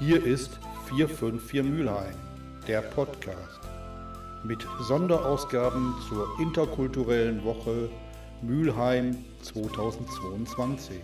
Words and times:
Hier 0.00 0.24
ist 0.24 0.60
454 0.90 1.64
Mülheim, 1.64 2.14
der 2.68 2.82
Podcast 2.82 3.58
mit 4.44 4.64
Sonderausgaben 4.86 5.92
zur 6.08 6.28
interkulturellen 6.40 7.42
Woche 7.42 7.90
Mülheim 8.40 9.16
2022. 9.42 11.00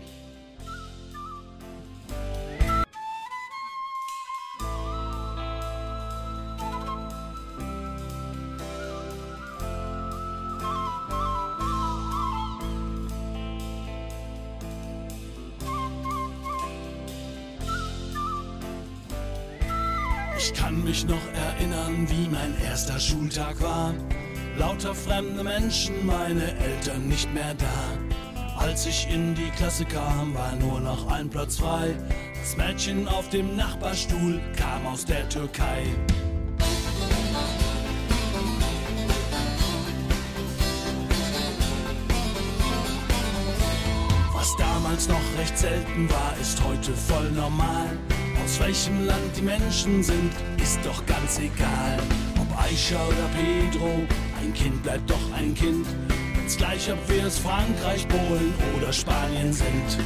erster 22.84 23.00
Schultag 23.00 23.62
war. 23.62 23.94
Lauter 24.58 24.94
fremde 24.94 25.42
Menschen, 25.42 26.04
meine 26.04 26.54
Eltern 26.58 27.08
nicht 27.08 27.32
mehr 27.32 27.54
da. 27.54 28.58
Als 28.58 28.86
ich 28.86 29.08
in 29.10 29.34
die 29.34 29.50
Klasse 29.56 29.86
kam, 29.86 30.34
war 30.34 30.54
nur 30.56 30.80
noch 30.80 31.10
ein 31.10 31.30
Platz 31.30 31.56
frei. 31.56 31.94
Das 32.40 32.56
Mädchen 32.58 33.08
auf 33.08 33.30
dem 33.30 33.56
Nachbarstuhl 33.56 34.38
kam 34.56 34.86
aus 34.86 35.04
der 35.06 35.26
Türkei. 35.30 35.84
Was 44.34 44.54
damals 44.58 45.08
noch 45.08 45.38
recht 45.38 45.56
selten 45.56 46.10
war, 46.10 46.34
ist 46.38 46.62
heute 46.62 46.92
voll 46.92 47.30
normal. 47.30 47.88
Aus 48.44 48.60
welchem 48.60 49.06
Land 49.06 49.36
die 49.38 49.42
Menschen 49.42 50.02
sind, 50.02 50.32
ist 50.62 50.80
doch 50.84 51.04
ganz 51.06 51.38
egal. 51.38 51.98
Aisha 52.64 52.96
oder 53.06 53.28
Pedro, 53.36 53.90
ein 54.40 54.54
Kind 54.54 54.82
bleibt 54.82 55.10
doch 55.10 55.32
ein 55.36 55.54
Kind. 55.54 55.86
Wenn's 56.34 56.56
gleich, 56.56 56.90
ob 56.90 56.98
wir 57.10 57.26
es 57.26 57.38
Frankreich, 57.38 58.08
Polen 58.08 58.54
oder 58.76 58.90
Spanien 58.90 59.52
sind. 59.52 59.98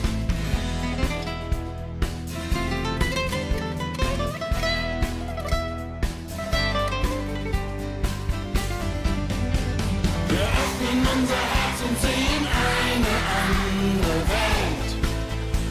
Wir 10.29 10.41
öffnen 10.41 11.07
unser 11.15 11.43
Herz 11.55 11.79
und 11.89 12.01
sehen 12.01 12.45
eine 12.75 13.15
andere 13.47 14.19
Welt, 14.35 14.91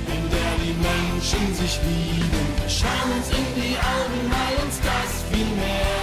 in 0.08 0.30
der 0.30 0.54
die 0.64 0.76
Menschen 0.80 1.54
sich 1.54 1.80
lieben. 1.84 2.48
Wir 2.62 2.70
schauen 2.70 3.12
uns 3.18 3.28
in 3.30 3.62
die 3.62 3.76
Augen, 3.76 4.32
weil 4.32 4.66
uns 4.66 4.80
das 4.80 5.24
viel 5.32 5.46
mehr 5.56 5.97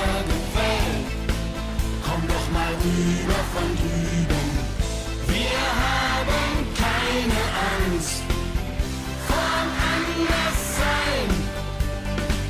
rüber 2.94 3.40
von 3.52 3.68
drüben. 3.76 4.44
Wir 5.26 5.62
haben 5.82 6.66
keine 6.78 7.40
Angst 7.70 8.22
vorm 9.26 9.68
Anderssein. 9.94 11.28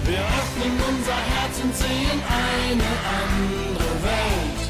Wir 0.04 0.18
öffnen 0.18 0.74
unser 0.88 1.16
Herz 1.16 1.54
und 1.62 1.74
sehen 1.74 2.20
eine 2.28 2.90
andere 3.20 4.02
Welt. 4.02 4.64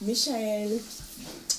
Michael 0.00 0.80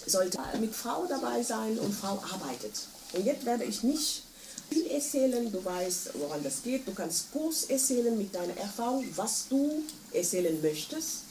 sollte 0.05 0.39
mit 0.59 0.75
Frau 0.75 1.05
dabei 1.07 1.41
sein 1.41 1.79
und 1.79 1.93
Frau 1.93 2.21
arbeitet. 2.33 2.87
Und 3.13 3.25
jetzt 3.25 3.45
werde 3.45 3.63
ich 3.65 3.83
nicht 3.83 4.23
viel 4.69 4.87
erzählen, 4.87 5.51
du 5.51 5.63
weißt, 5.63 6.11
woran 6.15 6.43
das 6.43 6.63
geht. 6.63 6.87
Du 6.87 6.93
kannst 6.93 7.31
kurz 7.31 7.69
erzählen 7.69 8.17
mit 8.17 8.33
deiner 8.33 8.55
Erfahrung, 8.57 9.05
was 9.15 9.47
du 9.49 9.83
erzählen 10.13 10.61
möchtest. 10.61 11.23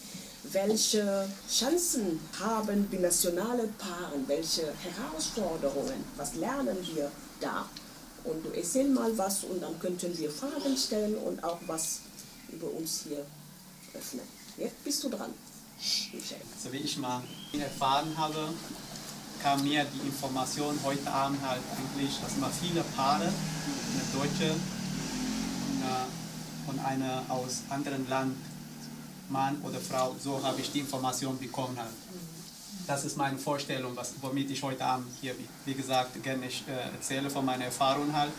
Welche 0.45 1.29
Chancen 1.51 2.21
haben 2.39 2.87
binationale 2.89 3.69
Paare? 3.79 4.15
Welche 4.27 4.73
Herausforderungen? 4.73 6.05
Was 6.17 6.35
lernen 6.35 6.77
wir 6.95 7.11
da? 7.41 7.69
Und 8.25 8.45
du 8.45 8.51
erzähl 8.51 8.89
mal 8.89 9.17
was 9.17 9.45
und 9.45 9.63
dann 9.63 9.79
könnten 9.79 10.17
wir 10.19 10.31
Fragen 10.31 10.77
stellen 10.77 11.15
und 11.17 11.43
auch 11.43 11.59
was 11.67 12.01
über 12.51 12.71
uns 12.71 13.05
hier 13.09 13.25
öffnen. 13.95 14.25
Jetzt 14.59 14.85
bist 14.85 15.03
du 15.05 15.09
dran, 15.09 15.33
so 16.63 16.73
wie 16.73 16.79
ich 16.79 16.99
mal 16.99 17.23
erfahren 17.59 18.17
habe, 18.17 18.53
kam 19.43 19.63
mir 19.63 19.85
die 19.85 20.07
Information 20.07 20.79
heute 20.85 21.11
Abend 21.11 21.41
halt 21.47 21.61
eigentlich, 21.77 22.19
dass 22.21 22.37
mal 22.37 22.51
viele 22.51 22.83
Paare, 22.97 23.25
eine 23.25 24.05
Deutsche 24.13 24.55
und 26.67 26.79
eine, 26.85 27.23
aus 27.29 27.63
anderen 27.69 28.09
Land, 28.09 28.37
Mann 29.29 29.61
oder 29.63 29.79
Frau, 29.79 30.15
so 30.23 30.43
habe 30.43 30.61
ich 30.61 30.73
die 30.73 30.81
Information 30.81 31.39
bekommen 31.39 31.77
halt. 31.79 31.91
Das 32.87 33.05
ist 33.05 33.17
meine 33.17 33.39
Vorstellung, 33.39 33.95
was, 33.95 34.15
womit 34.21 34.51
ich 34.51 34.63
heute 34.63 34.85
Abend 34.85 35.07
hier, 35.21 35.35
wie, 35.39 35.47
wie 35.67 35.75
gesagt, 35.75 36.21
gerne 36.23 36.47
ich, 36.47 36.65
äh, 36.67 36.95
erzähle 36.95 37.31
von 37.31 37.45
meiner 37.45 37.67
Erfahrung 37.67 38.13
halt. 38.13 38.33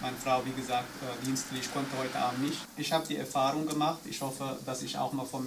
Meine 0.00 0.16
Frau, 0.16 0.42
wie 0.44 0.60
gesagt, 0.60 0.88
äh, 1.02 1.24
dienstlich 1.24 1.72
konnte 1.72 1.96
heute 1.96 2.18
Abend 2.18 2.42
nicht. 2.42 2.58
Ich 2.76 2.92
habe 2.92 3.06
die 3.06 3.16
Erfahrung 3.16 3.66
gemacht. 3.66 4.00
Ich 4.04 4.20
hoffe, 4.20 4.58
dass 4.66 4.82
ich 4.82 4.98
auch 4.98 5.12
mal 5.12 5.24
vom 5.24 5.46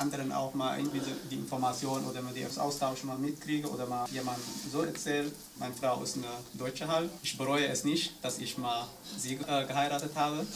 anderen 0.00 0.32
auch 0.32 0.54
mal 0.54 0.78
irgendwie 0.78 1.00
die 1.30 1.36
Information 1.36 2.04
oder 2.06 2.22
mal 2.22 2.32
die 2.32 2.44
aus 2.46 2.58
Austausch 2.58 3.04
mal 3.04 3.18
mitkriege 3.18 3.68
oder 3.68 3.86
mal 3.86 4.08
jemand 4.10 4.38
so 4.72 4.82
erzählt. 4.82 5.32
Meine 5.58 5.74
Frau 5.74 6.02
ist 6.02 6.16
eine 6.16 6.26
Deutsche 6.54 6.88
halt. 6.88 7.10
Ich 7.22 7.36
bereue 7.36 7.66
es 7.66 7.84
nicht, 7.84 8.12
dass 8.22 8.38
ich 8.38 8.56
mal 8.56 8.86
sie 9.18 9.34
äh, 9.34 9.66
geheiratet 9.66 10.12
habe. 10.14 10.46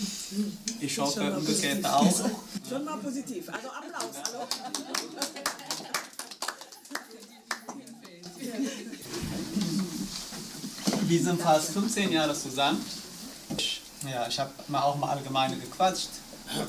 Ich 0.80 0.98
hoffe 0.98 1.36
umgekehrt 1.36 1.84
auch. 1.84 2.04
Schon 2.68 2.84
mal 2.84 2.98
positiv. 2.98 3.48
Also 3.48 3.68
Applaus. 3.68 4.16
Hallo. 4.24 4.46
Wir 11.06 11.22
sind 11.22 11.40
fast 11.40 11.72
15 11.72 12.12
Jahre 12.12 12.34
zusammen. 12.34 12.84
Ich, 13.58 13.82
ja, 14.10 14.26
ich 14.26 14.38
habe 14.40 14.50
mal 14.68 14.82
auch 14.82 14.96
mal 14.96 15.10
allgemein 15.10 15.60
gequatscht, 15.60 16.08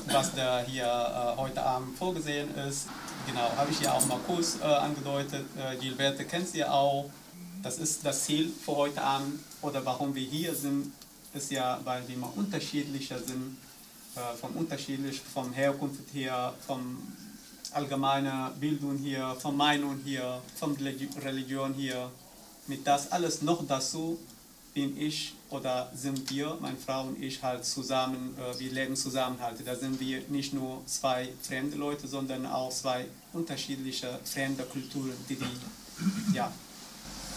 was 0.06 0.34
da 0.34 0.62
hier 0.66 0.84
äh, 0.84 1.40
heute 1.40 1.62
Abend 1.62 1.96
vorgesehen 1.96 2.54
ist. 2.56 2.86
Genau, 3.26 3.50
habe 3.56 3.70
ich 3.70 3.80
ja 3.80 3.92
auch 3.92 4.04
mal 4.06 4.18
kurz 4.26 4.58
äh, 4.60 4.64
angedeutet. 4.64 5.44
Äh, 5.56 5.76
Gilberte 5.76 6.24
kennt 6.24 6.48
sie 6.48 6.64
auch. 6.64 7.10
Das 7.62 7.78
ist 7.78 8.04
das 8.04 8.24
Ziel 8.24 8.52
für 8.64 8.76
heute 8.76 9.02
Abend 9.02 9.40
oder 9.62 9.84
warum 9.84 10.14
wir 10.14 10.22
hier 10.22 10.54
sind, 10.54 10.92
ist 11.34 11.50
ja, 11.50 11.80
weil 11.84 12.06
wir 12.06 12.16
mal 12.16 12.30
unterschiedlicher 12.36 13.18
sind, 13.18 13.56
äh, 14.14 14.36
vom 14.40 14.52
unterschiedlich, 14.56 15.20
vom 15.20 15.52
Herkunft 15.52 16.02
her, 16.12 16.54
vom 16.66 16.98
allgemeiner 17.72 18.52
Bildung 18.60 18.96
hier, 18.98 19.34
von 19.40 19.56
Meinung 19.56 20.00
hier, 20.04 20.40
von 20.58 20.76
Religi- 20.76 21.08
Religion 21.22 21.74
hier. 21.74 22.10
Mit 22.68 22.86
das 22.86 23.12
alles 23.12 23.42
noch 23.42 23.66
dazu 23.66 24.18
bin 24.76 25.00
ich 25.00 25.32
oder 25.48 25.90
sind 25.94 26.28
wir, 26.28 26.58
meine 26.60 26.76
Frau 26.76 27.04
und 27.04 27.22
ich, 27.22 27.42
halt 27.42 27.64
zusammen, 27.64 28.36
äh, 28.38 28.58
wir 28.60 28.72
leben 28.72 28.94
zusammen 28.94 29.38
halt. 29.40 29.66
Da 29.66 29.74
sind 29.74 29.98
wir 29.98 30.20
nicht 30.28 30.52
nur 30.52 30.82
zwei 30.84 31.30
fremde 31.40 31.78
Leute, 31.78 32.06
sondern 32.06 32.44
auch 32.44 32.70
zwei 32.70 33.06
unterschiedliche 33.32 34.20
fremde 34.24 34.64
Kulturen, 34.64 35.14
die, 35.30 35.36
die 35.36 36.34
ja, 36.34 36.52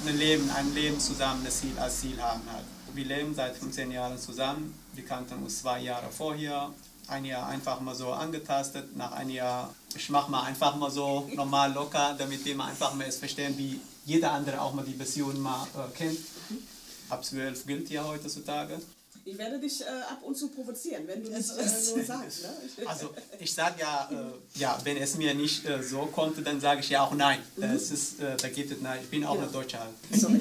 ein 0.05 0.17
Leben, 0.17 0.49
ein 0.49 0.73
Leben 0.73 0.99
zusammen 0.99 1.41
das 1.45 1.61
Ziel, 1.61 1.79
als 1.79 2.01
Ziel 2.01 2.21
haben 2.21 2.41
halt. 2.51 2.65
Wir 2.93 3.05
leben 3.05 3.33
seit 3.33 3.55
15 3.55 3.89
Jahren 3.89 4.17
zusammen. 4.17 4.73
Wir 4.93 5.05
kannten 5.05 5.41
uns 5.41 5.59
zwei 5.59 5.79
Jahre 5.79 6.11
vorher. 6.11 6.71
Ein 7.07 7.23
Jahr 7.23 7.47
einfach 7.47 7.79
mal 7.79 7.95
so 7.95 8.11
angetastet. 8.11 8.97
Nach 8.97 9.13
einem 9.13 9.29
Jahr, 9.29 9.73
ich 9.95 10.09
mache 10.09 10.29
mal 10.29 10.43
einfach 10.43 10.75
mal 10.75 10.91
so 10.91 11.29
normal 11.35 11.71
locker, 11.71 12.15
damit 12.17 12.45
die 12.45 12.53
mal 12.53 12.67
einfach 12.67 12.93
mal 12.95 13.07
es 13.07 13.15
verstehen, 13.15 13.57
wie 13.57 13.79
jeder 14.05 14.33
andere 14.33 14.59
auch 14.59 14.73
mal 14.73 14.83
die 14.83 14.93
Beziehung 14.93 15.39
mal 15.39 15.65
äh, 15.75 15.97
kennt. 15.97 16.17
Ab 17.09 17.25
12 17.25 17.65
gilt 17.65 17.89
ja 17.89 18.03
heutzutage. 18.05 18.79
Ich 19.25 19.37
werde 19.37 19.59
dich 19.59 19.81
äh, 19.81 19.85
ab 19.85 20.23
und 20.23 20.35
zu 20.35 20.47
provozieren, 20.49 21.03
wenn 21.05 21.23
du 21.23 21.29
das 21.29 21.55
äh, 21.57 21.67
so 21.67 22.01
sagst. 22.03 22.43
Ne? 22.43 22.49
Also 22.87 23.09
ich 23.39 23.53
sage 23.53 23.81
ja, 23.81 24.09
äh, 24.11 24.59
ja, 24.59 24.79
wenn 24.83 24.97
es 24.97 25.17
mir 25.17 25.33
nicht 25.33 25.65
äh, 25.65 25.83
so 25.83 26.05
kommt, 26.07 26.45
dann 26.45 26.59
sage 26.59 26.79
ich 26.81 26.89
ja 26.89 27.03
auch 27.03 27.13
nein. 27.13 27.39
Das 27.57 27.91
ist, 27.91 28.19
äh, 28.19 28.37
da 28.37 28.49
gibt 28.49 28.71
es 28.71 28.81
nein. 28.81 28.99
Ich 29.03 29.09
bin 29.09 29.23
auch 29.25 29.37
eine 29.37 29.47
Deutsche 29.47 29.79
halt. 29.79 29.93
Sorry. 30.11 30.39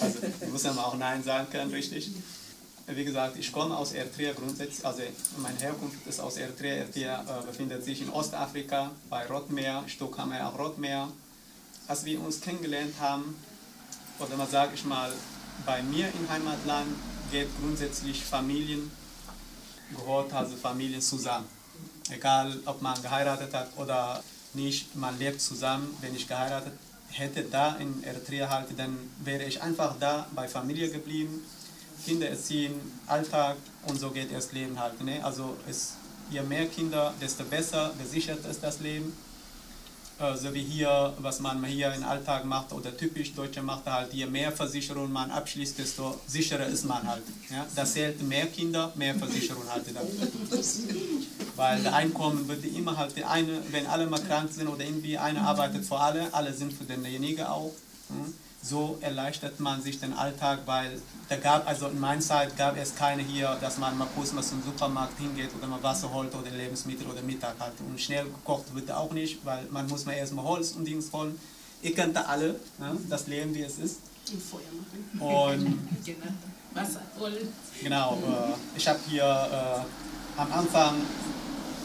Also 0.00 0.18
ich 0.40 0.48
muss 0.48 0.62
ja 0.62 0.72
mal 0.72 0.84
auch 0.84 0.96
Nein 0.96 1.22
sagen 1.22 1.48
können, 1.50 1.70
richtig. 1.70 2.10
Wie 2.86 3.04
gesagt, 3.04 3.38
ich 3.38 3.50
komme 3.50 3.76
aus 3.76 3.92
Eritrea 3.92 4.32
grundsätzlich, 4.32 4.84
also 4.84 5.02
meine 5.38 5.58
Herkunft 5.58 6.06
ist 6.06 6.20
aus 6.20 6.36
Eritrea. 6.36 6.74
Eritrea 6.74 7.22
äh, 7.22 7.46
befindet 7.46 7.84
sich 7.84 8.02
in 8.02 8.10
Ostafrika 8.10 8.90
bei 9.08 9.26
Rotmeer, 9.26 9.84
wir 9.86 10.48
auch 10.48 10.58
Rotmeer. 10.58 11.08
Als 11.86 12.04
wir 12.04 12.20
uns 12.20 12.40
kennengelernt 12.40 12.94
haben, 13.00 13.36
oder 14.18 14.36
mal 14.36 14.48
sage 14.48 14.72
ich 14.74 14.84
mal, 14.84 15.12
bei 15.64 15.82
mir 15.82 16.08
im 16.08 16.28
Heimatland 16.28 16.88
geht 17.30 17.48
grundsätzlich 17.60 18.24
Familien, 18.24 18.90
gehört 19.96 20.32
also 20.32 20.56
Familien 20.56 21.00
zusammen. 21.00 21.46
Egal, 22.10 22.58
ob 22.66 22.82
man 22.82 23.00
geheiratet 23.00 23.52
hat 23.54 23.68
oder 23.76 24.22
nicht, 24.52 24.94
man 24.94 25.18
lebt 25.18 25.40
zusammen, 25.40 25.96
wenn 26.00 26.14
ich 26.14 26.28
geheiratet 26.28 26.72
hätte 27.10 27.44
da 27.44 27.76
in 27.76 28.02
Eritrea 28.02 28.48
halt, 28.48 28.68
dann 28.76 28.98
wäre 29.22 29.44
ich 29.44 29.62
einfach 29.62 29.94
da 29.98 30.26
bei 30.34 30.48
Familie 30.48 30.90
geblieben, 30.90 31.44
Kinder 32.04 32.28
erziehen, 32.28 32.80
Alltag 33.06 33.56
und 33.86 33.98
so 33.98 34.10
geht 34.10 34.32
das 34.32 34.52
Leben 34.52 34.78
halt. 34.78 35.00
Ne? 35.02 35.24
Also 35.24 35.56
es, 35.68 35.94
je 36.30 36.42
mehr 36.42 36.66
Kinder, 36.66 37.14
desto 37.20 37.44
besser 37.44 37.92
gesichert 37.98 38.44
ist 38.44 38.62
das 38.62 38.80
Leben. 38.80 39.12
Äh, 40.24 40.36
so 40.36 40.54
wie 40.54 40.62
hier, 40.62 41.12
was 41.18 41.40
man 41.40 41.64
hier 41.64 41.92
im 41.92 42.04
Alltag 42.04 42.44
macht 42.44 42.72
oder 42.72 42.96
typisch 42.96 43.34
Deutsche 43.34 43.62
macht 43.62 43.86
halt, 43.86 44.12
je 44.12 44.26
mehr 44.26 44.52
Versicherung 44.52 45.12
man 45.12 45.30
abschließt, 45.30 45.78
desto 45.78 46.20
sicherer 46.26 46.66
ist 46.66 46.84
man 46.84 47.06
halt. 47.06 47.22
Ja? 47.50 47.66
Das 47.74 47.92
zählt 47.92 48.22
mehr 48.22 48.46
Kinder, 48.46 48.92
mehr 48.94 49.14
Versicherung 49.14 49.64
halt. 49.70 49.84
Weil 51.56 51.82
der 51.82 51.94
Einkommen 51.94 52.48
wird 52.48 52.64
immer 52.64 52.96
halt 52.96 53.12
eine, 53.24 53.60
wenn 53.70 53.86
alle 53.86 54.06
mal 54.06 54.20
krank 54.20 54.52
sind 54.52 54.68
oder 54.68 54.84
irgendwie 54.84 55.18
einer 55.18 55.42
arbeitet 55.42 55.84
für 55.84 55.98
alle, 55.98 56.32
alle 56.32 56.52
sind 56.52 56.72
für 56.72 56.84
denjenigen 56.84 57.46
auch. 57.46 57.72
Hm? 58.08 58.34
So 58.66 58.96
erleichtert 59.02 59.60
man 59.60 59.82
sich 59.82 60.00
den 60.00 60.14
Alltag, 60.14 60.60
weil 60.64 60.98
da 61.28 61.36
gab, 61.36 61.68
also 61.68 61.88
in 61.88 62.00
meiner 62.00 62.22
Zeit 62.22 62.56
gab 62.56 62.78
es 62.78 62.94
keine 62.94 63.20
hier, 63.20 63.58
dass 63.60 63.76
man 63.76 63.96
mal 63.98 64.08
kurz 64.16 64.32
mal 64.32 64.42
zum 64.42 64.62
Supermarkt 64.62 65.18
hingeht 65.18 65.50
oder 65.58 65.66
mal 65.66 65.82
Wasser 65.82 66.10
holt 66.10 66.34
oder 66.34 66.50
Lebensmittel 66.50 67.06
oder 67.06 67.20
Mittag 67.20 67.56
halt. 67.60 67.74
Und 67.86 68.00
schnell 68.00 68.24
gekocht 68.24 68.74
wird 68.74 68.90
auch 68.90 69.12
nicht, 69.12 69.44
weil 69.44 69.66
man 69.70 69.86
muss 69.86 70.06
mal 70.06 70.12
erstmal 70.14 70.46
Holz 70.46 70.72
und 70.72 70.86
Dings 70.86 71.12
holen. 71.12 71.38
Ihr 71.82 71.94
kennt 71.94 72.16
da 72.16 72.22
alle, 72.22 72.58
ne? 72.78 72.96
das 73.10 73.26
Leben 73.26 73.54
wie 73.54 73.62
es 73.62 73.76
ist. 73.78 73.98
Und 74.32 74.42
Feuer 74.42 74.60
machen. 75.20 75.58
Und 75.60 75.78
Genau. 76.04 76.32
Wasser, 76.72 77.02
Holz. 77.20 77.46
Genau, 77.82 78.14
äh, 78.14 78.78
ich 78.78 78.88
habe 78.88 78.98
hier 79.06 79.24
äh, 79.24 80.40
am 80.40 80.50
Anfang, 80.52 80.94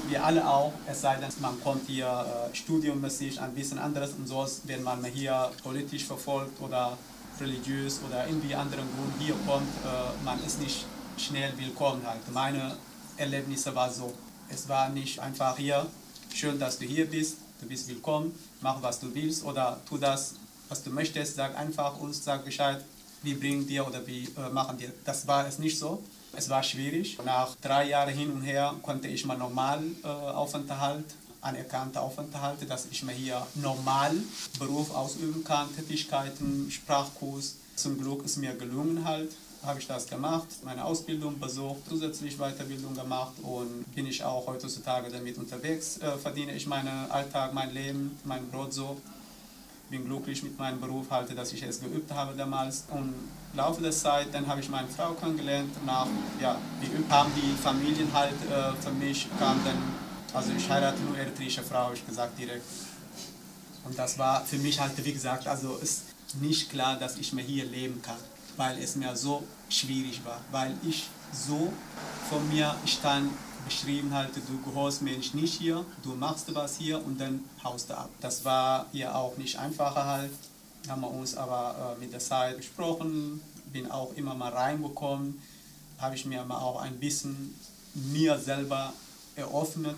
wir 0.10 0.24
alle 0.24 0.48
auch, 0.48 0.74
es 0.88 1.02
sei 1.02 1.16
denn, 1.16 1.30
man 1.40 1.62
kommt 1.62 1.88
hier 1.88 2.08
äh, 2.08 2.56
studiummäßig 2.56 3.40
ein 3.40 3.54
bisschen 3.54 3.80
anderes 3.80 4.12
und 4.14 4.28
so, 4.28 4.46
wenn 4.66 4.84
man 4.84 5.04
hier 5.06 5.52
politisch 5.64 6.06
verfolgt 6.06 6.60
oder 6.62 6.98
religiös 7.40 8.00
oder 8.08 8.28
irgendwie 8.28 8.56
anderen 8.56 8.86
Grund 8.96 9.14
hier 9.20 9.36
kommt, 9.46 9.68
äh, 9.86 10.26
man 10.26 10.44
ist 10.44 10.60
nicht 10.60 10.86
schnell 11.18 11.54
willkommen 11.58 12.02
halt. 12.06 12.22
Meine 12.34 12.76
Erlebnisse 13.18 13.74
war 13.76 13.92
so, 13.92 14.14
es 14.50 14.68
war 14.68 14.90
nicht 14.90 15.20
einfach 15.20 15.58
hier, 15.58 15.86
schön, 16.34 16.60
dass 16.60 16.80
du 16.80 16.86
hier 16.86 17.10
bist, 17.10 17.38
du 17.62 17.68
bist 17.68 17.88
willkommen, 17.88 18.34
mach 18.62 18.82
was 18.82 19.00
du 19.00 19.14
willst 19.14 19.44
oder 19.44 19.80
tu 19.88 19.98
das, 19.98 20.36
was 20.70 20.84
du 20.84 20.90
möchtest, 20.90 21.36
sag 21.36 21.58
einfach 21.58 22.00
uns, 22.00 22.24
sag 22.24 22.46
Bescheid, 22.46 22.84
wir 23.22 23.40
bringen 23.40 23.68
dir 23.68 23.86
oder 23.86 24.06
wir 24.08 24.24
äh, 24.24 24.50
machen 24.52 24.78
dir. 24.78 24.92
Das 25.06 25.28
war 25.28 25.48
es 25.48 25.60
nicht 25.60 25.78
so. 25.78 26.02
Es 26.34 26.50
war 26.50 26.64
schwierig. 26.64 27.18
Nach 27.26 27.56
drei 27.62 27.90
Jahren 27.90 28.14
hin 28.14 28.32
und 28.32 28.42
her 28.42 28.76
konnte 28.82 29.08
ich 29.08 29.26
mal 29.26 29.38
normal 29.38 29.82
äh, 30.04 30.08
Aufenthalt, 30.08 31.06
anerkannte 31.42 32.00
Aufenthalte, 32.02 32.66
dass 32.66 32.88
ich 32.92 33.04
mir 33.04 33.14
hier 33.14 33.46
normal 33.56 34.14
Beruf 34.58 34.94
ausüben 34.94 35.44
kann, 35.44 35.74
Tätigkeiten, 35.76 36.70
Sprachkurs. 36.70 37.56
Zum 37.76 37.98
Glück 37.98 38.26
ist 38.26 38.38
mir 38.38 38.54
gelungen 38.56 39.06
halt, 39.06 39.32
habe 39.64 39.80
ich 39.80 39.88
das 39.88 40.08
gemacht, 40.08 40.48
meine 40.64 40.84
Ausbildung 40.84 41.40
besucht, 41.40 41.82
zusätzlich 41.88 42.38
Weiterbildung 42.38 42.94
gemacht 42.94 43.34
und 43.42 43.84
bin 43.96 44.06
ich 44.06 44.24
auch 44.24 44.48
heutzutage 44.48 45.10
damit 45.10 45.38
unterwegs, 45.38 45.98
äh, 45.98 46.18
verdiene 46.18 46.54
ich 46.54 46.68
meinen 46.68 47.10
Alltag, 47.10 47.54
mein 47.54 47.74
Leben, 47.74 48.20
mein 48.26 48.50
Brot 48.50 48.74
so 48.74 48.98
bin 49.90 50.06
glücklich 50.06 50.44
mit 50.44 50.58
meinem 50.58 50.80
Beruf, 50.80 51.10
halte, 51.10 51.34
dass 51.34 51.52
ich 51.54 51.64
es 51.64 51.80
geübt 51.80 52.12
habe 52.14 52.36
damals. 52.36 52.86
Und 52.90 53.14
im 53.54 53.58
Laufe 53.58 53.82
der 53.82 53.92
Zeit, 53.92 54.28
dann 54.32 54.48
habe 54.48 54.62
ich 54.62 54.70
meine 54.70 54.88
Frau 54.88 55.14
kennengelernt. 55.14 55.72
Nach, 55.86 56.08
ja, 56.40 56.58
die 56.82 57.12
haben 57.12 57.32
die 57.36 57.56
Familien 57.62 58.08
halt 58.14 58.36
äh, 58.50 58.74
für 58.82 58.92
mich, 58.92 59.28
kam 59.40 59.60
dann, 59.66 59.78
also 60.34 60.52
ich 60.56 60.70
heirate 60.70 61.02
nur 61.02 61.18
eritreische 61.18 61.64
Frau, 61.64 61.86
habe 61.86 61.96
ich 61.96 62.06
gesagt 62.06 62.38
direkt. 62.38 62.64
Und 63.86 63.98
das 63.98 64.18
war 64.20 64.46
für 64.46 64.58
mich 64.58 64.80
halt, 64.80 65.04
wie 65.04 65.14
gesagt, 65.14 65.48
also 65.48 65.78
ist 65.78 66.04
nicht 66.40 66.70
klar, 66.70 66.96
dass 66.98 67.18
ich 67.18 67.34
mir 67.34 67.42
hier 67.42 67.66
leben 67.66 68.02
kann, 68.02 68.18
weil 68.58 68.78
es 68.78 68.96
mir 68.96 69.16
so 69.16 69.44
schwierig 69.70 70.22
war, 70.24 70.40
weil 70.52 70.76
ich 70.88 71.08
so 71.34 71.74
von 72.30 72.48
mir 72.50 72.76
stand, 72.86 73.32
beschrieben 73.66 74.14
halt, 74.14 74.32
du 74.36 74.62
gehorst 74.70 75.02
mir 75.02 75.18
nicht 75.18 75.54
hier, 75.54 75.86
du 76.04 76.16
machst 76.16 76.54
was 76.54 76.78
hier 76.78 77.04
und 77.06 77.20
dann 77.20 77.44
haust 77.64 77.90
du 77.90 77.98
ab. 77.98 78.10
Das 78.22 78.46
war 78.46 78.86
hier 78.92 79.16
auch 79.16 79.38
nicht 79.38 79.58
einfacher 79.58 80.06
halt, 80.06 80.32
haben 80.88 81.02
wir 81.02 81.12
uns 81.12 81.36
aber 81.36 81.96
äh, 81.98 82.00
mit 82.00 82.14
der 82.14 82.20
Zeit 82.20 82.58
besprochen, 82.58 83.42
bin 83.72 83.90
auch 83.90 84.14
immer 84.14 84.34
mal 84.34 84.52
reingekommen, 84.52 85.42
habe 86.00 86.16
ich 86.16 86.26
mir 86.26 86.44
mal 86.46 86.60
auch 86.60 86.82
ein 86.82 87.00
bisschen 87.00 87.54
mir 87.94 88.38
selber 88.38 88.94
eröffnet 89.36 89.98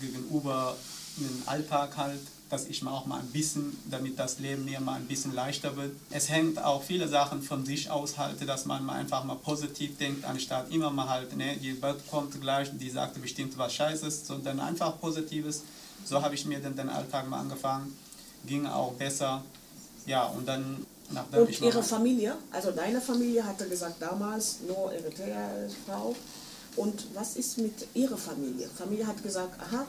gegenüber 0.00 0.76
dem 1.18 1.42
Alltag 1.46 1.96
halt, 1.96 2.20
dass 2.50 2.66
ich 2.66 2.82
mir 2.82 2.90
auch 2.90 3.06
mal 3.06 3.20
ein 3.20 3.28
bisschen, 3.28 3.76
damit 3.88 4.18
das 4.18 4.40
Leben 4.40 4.64
mir 4.64 4.80
mal 4.80 4.96
ein 4.96 5.06
bisschen 5.06 5.34
leichter 5.34 5.76
wird. 5.76 5.92
Es 6.10 6.28
hängt 6.28 6.62
auch 6.62 6.82
viele 6.82 7.08
Sachen 7.08 7.42
von 7.42 7.64
sich 7.64 7.90
aus 7.90 8.18
halt, 8.18 8.46
dass 8.46 8.66
man 8.66 8.84
mal 8.84 8.94
einfach 8.94 9.24
mal 9.24 9.36
positiv 9.36 9.96
denkt, 9.98 10.24
anstatt 10.24 10.70
immer 10.70 10.90
mal 10.90 11.08
halt, 11.08 11.36
ne, 11.36 11.56
die 11.56 11.80
Welt 11.80 11.98
kommt 12.10 12.38
gleich, 12.40 12.68
die 12.72 12.90
sagt 12.90 13.20
bestimmt 13.22 13.56
was 13.56 13.72
Scheißes, 13.72 14.26
sondern 14.26 14.58
einfach 14.58 15.00
Positives. 15.00 15.62
So 16.04 16.20
habe 16.20 16.34
ich 16.34 16.44
mir 16.44 16.58
dann 16.58 16.76
den 16.76 16.88
Alltag 16.88 17.28
mal 17.28 17.38
angefangen, 17.38 17.96
ging 18.44 18.66
auch 18.66 18.92
besser. 18.94 19.42
Ja, 20.06 20.24
und 20.24 20.46
dann 20.48 20.84
nachdem 21.10 21.42
Und 21.42 21.50
ich 21.50 21.62
ihre 21.62 21.82
Familie, 21.82 22.36
also 22.50 22.72
deine 22.72 23.00
Familie 23.00 23.44
hatte 23.44 23.68
gesagt 23.68 24.02
damals, 24.02 24.58
nur 24.66 24.92
Eritrea-Frau. 24.92 26.16
Und 26.76 27.06
was 27.14 27.36
ist 27.36 27.58
mit 27.58 27.86
ihrer 27.94 28.16
Familie? 28.16 28.68
Familie 28.68 29.06
hat 29.06 29.22
gesagt, 29.22 29.60
aha, 29.60 29.86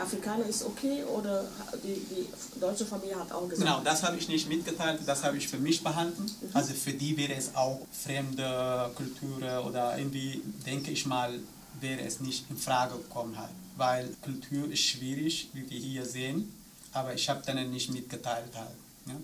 Afrikaner 0.00 0.46
ist 0.46 0.64
okay 0.64 1.04
oder 1.04 1.44
die, 1.82 2.00
die 2.10 2.60
deutsche 2.60 2.86
Familie 2.86 3.18
hat 3.18 3.32
auch 3.32 3.48
gesagt, 3.48 3.66
Genau, 3.68 3.80
das 3.82 4.02
habe 4.02 4.16
ich 4.16 4.28
nicht 4.28 4.48
mitgeteilt, 4.48 5.00
das 5.06 5.22
habe 5.24 5.36
ich 5.36 5.48
für 5.48 5.58
mich 5.58 5.82
behalten. 5.82 6.26
Also 6.52 6.74
für 6.74 6.92
die 6.92 7.16
wäre 7.16 7.34
es 7.34 7.54
auch 7.54 7.80
fremde 7.92 8.90
Kultur 8.94 9.64
oder 9.66 9.98
irgendwie, 9.98 10.42
denke 10.66 10.90
ich 10.90 11.06
mal, 11.06 11.38
wäre 11.80 12.00
es 12.02 12.20
nicht 12.20 12.50
in 12.50 12.56
Frage 12.56 12.96
gekommen 12.96 13.38
halt. 13.38 13.50
Weil 13.76 14.08
Kultur 14.22 14.70
ist 14.70 14.82
schwierig, 14.82 15.50
wie 15.52 15.68
wir 15.70 15.78
hier 15.78 16.04
sehen, 16.04 16.52
aber 16.92 17.14
ich 17.14 17.28
habe 17.28 17.44
denen 17.44 17.70
nicht 17.70 17.92
mitgeteilt 17.92 18.54
halt. 18.54 18.76
Ne? 19.06 19.22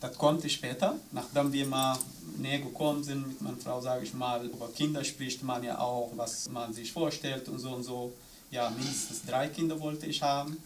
Das 0.00 0.16
kommt 0.16 0.50
später, 0.50 0.94
nachdem 1.12 1.52
wir 1.52 1.66
mal 1.66 1.98
näher 2.38 2.60
gekommen 2.60 3.04
sind 3.04 3.28
mit 3.28 3.42
meiner 3.42 3.56
Frau, 3.58 3.80
sage 3.82 4.04
ich 4.04 4.14
mal, 4.14 4.44
über 4.46 4.68
Kinder 4.68 5.04
spricht 5.04 5.42
man 5.42 5.62
ja 5.62 5.78
auch, 5.78 6.10
was 6.16 6.48
man 6.48 6.72
sich 6.72 6.90
vorstellt 6.90 7.48
und 7.48 7.58
so 7.58 7.70
und 7.70 7.82
so. 7.82 8.12
Ja, 8.50 8.70
mindestens 8.70 9.24
drei 9.24 9.48
Kinder 9.48 9.78
wollte 9.78 10.06
ich 10.06 10.22
haben. 10.22 10.60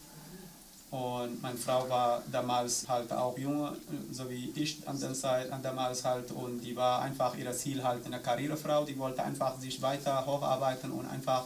Und 0.91 1.41
meine 1.41 1.57
Frau 1.57 1.89
war 1.89 2.23
damals 2.31 2.87
halt 2.87 3.11
auch 3.11 3.37
jung, 3.37 3.69
so 4.11 4.29
wie 4.29 4.51
ich 4.55 4.87
an 4.87 4.99
der 4.99 5.13
Zeit, 5.13 5.51
an 5.51 5.61
damals 5.61 6.03
halt. 6.03 6.31
Und 6.31 6.61
die 6.61 6.75
war 6.75 7.01
einfach 7.01 7.35
ihr 7.35 7.51
Ziel 7.51 7.83
halt 7.83 8.05
eine 8.05 8.19
Karrierefrau. 8.19 8.85
Die 8.85 8.97
wollte 8.97 9.23
einfach 9.23 9.59
sich 9.59 9.81
weiter 9.81 10.25
hocharbeiten 10.25 10.91
und 10.91 11.05
einfach 11.07 11.43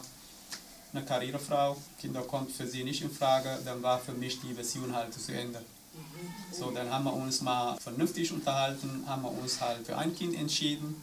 eine 0.92 1.04
Karrierefrau. 1.04 1.76
Kinder 1.98 2.22
kommt 2.22 2.52
für 2.52 2.66
sie 2.66 2.84
nicht 2.84 3.02
in 3.02 3.10
Frage. 3.10 3.58
Dann 3.64 3.82
war 3.82 3.98
für 3.98 4.12
mich 4.12 4.40
die 4.40 4.54
Version 4.54 4.94
halt 4.94 5.12
zu 5.12 5.32
Ende. 5.32 5.60
So, 6.52 6.70
dann 6.70 6.90
haben 6.90 7.04
wir 7.04 7.12
uns 7.12 7.40
mal 7.40 7.76
vernünftig 7.78 8.32
unterhalten, 8.32 9.04
haben 9.06 9.22
wir 9.22 9.32
uns 9.32 9.60
halt 9.60 9.84
für 9.84 9.96
ein 9.96 10.14
Kind 10.14 10.36
entschieden. 10.36 10.94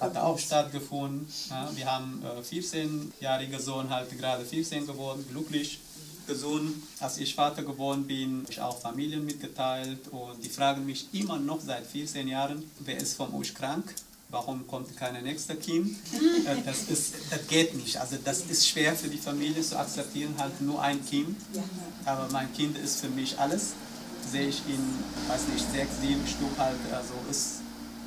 Hat 0.00 0.16
auch 0.16 0.38
stattgefunden. 0.38 1.28
Ja, 1.50 1.70
wir 1.74 1.86
haben 1.86 2.22
äh, 2.24 2.40
14-jähriger 2.40 3.60
Sohn 3.60 3.90
halt 3.90 4.16
gerade 4.18 4.44
14 4.44 4.86
geworden, 4.86 5.24
glücklich 5.30 5.78
gesund. 6.26 6.74
Als 7.00 7.18
ich 7.18 7.34
Vater 7.34 7.62
geworden 7.62 8.06
bin, 8.06 8.42
habe 8.42 8.52
ich 8.52 8.60
auch 8.60 8.78
Familien 8.78 9.24
mitgeteilt 9.24 10.08
und 10.10 10.42
die 10.42 10.48
fragen 10.48 10.86
mich 10.86 11.08
immer 11.12 11.38
noch 11.38 11.60
seit 11.60 11.86
14 11.86 12.28
Jahren, 12.28 12.62
wer 12.80 12.96
ist 12.96 13.14
von 13.14 13.34
euch 13.34 13.54
krank? 13.54 13.94
Warum 14.30 14.66
kommt 14.68 14.96
kein 14.96 15.22
nächster 15.24 15.56
Kind? 15.56 15.96
Äh, 16.46 16.62
das, 16.64 16.82
ist, 16.84 17.14
das 17.30 17.46
geht 17.48 17.74
nicht. 17.74 17.96
Also 17.96 18.16
das 18.24 18.42
ist 18.42 18.68
schwer 18.68 18.94
für 18.94 19.08
die 19.08 19.18
Familie 19.18 19.60
zu 19.60 19.76
akzeptieren, 19.78 20.34
halt 20.38 20.60
nur 20.60 20.80
ein 20.80 21.04
Kind. 21.04 21.36
Aber 22.04 22.28
mein 22.30 22.52
Kind 22.54 22.78
ist 22.78 23.00
für 23.00 23.08
mich 23.08 23.38
alles. 23.38 23.72
Sehe 24.30 24.48
ich 24.48 24.62
in, 24.68 24.78
weiß 25.28 25.48
nicht, 25.52 25.72
sechs, 25.72 25.90
sieben 26.00 26.24
Stück 26.28 26.56
halt. 26.58 26.78
Also 26.92 27.14
ist, 27.28 27.59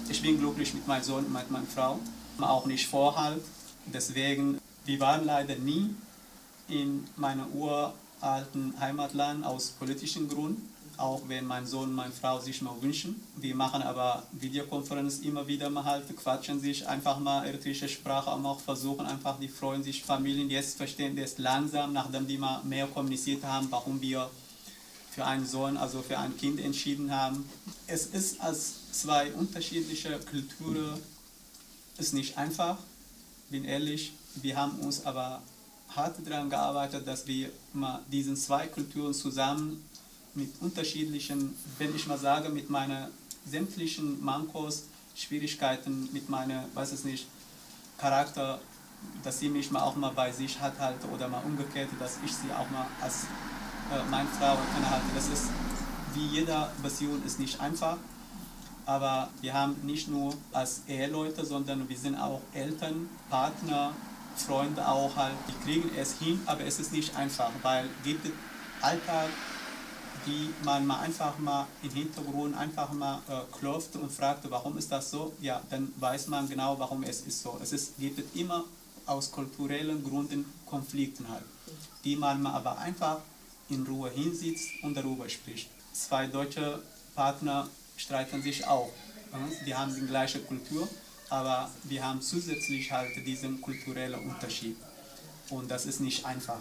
ich 0.10 0.22
bin 0.22 0.40
glücklich 0.40 0.74
mit 0.74 0.88
meinem 0.88 1.04
Sohn 1.04 1.26
und 1.26 1.34
mit 1.34 1.50
meiner 1.52 1.66
Frau. 1.66 2.00
Auch 2.40 2.66
nicht 2.66 2.88
vorhalt. 2.88 3.44
Deswegen, 3.86 4.60
wir 4.86 5.00
waren 5.00 5.26
leider 5.26 5.56
nie 5.56 5.96
in 6.68 7.06
meinem 7.16 7.48
uralten 7.54 8.74
Heimatland 8.80 9.46
aus 9.46 9.70
politischen 9.70 10.28
Gründen, 10.28 10.70
auch 10.98 11.22
wenn 11.28 11.46
mein 11.46 11.66
Sohn 11.66 11.90
und 11.90 11.96
meine 11.96 12.14
Frau 12.14 12.40
sich 12.40 12.62
mal 12.62 12.76
wünschen. 12.82 13.22
Wir 13.36 13.56
machen 13.56 13.82
aber 13.82 14.24
Videokonferenz 14.32 15.20
immer 15.20 15.48
wieder 15.48 15.70
mal 15.70 15.84
halt, 15.84 16.16
quatschen 16.16 16.60
sich 16.60 16.88
einfach 16.88 17.20
mal 17.20 17.46
eritreische 17.46 17.90
Sprache 17.90 18.30
und 18.30 18.46
auch 18.46 18.60
versuchen 18.60 19.06
einfach, 19.06 19.40
die 19.40 19.48
freuen 19.48 19.84
sich, 19.84 20.04
Familien 20.04 20.50
jetzt 20.50 20.78
verstehen 20.78 21.16
das 21.16 21.38
langsam, 21.38 21.94
nachdem 21.94 22.28
die 22.28 22.38
mal 22.38 22.64
mehr 22.64 22.88
kommuniziert 22.88 23.44
haben, 23.44 23.68
warum 23.70 24.02
wir 24.02 24.30
für 25.14 25.26
einen 25.26 25.46
Sohn, 25.46 25.78
also 25.78 26.02
für 26.02 26.18
ein 26.18 26.36
Kind 26.38 26.60
entschieden 26.60 27.12
haben. 27.12 27.48
Es 27.86 28.08
ist 28.08 28.42
als 28.42 28.92
zwei 28.92 29.32
unterschiedliche 29.34 30.20
Kulturen, 30.20 31.00
ist 31.98 32.14
nicht 32.14 32.38
einfach, 32.38 32.78
bin 33.50 33.64
ehrlich. 33.64 34.14
Wir 34.36 34.56
haben 34.56 34.80
uns 34.80 35.06
aber 35.06 35.44
hart 35.90 36.16
daran 36.26 36.50
gearbeitet, 36.50 37.08
dass 37.08 37.28
wir 37.28 37.52
mal 37.74 38.00
diesen 38.12 38.36
zwei 38.36 38.66
Kulturen 38.66 39.14
zusammen 39.14 39.88
mit 40.34 40.50
unterschiedlichen, 40.62 41.56
wenn 41.78 41.96
ich 41.96 42.08
mal 42.08 42.18
sage, 42.18 42.50
mit 42.50 42.72
meinen 42.72 43.12
sämtlichen 43.46 44.24
Mankos, 44.24 44.86
Schwierigkeiten, 45.16 46.10
mit 46.12 46.30
meiner, 46.30 46.66
weiß 46.74 46.92
es 46.92 47.04
nicht, 47.04 47.28
Charakter, 48.00 48.60
dass 49.24 49.40
sie 49.40 49.50
mich 49.50 49.70
mal 49.70 49.84
auch 49.84 49.96
mal 49.96 50.12
bei 50.12 50.32
sich 50.32 50.60
hat 50.60 50.80
halt 50.80 50.98
oder 51.14 51.28
mal 51.28 51.44
umgekehrt, 51.44 51.90
dass 52.00 52.18
ich 52.26 52.34
sie 52.34 52.52
auch 52.52 52.70
mal 52.72 52.88
als 53.02 53.26
meine 54.10 54.30
Frau 54.30 54.58
halt. 54.90 55.04
Das 55.16 55.28
ist 55.28 55.50
wie 56.14 56.28
jeder 56.28 56.72
Beziehung 56.82 57.24
ist 57.26 57.40
nicht 57.40 57.60
einfach, 57.60 57.98
aber 58.86 59.30
wir 59.42 59.54
haben 59.54 59.76
nicht 59.84 60.08
nur 60.10 60.34
als 60.52 60.82
Eheleute, 60.88 61.46
sondern 61.46 61.88
wir 61.88 61.98
sind 61.98 62.16
auch 62.16 62.42
Eltern, 62.54 63.10
Partner, 63.30 63.94
Freunde 64.36 64.88
auch 64.88 65.16
halt. 65.16 65.36
Die 65.48 65.64
kriegen 65.64 65.90
es 65.98 66.20
hin, 66.20 66.40
aber 66.46 66.62
es 66.66 66.80
ist 66.80 66.92
nicht 66.92 67.16
einfach, 67.16 67.52
weil 67.62 67.88
gibt 68.04 68.26
es 68.26 68.32
Alltag, 68.82 69.30
die 70.26 70.50
man 70.64 70.86
mal 70.86 71.00
einfach 71.00 71.38
mal 71.40 71.68
im 71.82 71.92
Hintergrund 71.92 72.56
einfach 72.56 72.92
mal 72.94 73.20
äh, 73.28 73.42
klopft 73.58 73.96
und 73.96 74.12
fragt, 74.12 74.50
warum 74.50 74.78
ist 74.78 74.92
das 74.92 75.12
so? 75.12 75.34
Ja, 75.42 75.62
dann 75.70 75.94
weiß 76.00 76.28
man 76.28 76.48
genau, 76.48 76.78
warum 76.80 77.04
es 77.04 77.22
ist 77.22 77.42
so. 77.42 77.60
Es 77.62 77.74
ist, 77.74 77.98
gibt 77.98 78.20
es 78.20 78.26
immer 78.40 78.64
aus 79.06 79.32
kulturellen 79.32 80.04
Gründen 80.04 80.46
Konflikten 80.66 81.28
halt, 81.30 81.44
die 82.04 82.16
man 82.16 82.46
aber 82.46 82.78
einfach 82.78 83.20
in 83.70 83.86
Ruhe 83.86 84.10
hinsitzt 84.10 84.70
und 84.82 84.96
darüber 84.96 85.30
spricht. 85.30 85.70
Zwei 85.94 86.28
deutsche 86.28 86.82
Partner 87.16 87.70
streiten 87.98 88.42
sich 88.42 88.66
auch. 88.68 88.92
Die 89.66 89.74
haben 89.74 89.94
die 89.96 90.06
gleiche 90.06 90.40
Kultur, 90.40 90.88
aber 91.30 91.72
wir 91.84 92.06
haben 92.06 92.22
zusätzlich 92.22 92.92
halt 92.92 93.16
diesen 93.26 93.62
kulturellen 93.62 94.28
Unterschied. 94.28 94.76
Und 95.50 95.70
das 95.70 95.86
ist 95.86 96.00
nicht 96.00 96.26
einfach. 96.26 96.60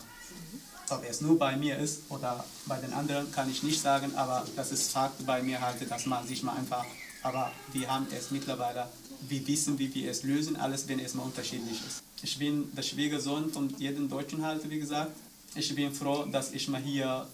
Ob 0.91 1.05
es 1.09 1.21
nur 1.21 1.39
bei 1.39 1.57
mir 1.57 1.79
ist 1.79 2.03
oder 2.11 2.45
bei 2.67 2.79
den 2.79 2.93
anderen, 2.93 3.31
kann 3.33 3.51
ich 3.51 3.63
nicht 3.63 3.81
sagen, 3.81 4.15
aber 4.15 4.47
das 4.57 4.73
ist 4.73 4.93
Fakt 4.93 5.25
bei 5.25 5.43
mir 5.43 5.61
halt, 5.61 5.91
dass 5.91 6.07
man 6.07 6.27
sich 6.27 6.43
mal 6.43 6.57
einfach, 6.57 6.85
aber 7.23 7.53
wir 7.73 7.91
haben 7.91 8.07
es 8.11 8.31
mittlerweile, 8.31 8.89
wir 9.29 9.47
wissen, 9.47 9.79
wie 9.79 9.95
wir 9.95 10.11
es 10.11 10.23
lösen, 10.23 10.57
alles, 10.57 10.89
wenn 10.89 10.99
es 10.99 11.15
mal 11.15 11.23
unterschiedlich 11.23 11.81
ist. 11.87 12.03
Ich 12.23 12.39
bin 12.39 12.75
der 12.75 12.83
Schwiegersohn 12.83 13.51
von 13.51 13.69
jedem 13.79 14.09
Deutschen 14.09 14.45
halt, 14.45 14.69
wie 14.69 14.79
gesagt. 14.79 15.13
Ich 15.55 15.75
bin 15.75 15.93
froh, 15.93 16.25
dass 16.25 16.53
ich 16.53 16.67
mal 16.69 16.81
hier 16.81 17.27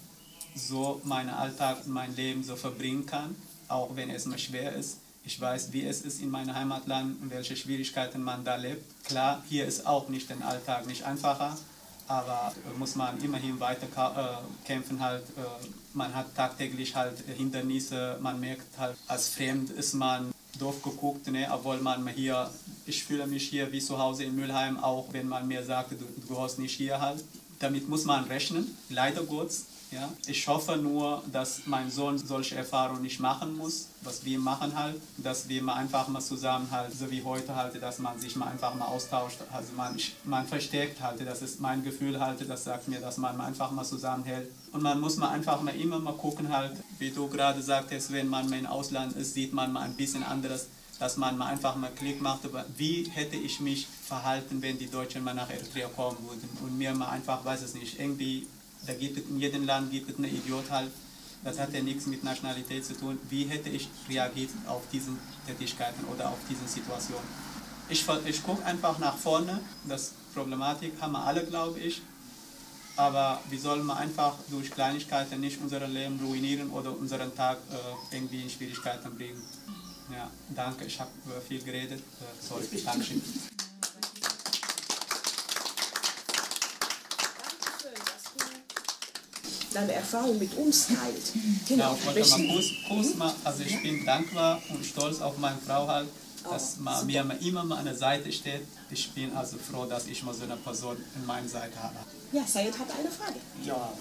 so 0.57 1.01
meinen 1.05 1.31
Alltag, 1.31 1.87
mein 1.87 2.17
Leben 2.17 2.43
so 2.43 2.57
verbringen 2.57 3.07
kann, 3.07 3.37
auch 3.69 3.95
wenn 3.95 4.11
es 4.11 4.27
mal 4.27 4.39
schwer 4.39 4.73
ist. 4.73 4.99
Ich 5.25 5.41
weiß, 5.41 5.73
wie 5.73 5.85
es 5.85 6.01
ist 6.01 6.21
in 6.21 6.29
meinem 6.29 6.53
Heimatland 6.53 7.23
und 7.23 7.31
welche 7.31 7.55
Schwierigkeiten 7.55 8.21
man 8.23 8.45
da 8.45 8.57
lebt. 8.57 8.83
Klar, 9.05 9.45
hier 9.49 9.67
ist 9.67 9.87
auch 9.87 10.09
nicht 10.09 10.29
der 10.31 10.45
Alltag 10.45 10.87
nicht 10.87 11.05
einfacher, 11.05 11.57
aber 12.09 12.53
muss 12.77 12.97
man 12.97 13.23
immerhin 13.23 13.61
weiter 13.61 13.87
äh, 13.87 14.67
kämpfen 14.67 14.99
halt. 14.99 15.23
Äh, 15.37 15.67
man 15.95 16.13
hat 16.13 16.35
tagtäglich 16.35 16.97
halt 16.97 17.19
Hindernisse, 17.37 18.19
man 18.21 18.41
merkt 18.41 18.79
halt, 18.79 18.97
als 19.07 19.29
Fremd 19.29 19.71
ist 19.71 19.95
man 19.95 20.33
doof 20.59 20.83
geguckt, 20.83 21.29
ne, 21.29 21.47
obwohl 21.53 21.79
man 21.79 22.09
hier, 22.09 22.51
ich 22.85 23.05
fühle 23.05 23.29
mich 23.29 23.49
hier 23.49 23.71
wie 23.71 23.81
zu 23.81 23.97
Hause 23.97 24.25
in 24.25 24.35
Mülheim, 24.35 24.77
auch 24.83 25.07
wenn 25.13 25.29
man 25.29 25.47
mir 25.47 25.63
sagt, 25.63 25.93
du, 25.93 25.97
du 25.97 26.27
gehörst 26.27 26.59
nicht 26.59 26.75
hier 26.75 27.01
halt. 27.01 27.23
Damit 27.59 27.89
muss 27.89 28.05
man 28.05 28.25
rechnen, 28.25 28.77
leider 28.89 29.23
Gottes. 29.23 29.67
Ja. 29.91 30.13
Ich 30.27 30.47
hoffe 30.47 30.77
nur, 30.77 31.23
dass 31.33 31.63
mein 31.65 31.91
Sohn 31.91 32.19
solche 32.19 32.57
Erfahrungen 32.57 33.01
nicht 33.03 33.21
machen 33.21 33.57
muss, 33.57 33.89
was 34.03 34.23
wir 34.23 34.39
machen 34.39 34.79
halt, 34.79 35.01
dass 35.17 35.49
wir 35.49 35.63
mal 35.63 35.75
einfach 35.75 36.09
mal 36.09 36.21
zusammen 36.21 36.69
halt, 36.71 36.93
so 36.93 37.11
wie 37.11 37.23
heute 37.23 37.57
halt, 37.57 37.81
dass 37.81 37.99
man 37.99 38.19
sich 38.19 38.37
mal 38.37 38.49
einfach 38.49 38.75
mal 38.75 38.85
austauscht, 38.85 39.39
also 39.51 39.73
man, 39.77 39.99
man 40.25 40.47
verstärkt 40.47 41.01
halt, 41.01 41.27
das 41.27 41.41
ist 41.41 41.61
mein 41.61 41.83
Gefühl 41.83 42.21
halt, 42.21 42.47
das 42.47 42.65
sagt 42.65 42.89
mir, 42.89 43.01
dass 43.01 43.17
man 43.17 43.41
einfach 43.41 43.71
mal 43.71 43.85
zusammenhält. 43.85 44.51
Und 44.73 44.83
man 44.83 45.01
muss 45.01 45.17
mal 45.17 45.31
einfach 45.31 45.63
mal 45.63 45.75
immer 45.75 45.99
mal 45.99 46.13
gucken 46.13 46.53
halt, 46.55 46.73
wie 46.99 47.11
du 47.11 47.27
gerade 47.29 47.63
sagtest, 47.63 48.13
wenn 48.13 48.29
man 48.29 48.49
mal 48.51 48.59
im 48.59 48.67
Ausland 48.67 49.17
ist, 49.17 49.33
sieht 49.33 49.55
man 49.55 49.73
mal 49.73 49.85
ein 49.85 49.97
bisschen 49.97 50.23
anderes, 50.23 50.67
dass 50.99 51.17
man 51.17 51.39
mal 51.39 51.47
einfach 51.47 51.77
mal 51.77 51.91
Klick 51.93 52.21
macht, 52.21 52.41
wie 52.77 53.09
hätte 53.11 53.37
ich 53.37 53.61
mich 53.61 53.87
verhalten, 53.87 54.61
wenn 54.63 54.79
die 54.79 54.91
Deutschen 54.91 55.23
mal 55.23 55.35
nach 55.35 55.49
Eritrea 55.51 55.89
kommen 55.89 56.19
würden 56.29 56.49
und 56.63 56.77
mir 56.77 56.93
mal 56.95 57.11
einfach, 57.11 57.45
weiß 57.45 57.63
es 57.63 57.75
nicht, 57.75 58.01
irgendwie 58.01 58.47
da 58.87 58.95
gibt 58.95 59.19
es 59.19 59.25
in 59.29 59.39
jedem 59.39 59.67
Land 59.67 59.91
gibt 59.91 60.11
es 60.11 60.17
einen 60.17 60.35
Idiot 60.35 60.71
halt. 60.71 60.91
Das 61.45 61.59
hat 61.59 61.73
ja 61.73 61.83
nichts 61.83 62.07
mit 62.07 62.25
Nationalität 62.25 62.85
zu 62.85 62.95
tun. 62.95 63.19
Wie 63.29 63.45
hätte 63.45 63.69
ich 63.69 63.89
reagiert 64.09 64.51
auf 64.67 64.83
diese 64.93 65.11
Tätigkeiten 65.47 66.05
oder 66.13 66.31
auf 66.31 66.39
diese 66.49 66.67
Situation? 66.67 67.23
Ich, 67.89 68.05
ich 68.27 68.43
gucke 68.43 68.65
einfach 68.65 68.99
nach 68.99 69.17
vorne. 69.17 69.61
Das 69.87 70.13
Problematik 70.35 70.93
haben 71.01 71.13
wir 71.13 71.25
alle, 71.25 71.45
glaube 71.45 71.79
ich. 71.79 72.03
Aber 72.97 73.41
wir 73.49 73.61
sollen 73.61 73.89
einfach 73.91 74.35
durch 74.51 74.73
Kleinigkeiten 74.73 75.41
nicht 75.41 75.61
unser 75.63 75.87
Leben 75.87 76.19
ruinieren 76.21 76.71
oder 76.71 76.91
unseren 76.99 77.33
Tag 77.37 77.59
äh, 77.71 78.17
irgendwie 78.17 78.43
in 78.43 78.51
Schwierigkeiten 78.51 79.15
bringen. 79.15 79.41
Ja, 80.11 80.31
danke, 80.55 80.85
ich 80.87 80.99
habe 80.99 81.11
viel 81.47 81.63
geredet. 81.63 82.01
Äh, 82.01 82.47
sorry, 82.47 82.65
Dankeschön. 82.85 83.23
deine 89.79 89.93
Erfahrung 89.93 90.39
mit 90.39 90.55
uns 90.57 90.89
teilt. 90.89 91.33
Genau, 91.69 91.95
ich 91.95 92.07
wollte 92.07 92.29
mal 92.29 92.55
kurz, 92.55 92.67
kurz 92.89 93.15
mal, 93.15 93.35
also 93.45 93.63
ich 93.63 93.83
bin 93.83 94.05
dankbar 94.05 94.61
und 94.71 94.85
stolz 94.85 95.21
auf 95.21 95.39
meine 95.39 95.59
Frau 95.59 95.87
halt, 95.87 96.09
dass 96.51 96.77
oh, 96.79 96.83
man 96.83 97.07
mir 97.07 97.25
immer 97.43 97.65
mal 97.65 97.79
an 97.79 97.85
der 97.85 97.95
Seite 97.95 98.33
steht. 98.33 98.63
Ich 98.91 99.11
bin 99.13 99.37
also 99.37 99.57
froh, 99.59 99.85
dass 99.85 100.07
ich 100.07 100.23
mal 100.23 100.35
so 100.35 100.45
eine 100.45 100.57
Person 100.57 100.97
an 101.15 101.27
meiner 101.27 101.49
Seite 101.49 101.81
habe. 101.83 101.97
Ja, 102.33 102.45
Sayed 102.47 102.79
hat 102.79 102.89
eine 102.99 103.11
Frage. 103.11 103.39
Ja, 103.65 103.93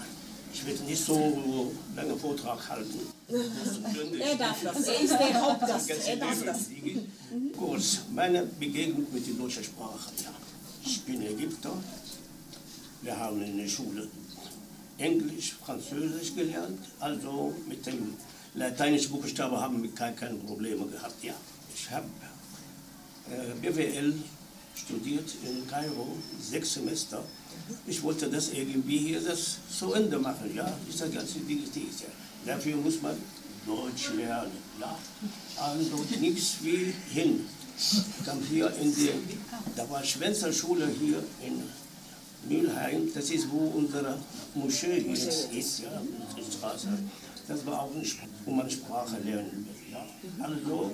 ich 0.57 0.65
will 0.65 0.79
nicht 0.87 1.03
so 1.05 1.71
lange 1.95 2.15
Vortrag 2.15 2.69
halten. 2.69 2.99
er 4.19 4.35
darf 4.35 4.63
das. 4.63 4.87
Er 4.87 4.99
ist 5.01 5.11
der 5.11 5.41
Hauptgast. 5.41 5.89
Er 5.89 6.15
darf 6.15 6.43
das. 6.43 6.59
Kurz, 7.57 7.99
meine 8.13 8.43
Begegnung 8.59 9.05
mit 9.11 9.27
der 9.27 9.35
deutschen 9.35 9.63
Sprache. 9.63 10.09
Ja. 10.23 10.31
Ich 10.83 11.03
bin 11.03 11.21
Ägypter. 11.21 11.73
Wir 13.01 13.17
haben 13.17 13.41
in 13.43 13.57
der 13.57 13.67
Schule 13.67 14.07
Englisch, 14.97 15.55
Französisch 15.63 16.33
gelernt, 16.33 16.79
also 16.99 17.53
mit 17.69 17.85
dem 17.85 18.15
lateinischen 18.55 19.11
Buchstaben 19.11 19.55
haben 19.57 19.83
wir 19.83 19.91
keine, 19.91 20.15
keine 20.15 20.35
Probleme 20.37 20.87
gehabt. 20.87 21.23
Ja, 21.23 21.35
ich 21.75 21.91
habe 21.91 22.07
äh, 23.29 23.53
BWL 23.61 24.15
studiert 24.77 25.29
in 25.43 25.67
Kairo, 25.67 26.17
sechs 26.39 26.73
Semester. 26.73 27.23
Ich 27.85 28.01
wollte 28.03 28.29
das 28.29 28.49
irgendwie 28.49 28.97
hier 28.99 29.21
das 29.21 29.57
zu 29.77 29.93
Ende 29.93 30.19
machen, 30.19 30.53
ja, 30.55 30.71
ist 30.89 31.01
das 31.01 31.11
ganze 31.11 31.39
Digital. 31.39 31.83
Ja. 31.83 32.53
Dafür 32.53 32.77
muss 32.77 33.01
man 33.01 33.15
Deutsch 33.65 34.11
lernen, 34.15 34.51
ja. 34.79 34.97
Also 35.57 36.05
nichts 36.19 36.57
wie 36.61 36.93
hin. 37.13 37.45
Ich 37.77 38.25
kam 38.25 38.41
hier 38.49 38.73
in 38.81 38.95
die, 38.95 39.11
da 39.75 39.89
war 39.89 40.03
Schwänzer 40.03 40.51
Schule 40.51 40.87
hier 40.99 41.23
in 41.45 41.61
Mülheim, 42.49 43.11
das 43.13 43.29
ist 43.29 43.49
wo 43.51 43.71
unsere 43.75 44.17
Moschee 44.55 44.99
jetzt 44.99 45.51
ist, 45.51 45.79
ja, 45.79 46.01
unsere 46.01 46.51
Straße. 46.51 46.87
Das 47.47 47.65
war 47.65 47.81
auch 47.81 47.91
ein, 47.93 48.05
wo 48.45 48.51
man 48.51 48.69
Sprache 48.69 49.17
lernen 49.23 49.67
will. 49.67 49.91
Ja. 49.91 50.05
Also 50.43 50.91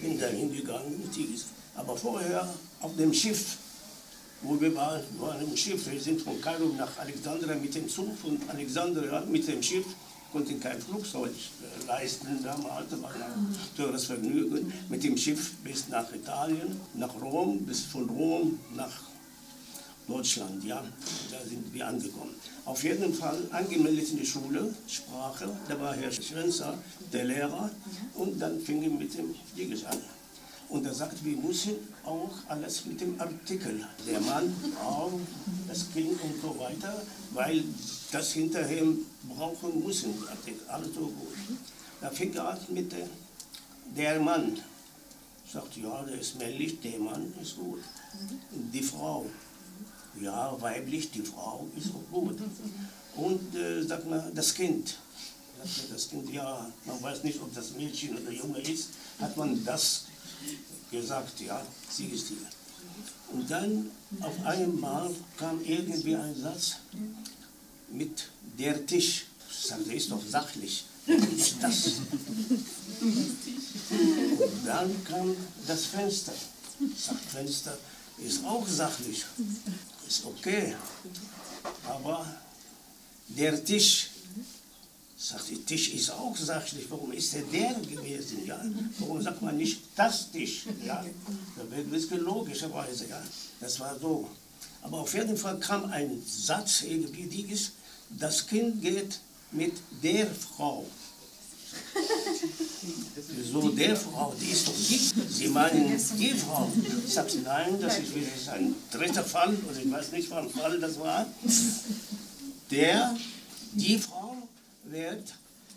bin 0.00 0.18
da 0.18 0.26
hingegangen, 0.26 1.02
aber 1.76 1.96
vorher 1.96 2.48
auf 2.80 2.96
dem 2.96 3.12
Schiff, 3.12 3.58
wo 4.42 4.60
wir 4.60 4.74
waren, 4.74 5.02
waren 5.18 5.42
im 5.42 5.56
Schiff, 5.56 5.90
wir 5.90 6.00
sind 6.00 6.20
von 6.20 6.40
Kairo 6.40 6.66
nach 6.76 6.98
Alexandria 6.98 7.54
mit 7.56 7.74
dem 7.74 7.88
Zug, 7.88 8.16
von 8.18 8.38
Alexandria 8.48 9.22
mit 9.28 9.46
dem 9.48 9.62
Schiff, 9.62 9.86
konnten 10.32 10.60
kein 10.60 10.80
Flugzeug 10.80 11.32
leisten 11.86 12.42
damals, 12.42 12.90
war 13.00 13.14
ein 13.14 13.56
teures 13.76 14.04
Vergnügen, 14.04 14.72
mit 14.88 15.02
dem 15.04 15.16
Schiff 15.16 15.54
bis 15.64 15.88
nach 15.88 16.12
Italien, 16.12 16.80
nach 16.94 17.14
Rom, 17.20 17.64
bis 17.64 17.82
von 17.82 18.08
Rom 18.08 18.58
nach 18.74 18.92
Deutschland, 20.06 20.62
ja, 20.64 20.84
da 21.32 21.48
sind 21.48 21.72
wir 21.74 21.86
angekommen. 21.86 22.34
Auf 22.64 22.84
jeden 22.84 23.12
Fall 23.12 23.38
angemeldet 23.50 24.10
in 24.10 24.18
die 24.18 24.26
Schule, 24.26 24.72
Sprache, 24.86 25.48
da 25.68 25.80
war 25.80 25.94
Herr 25.94 26.12
Schrenzer, 26.12 26.74
der 27.12 27.24
Lehrer, 27.24 27.70
und 28.14 28.38
dann 28.38 28.60
fing 28.60 28.80
wir 28.82 28.90
mit 28.90 29.16
dem 29.18 29.34
Dieges 29.56 29.84
an. 29.84 29.98
Und 30.68 30.84
er 30.84 30.94
sagt, 30.94 31.24
wir 31.24 31.36
müssen 31.36 31.74
auch 32.04 32.32
alles 32.48 32.86
mit 32.86 33.00
dem 33.00 33.20
Artikel, 33.20 33.86
der 34.06 34.20
Mann, 34.20 34.52
Frau, 34.74 35.20
das 35.68 35.92
Kind 35.92 36.20
und 36.20 36.40
so 36.42 36.58
weiter, 36.58 37.02
weil 37.32 37.62
das 38.10 38.32
hinterher 38.32 38.84
brauchen 39.28 39.84
müssen, 39.84 40.14
Artikel, 40.28 40.66
alles 40.68 40.94
so 40.94 41.02
gut. 41.02 41.36
Da 42.00 42.10
fing 42.10 42.34
er 42.34 42.48
an 42.48 42.58
mit 42.68 42.90
der, 42.90 43.08
der 43.96 44.20
Mann, 44.20 44.58
sagt, 45.52 45.76
ja, 45.76 46.02
der 46.02 46.20
ist 46.20 46.36
männlich, 46.38 46.80
der 46.80 46.98
Mann 46.98 47.32
ist 47.40 47.56
gut. 47.56 47.80
Die 48.72 48.82
Frau, 48.82 49.26
ja, 50.20 50.56
weiblich, 50.60 51.10
die 51.12 51.22
Frau 51.22 51.66
ist 51.76 51.90
auch 51.90 52.12
gut. 52.12 52.38
Und 53.14 53.54
äh, 53.54 53.82
sagt 53.82 54.08
man, 54.08 54.34
das 54.34 54.52
Kind, 54.52 54.98
sagt 55.58 55.92
das 55.92 56.08
Kind, 56.08 56.28
ja, 56.30 56.70
man 56.84 57.02
weiß 57.02 57.22
nicht, 57.22 57.40
ob 57.40 57.54
das 57.54 57.72
Mädchen 57.72 58.18
oder 58.18 58.32
Junge 58.32 58.58
ist, 58.60 58.90
hat 59.20 59.36
man 59.36 59.64
das 59.64 60.06
gesagt, 60.90 61.40
ja, 61.40 61.62
sie 61.90 62.06
ist 62.06 62.28
hier. 62.28 62.36
Und 63.32 63.50
dann 63.50 63.90
auf 64.20 64.44
einmal 64.44 65.10
kam 65.36 65.62
irgendwie 65.64 66.14
ein 66.14 66.34
Satz 66.40 66.76
mit 67.90 68.28
der 68.58 68.86
Tisch. 68.86 69.26
Sagte, 69.50 69.92
ist 69.92 70.10
doch 70.10 70.22
sachlich. 70.26 70.84
Das? 71.60 71.92
Dann 74.64 75.04
kam 75.04 75.36
das 75.66 75.86
Fenster. 75.86 76.32
Ich 76.80 77.04
sagte, 77.04 77.28
Fenster 77.28 77.78
ist 78.18 78.44
auch 78.44 78.66
sachlich. 78.66 79.24
Ist 80.06 80.24
okay. 80.24 80.76
Aber 81.84 82.26
der 83.28 83.64
Tisch, 83.64 84.10
sagt 85.28 85.50
der 85.50 85.66
Tisch 85.66 85.92
ist 85.94 86.10
auch 86.10 86.36
sachlich. 86.36 86.86
Warum 86.88 87.12
ist 87.12 87.34
der 87.34 87.42
der 87.42 87.74
gewesen? 87.74 88.46
Ja? 88.46 88.60
Warum 88.98 89.20
sagt 89.20 89.42
man 89.42 89.56
nicht 89.56 89.80
das 89.96 90.30
Tisch? 90.30 90.66
Ja? 90.84 91.04
Da 91.56 91.62
wird 91.70 91.86
ein 91.86 91.90
bisschen 91.90 92.20
logischerweise. 92.20 93.08
Ja? 93.08 93.22
Das 93.60 93.80
war 93.80 93.98
so. 93.98 94.28
Aber 94.82 94.98
auf 94.98 95.14
jeden 95.14 95.36
Fall 95.36 95.58
kam 95.58 95.86
ein 95.86 96.22
Satz 96.26 96.82
irgendwie, 96.82 97.24
die 97.24 97.52
ist, 97.52 97.72
das 98.10 98.46
Kind 98.46 98.80
geht 98.80 99.18
mit 99.50 99.72
der 100.02 100.28
Frau. 100.28 100.86
So, 103.52 103.68
der 103.70 103.96
Frau, 103.96 104.32
die 104.40 104.50
ist 104.50 104.68
doch 104.68 104.74
die. 104.74 105.10
Sie 105.28 105.48
meinen 105.48 105.88
die 106.18 106.34
Frau. 106.34 106.70
Ich 107.04 107.12
sag, 107.12 107.26
nein, 107.42 107.80
das 107.80 107.98
ist 107.98 108.14
wieder 108.14 108.28
ein 108.52 108.74
dritter 108.92 109.24
Fall, 109.24 109.54
oder 109.68 109.78
ich 109.78 109.90
weiß 109.90 110.12
nicht, 110.12 110.30
welcher 110.30 110.50
Fall 110.50 110.78
das 110.78 110.98
war. 110.98 111.26
Der, 112.70 113.16
die 113.72 113.98
Frau 113.98 114.25
wird 114.90 115.34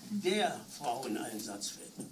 der 0.09 0.59
Fraueneinsatz 0.77 1.73
werden. 1.77 2.07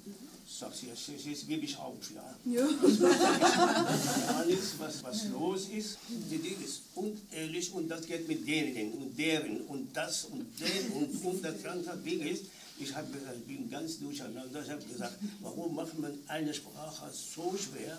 Ich 0.49 0.55
sag, 0.55 0.71
jetzt, 0.81 1.07
jetzt, 1.09 1.25
jetzt 1.25 1.47
gebe 1.47 1.65
ich 1.65 1.77
auf, 1.77 1.95
ja. 2.15 2.23
Alles, 4.37 4.73
was, 4.79 5.03
was 5.03 5.27
los 5.27 5.67
ist, 5.69 5.97
die 6.07 6.37
Dinge 6.37 6.63
ist 6.63 6.83
unehrlich 6.95 7.73
und 7.73 7.89
das 7.89 8.05
geht 8.05 8.27
mit 8.27 8.47
denen 8.47 8.93
und 8.93 9.17
deren 9.17 9.61
und 9.67 9.95
das 9.95 10.25
und 10.25 10.47
den 10.59 10.91
und, 10.93 11.25
und 11.25 11.43
das 11.43 11.61
ganze 11.61 11.97
Ding 11.97 12.21
ist. 12.21 12.45
Ich, 12.79 12.95
hab, 12.95 13.05
ich 13.13 13.43
bin 13.45 13.69
ganz 13.69 13.99
durcheinander. 13.99 14.61
Ich 14.63 14.69
habe 14.69 14.83
gesagt, 14.83 15.17
warum 15.41 15.75
macht 15.75 15.97
man 15.99 16.13
eine 16.27 16.53
Sprache 16.53 17.11
so 17.11 17.55
schwer, 17.57 17.97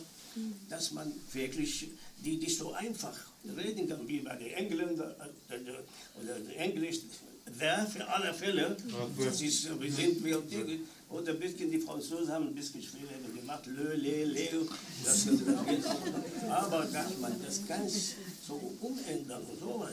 dass 0.69 0.93
man 0.93 1.13
wirklich 1.33 1.89
die, 2.25 2.39
die 2.39 2.51
so 2.51 2.73
einfach 2.73 3.17
reden 3.57 3.89
kann, 3.89 4.07
wie 4.09 4.21
bei 4.21 4.37
den 4.37 4.53
Engländern 4.53 5.15
äh, 5.51 5.55
äh, 5.55 5.61
oder 6.23 6.57
Englisch. 6.57 7.01
Wer 7.57 7.87
für 7.87 8.07
alle 8.09 8.35
Fälle, 8.35 8.77
das 9.25 9.41
ist, 9.41 9.81
wir 9.81 9.93
sind 9.93 10.25
wir, 10.25 10.43
oder 11.11 11.33
ein 11.33 11.41
bisschen 11.41 11.71
die 11.71 11.79
Franzosen 11.81 12.31
haben 12.31 12.49
ein 12.49 12.55
bisschen 12.55 12.83
schwieriger 12.83 13.29
gemacht, 13.35 13.67
le, 13.67 13.95
le, 13.95 14.25
le, 14.25 14.49
das. 15.05 15.27
Aber 16.51 16.85
dass 16.85 17.19
man 17.19 17.35
das 17.43 17.67
ganz 17.67 18.15
so 18.47 18.55
umändern 18.81 19.43
und 19.43 19.59
so, 19.59 19.87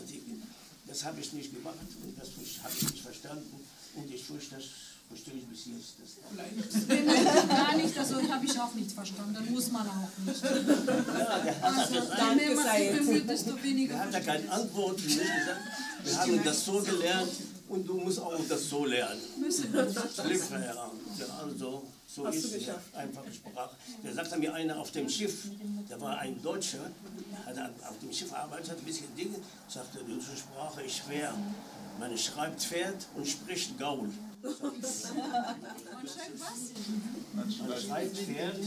das 0.87 1.03
habe 1.05 1.19
ich 1.21 1.33
nicht 1.33 1.55
gemacht 1.55 1.75
und 2.03 2.19
das 2.19 2.29
habe 2.63 2.73
ich 2.75 2.83
nicht 2.91 3.01
verstanden. 3.03 3.59
Und 3.95 4.13
ich 4.13 4.23
fürchte, 4.25 4.55
das 4.55 4.65
verstehe 5.07 5.35
ich 5.35 5.45
bis 5.45 5.65
jetzt. 5.67 5.95
Das 6.01 7.47
Gar 7.47 7.77
nicht, 7.77 7.97
also 7.97 8.15
habe 8.29 8.45
ich 8.45 8.59
auch 8.59 8.73
nicht 8.73 8.91
verstanden. 8.91 9.33
Dann 9.33 9.51
muss 9.51 9.71
man 9.71 9.87
auch 9.87 10.09
nicht. 10.25 10.43
ja, 10.43 11.39
der 11.39 11.61
hat 11.61 11.63
Also, 11.63 11.95
das 11.95 12.19
je 12.19 12.35
mehr 12.35 12.55
man 12.55 12.77
sich 12.77 12.97
bemüht, 12.99 13.29
desto 13.29 13.51
Er 13.51 13.63
weniger. 13.63 13.99
hat 13.99 14.13
ja 14.13 14.19
keine 14.19 14.51
Antwort 14.51 14.97
nicht 14.97 15.17
gesagt. 15.17 15.61
Wir 16.03 16.17
haben 16.19 16.43
das 16.43 16.65
so 16.65 16.81
gelernt 16.81 17.31
und 17.67 17.87
du 17.87 17.95
musst 17.95 18.19
auch 18.19 18.39
das 18.47 18.69
so 18.69 18.85
lernen. 18.85 19.21
Schlimm, 19.51 20.41
ja. 20.51 20.89
Also, 21.43 21.83
so 22.07 22.25
ist 22.27 22.53
es 22.53 22.65
ja. 22.67 22.79
Einfache 22.93 23.31
Sprache. 23.33 23.75
Da 24.03 24.13
sagte 24.13 24.37
mir 24.37 24.53
einer 24.53 24.79
auf 24.79 24.91
dem 24.91 25.09
Schiff, 25.09 25.45
da 25.89 25.99
war 25.99 26.17
ein 26.19 26.41
Deutscher, 26.41 26.91
hat 27.45 27.57
auf 27.57 27.99
dem 28.01 28.13
Schiff 28.13 28.31
arbeitet, 28.33 28.71
hat 28.71 28.77
ein 28.77 28.85
bisschen 28.85 29.13
Dinge, 29.15 29.37
sagte, 29.67 29.99
die 30.07 30.13
deutsche 30.13 30.37
Sprache 30.37 30.83
ist 30.83 30.97
schwer. 30.97 31.33
Man 31.99 32.17
schreibt 32.17 32.61
Pferd 32.61 33.07
und 33.15 33.27
spricht 33.27 33.77
Gaul. 33.79 34.09
Man 34.45 36.07
schreibt 36.07 36.39
was? 36.39 36.71
Man 37.35 37.51
schreibt 37.81 38.17
Pferd 38.17 38.57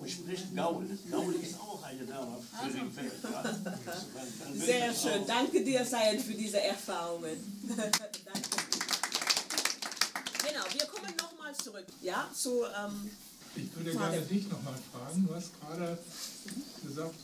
und 0.00 0.10
spricht 0.10 0.54
Gaul. 0.54 0.86
Gaul 1.10 1.34
ist 1.34 1.58
auch 1.60 1.82
eine 1.82 2.04
Dame 2.04 2.36
für 2.40 2.70
die 2.70 2.90
Pferd. 2.90 3.12
Ja. 3.22 4.64
Sehr 4.64 4.94
schön. 4.94 5.22
auch- 5.22 5.26
Danke 5.26 5.64
dir, 5.64 5.84
Sayed, 5.84 6.20
für 6.20 6.34
diese 6.34 6.60
Erfahrungen. 6.60 7.36
Danke. 7.68 7.90
Genau, 10.46 10.64
wir 10.72 10.86
kommen 10.86 11.12
nochmal 11.18 11.54
zurück. 11.56 11.86
Ja, 12.00 12.28
zu, 12.34 12.64
ähm, 12.64 13.10
Ich 13.56 13.74
würde 13.76 13.92
Frage. 13.92 14.12
gerne 14.12 14.26
dich 14.26 14.48
nochmal 14.48 14.74
fragen. 14.92 15.26
Du 15.26 15.34
hast 15.34 15.50
gerade 15.60 15.98
gesagt, 16.86 17.14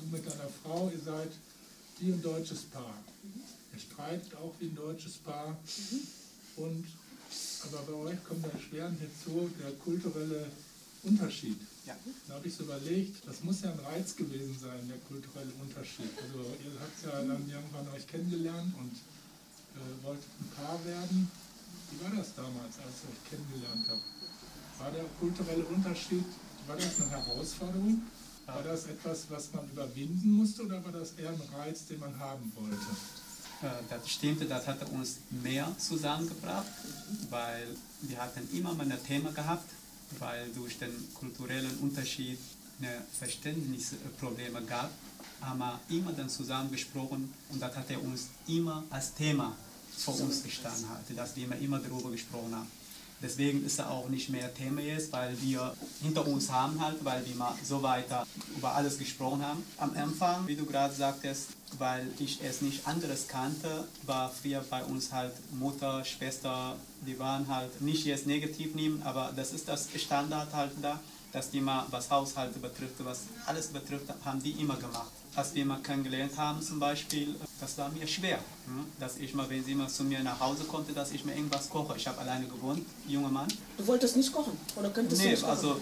du 0.00 0.06
mit 0.16 0.26
deiner 0.26 0.48
Frau, 0.62 0.90
ihr 0.92 1.00
seid 1.04 1.30
wie 1.98 2.12
ein 2.12 2.22
deutsches 2.22 2.62
Paar. 2.64 2.94
Ihr 3.72 3.78
streitet 3.80 4.34
auch 4.36 4.52
wie 4.58 4.66
ein 4.66 4.74
deutsches 4.76 5.18
Paar. 5.18 5.56
Und, 6.56 6.84
aber 7.64 7.82
bei 7.82 8.10
euch 8.10 8.24
kommt 8.24 8.44
erschwerend 8.52 8.98
hinzu 9.00 9.50
der 9.60 9.72
kulturelle 9.72 10.50
Unterschied. 11.02 11.58
Ja. 11.86 11.96
Da 12.28 12.34
habe 12.34 12.46
ich 12.46 12.54
so 12.54 12.64
überlegt, 12.64 13.26
das 13.26 13.42
muss 13.42 13.62
ja 13.62 13.72
ein 13.72 13.78
Reiz 13.80 14.14
gewesen 14.16 14.56
sein, 14.60 14.88
der 14.88 14.98
kulturelle 15.08 15.52
Unterschied. 15.60 16.10
Also 16.20 16.38
ihr 16.62 16.74
habt 16.80 16.98
ja 17.04 17.22
dann 17.22 17.48
irgendwann 17.48 17.88
euch 17.94 18.06
kennengelernt 18.06 18.74
und 18.78 18.92
äh, 18.92 20.04
wolltet 20.04 20.28
ein 20.40 20.50
Paar 20.56 20.84
werden. 20.84 21.30
Wie 21.90 22.04
war 22.04 22.10
das 22.10 22.34
damals, 22.34 22.76
als 22.84 23.02
ihr 23.02 23.10
euch 23.10 23.30
kennengelernt 23.30 23.86
habt? 23.88 24.04
War 24.78 24.90
der 24.92 25.04
kulturelle 25.18 25.64
Unterschied, 25.64 26.24
war 26.66 26.76
das 26.76 27.00
eine 27.00 27.10
Herausforderung? 27.10 28.02
War 28.46 28.62
das 28.62 28.86
etwas, 28.86 29.26
was 29.30 29.52
man 29.52 29.68
überwinden 29.70 30.32
musste 30.32 30.64
oder 30.64 30.84
war 30.84 30.92
das 30.92 31.12
eher 31.12 31.30
ein 31.30 31.42
Reiz, 31.54 31.86
den 31.86 32.00
man 32.00 32.18
haben 32.18 32.52
wollte? 32.56 32.76
Äh, 33.62 33.66
Das 33.88 34.08
stimmte, 34.08 34.46
das 34.46 34.66
hat 34.66 34.82
uns 34.90 35.18
mehr 35.30 35.74
zusammengebracht, 35.78 36.66
weil 37.28 37.66
wir 38.02 38.18
hatten 38.18 38.48
immer 38.56 38.74
mal 38.74 38.90
ein 38.90 39.04
Thema 39.04 39.32
gehabt, 39.32 39.68
weil 40.18 40.48
durch 40.54 40.78
den 40.78 40.92
kulturellen 41.14 41.76
Unterschied 41.78 42.38
eine 42.80 43.02
Verständnisprobleme 43.18 44.62
gab, 44.62 44.90
haben 45.42 45.58
wir 45.58 45.80
immer 45.90 46.12
dann 46.12 46.28
zusammen 46.28 46.70
gesprochen 46.70 47.32
und 47.50 47.60
das 47.60 47.76
hat 47.76 47.90
er 47.90 48.02
uns 48.02 48.28
immer 48.46 48.84
als 48.90 49.14
Thema 49.14 49.54
vor 49.96 50.18
uns 50.20 50.42
gestanden, 50.42 50.86
dass 51.14 51.36
wir 51.36 51.50
immer 51.60 51.78
darüber 51.78 52.10
gesprochen 52.10 52.54
haben. 52.54 52.68
Deswegen 53.22 53.64
ist 53.64 53.78
er 53.78 53.90
auch 53.90 54.08
nicht 54.08 54.30
mehr 54.30 54.52
Thema 54.54 54.80
jetzt, 54.80 55.12
weil 55.12 55.40
wir 55.42 55.74
hinter 56.02 56.26
uns 56.26 56.50
haben 56.50 56.82
halt, 56.82 57.04
weil 57.04 57.24
wir 57.26 57.34
mal 57.34 57.54
so 57.62 57.82
weiter 57.82 58.26
über 58.56 58.74
alles 58.74 58.98
gesprochen 58.98 59.44
haben. 59.44 59.62
Am 59.76 59.94
Anfang, 59.94 60.46
wie 60.46 60.56
du 60.56 60.64
gerade 60.64 60.94
sagtest, 60.94 61.48
weil 61.78 62.06
ich 62.18 62.40
es 62.42 62.62
nicht 62.62 62.86
anderes 62.86 63.28
kannte, 63.28 63.86
war 64.04 64.30
früher 64.30 64.64
bei 64.68 64.82
uns 64.84 65.12
halt 65.12 65.32
Mutter, 65.52 66.04
Schwester, 66.04 66.76
die 67.06 67.18
waren 67.18 67.48
halt 67.48 67.80
nicht 67.80 68.04
jetzt 68.06 68.26
negativ 68.26 68.74
nehmen, 68.74 69.02
aber 69.02 69.32
das 69.36 69.52
ist 69.52 69.68
das 69.68 69.88
Standard 69.96 70.52
halt 70.54 70.72
da, 70.80 70.98
dass 71.32 71.50
die 71.50 71.60
mal 71.60 71.84
was 71.90 72.10
Haushalte 72.10 72.58
betrifft, 72.58 72.94
was 73.04 73.20
alles 73.46 73.68
betrifft, 73.68 74.06
haben 74.24 74.42
die 74.42 74.52
immer 74.52 74.76
gemacht. 74.76 75.10
Als 75.36 75.54
wir 75.54 75.64
mal 75.64 75.78
kennengelernt 75.80 76.32
haben 76.36 76.60
zum 76.60 76.80
Beispiel, 76.80 77.36
das 77.60 77.78
war 77.78 77.88
mir 77.90 78.06
schwer, 78.06 78.38
hm, 78.66 78.84
dass 78.98 79.16
ich 79.16 79.32
mal, 79.34 79.48
wenn 79.48 79.64
sie 79.64 79.74
mal 79.76 79.88
zu 79.88 80.02
mir 80.02 80.20
nach 80.24 80.40
Hause 80.40 80.64
konnte, 80.64 80.92
dass 80.92 81.12
ich 81.12 81.24
mir 81.24 81.34
irgendwas 81.34 81.70
koche. 81.70 81.96
Ich 81.96 82.06
habe 82.08 82.18
alleine 82.18 82.46
gewohnt, 82.46 82.84
junger 83.06 83.28
Mann. 83.28 83.48
du 83.78 83.86
wolltest 83.86 84.16
nicht 84.16 84.32
kochen 84.32 84.58
oder 84.76 84.90
könntest 84.90 85.20
du 85.20 85.24
Nee, 85.24 85.30
nicht 85.32 85.42
kochen? 85.42 85.50
also 85.52 85.80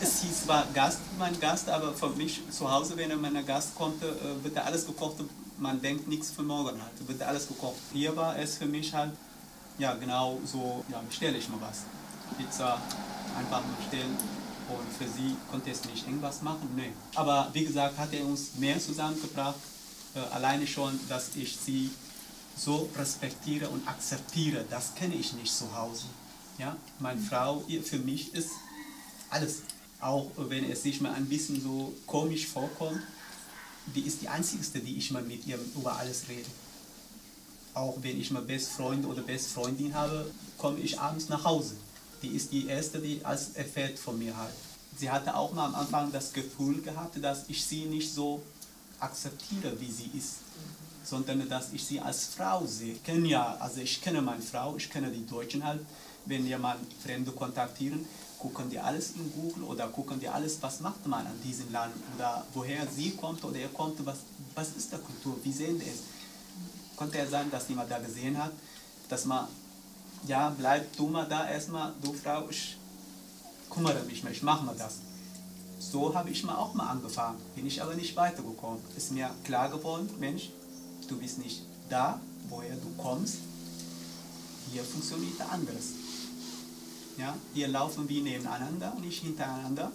es 0.00 0.22
hieß 0.22 0.44
zwar 0.44 0.64
Gast, 0.72 1.00
mein 1.18 1.38
Gast, 1.40 1.68
aber 1.68 1.92
für 1.92 2.10
mich 2.10 2.40
zu 2.50 2.70
Hause, 2.70 2.96
wenn 2.96 3.20
mein 3.20 3.44
Gast 3.46 3.74
kommt, 3.74 4.02
äh, 4.02 4.06
wird 4.44 4.56
da 4.56 4.62
alles 4.62 4.86
gekocht 4.86 5.16
man 5.58 5.80
denkt 5.80 6.08
nichts 6.08 6.32
für 6.32 6.42
morgen 6.42 6.82
halt, 6.82 7.08
wird 7.08 7.20
da 7.20 7.26
alles 7.26 7.46
gekocht. 7.46 7.76
Hier 7.92 8.14
war 8.16 8.36
es 8.38 8.58
für 8.58 8.66
mich 8.66 8.92
halt, 8.92 9.12
ja 9.78 9.94
genau 9.94 10.40
so, 10.44 10.84
ja, 10.90 11.00
bestelle 11.08 11.38
ich 11.38 11.48
mal 11.48 11.60
was. 11.60 11.82
Pizza, 12.36 12.80
einfach 13.36 13.60
mal 13.62 13.74
bestellen 13.78 14.16
und 14.68 14.92
für 14.98 15.10
sie 15.12 15.36
konnte 15.50 15.70
es 15.70 15.84
nicht 15.84 16.06
irgendwas 16.06 16.42
machen, 16.42 16.68
nee. 16.76 16.92
Aber 17.14 17.50
wie 17.52 17.64
gesagt, 17.64 17.98
hat 17.98 18.12
er 18.12 18.24
uns 18.24 18.54
mehr 18.56 18.78
zusammengebracht, 18.80 19.56
äh, 20.14 20.20
alleine 20.34 20.66
schon, 20.66 20.98
dass 21.08 21.34
ich 21.36 21.56
sie 21.56 21.90
so 22.56 22.88
respektiere 22.96 23.68
und 23.68 23.86
akzeptiere, 23.88 24.64
das 24.70 24.94
kenne 24.94 25.14
ich 25.14 25.32
nicht 25.34 25.52
zu 25.52 25.74
Hause. 25.76 26.04
Ja, 26.58 26.76
meine 27.00 27.20
Frau, 27.20 27.64
ihr- 27.66 27.82
für 27.82 27.98
mich 27.98 28.32
ist 28.32 28.50
alles, 29.28 29.62
auch 30.00 30.30
wenn 30.36 30.70
es 30.70 30.82
sich 30.84 31.00
mal 31.00 31.12
ein 31.14 31.26
bisschen 31.26 31.60
so 31.60 31.92
komisch 32.06 32.46
vorkommt, 32.46 33.00
die 33.94 34.02
ist 34.02 34.22
die 34.22 34.28
einzigste, 34.28 34.78
die 34.80 34.96
ich 34.96 35.10
mal 35.10 35.22
mit 35.22 35.46
ihr 35.46 35.58
über 35.74 35.96
alles 35.96 36.28
rede. 36.28 36.48
Auch 37.74 37.96
wenn 38.02 38.18
ich 38.20 38.30
mal 38.30 38.42
Bestfreund 38.42 39.04
oder 39.04 39.22
Bestfreundin 39.22 39.92
habe, 39.94 40.30
komme 40.56 40.78
ich 40.78 40.98
abends 41.00 41.28
nach 41.28 41.44
Hause. 41.44 41.74
Die 42.24 42.36
ist 42.36 42.52
die 42.52 42.66
erste, 42.66 42.98
die 42.98 43.20
alles 43.24 43.50
erfährt 43.54 43.98
von 43.98 44.18
mir 44.18 44.36
halt. 44.36 44.54
Sie 44.96 45.10
hatte 45.10 45.34
auch 45.34 45.52
mal 45.52 45.66
am 45.66 45.74
Anfang 45.74 46.10
das 46.12 46.32
Gefühl 46.32 46.80
gehabt, 46.80 47.22
dass 47.22 47.44
ich 47.48 47.64
sie 47.64 47.84
nicht 47.84 48.12
so 48.12 48.42
akzeptiere, 49.00 49.78
wie 49.80 49.90
sie 49.90 50.10
ist 50.16 50.36
sondern 51.04 51.46
dass 51.48 51.72
ich 51.72 51.84
sie 51.84 52.00
als 52.00 52.24
Frau 52.26 52.64
sehe. 52.66 52.94
Ich 52.94 53.02
kenne 53.02 53.28
ja, 53.28 53.56
also 53.60 53.80
ich 53.80 54.00
kenne 54.00 54.22
meine 54.22 54.42
Frau, 54.42 54.74
ich 54.76 54.88
kenne 54.90 55.10
die 55.10 55.26
Deutschen 55.26 55.62
halt, 55.62 55.80
wenn 56.24 56.48
mal 56.60 56.78
Fremde 57.04 57.30
kontaktieren, 57.32 58.06
gucken 58.38 58.70
die 58.70 58.78
alles 58.78 59.12
in 59.16 59.30
Google 59.32 59.64
oder 59.64 59.88
gucken 59.88 60.18
die 60.18 60.28
alles, 60.28 60.58
was 60.62 60.80
macht 60.80 61.06
man 61.06 61.26
an 61.26 61.40
diesem 61.44 61.70
Land 61.72 61.94
oder 62.16 62.44
woher 62.54 62.86
sie 62.86 63.10
kommt 63.10 63.44
oder 63.44 63.58
er 63.58 63.68
kommt, 63.68 64.04
was, 64.06 64.18
was 64.54 64.68
ist 64.76 64.92
der 64.92 64.98
Kultur, 64.98 65.36
wie 65.42 65.52
sehen 65.52 65.78
die 65.78 65.88
es. 65.88 66.00
Konnte 66.96 67.18
er 67.18 67.26
sein, 67.26 67.50
dass 67.50 67.68
jemand 67.68 67.90
da 67.90 67.98
gesehen 67.98 68.38
hat, 68.42 68.52
dass 69.08 69.24
man, 69.24 69.46
ja, 70.26 70.54
bleib 70.56 70.96
du 70.96 71.08
mal 71.08 71.26
da 71.26 71.48
erstmal, 71.48 71.92
du 72.02 72.12
Frau, 72.12 72.48
ich 72.48 72.76
kümmere 73.70 74.02
mich 74.04 74.22
mal, 74.22 74.32
ich 74.32 74.42
mache 74.42 74.64
mal 74.64 74.76
das. 74.76 74.98
So 75.78 76.14
habe 76.14 76.30
ich 76.30 76.44
mal 76.44 76.56
auch 76.56 76.74
mal 76.74 76.88
angefangen, 76.88 77.38
bin 77.54 77.66
ich 77.66 77.82
aber 77.82 77.94
nicht 77.94 78.16
weitergekommen. 78.16 78.80
Ist 78.96 79.12
mir 79.12 79.30
klar 79.44 79.68
geworden, 79.68 80.08
Mensch, 80.18 80.50
du 81.08 81.18
bist 81.18 81.38
nicht 81.38 81.62
da, 81.90 82.20
woher 82.48 82.76
du 82.76 83.02
kommst, 83.02 83.38
hier 84.72 84.82
funktioniert 84.82 85.40
anderes. 85.40 85.92
Ja, 87.18 87.36
hier 87.52 87.68
laufen 87.68 88.08
wir 88.08 88.22
nebeneinander, 88.22 88.94
nicht 89.00 89.22
hintereinander 89.22 89.92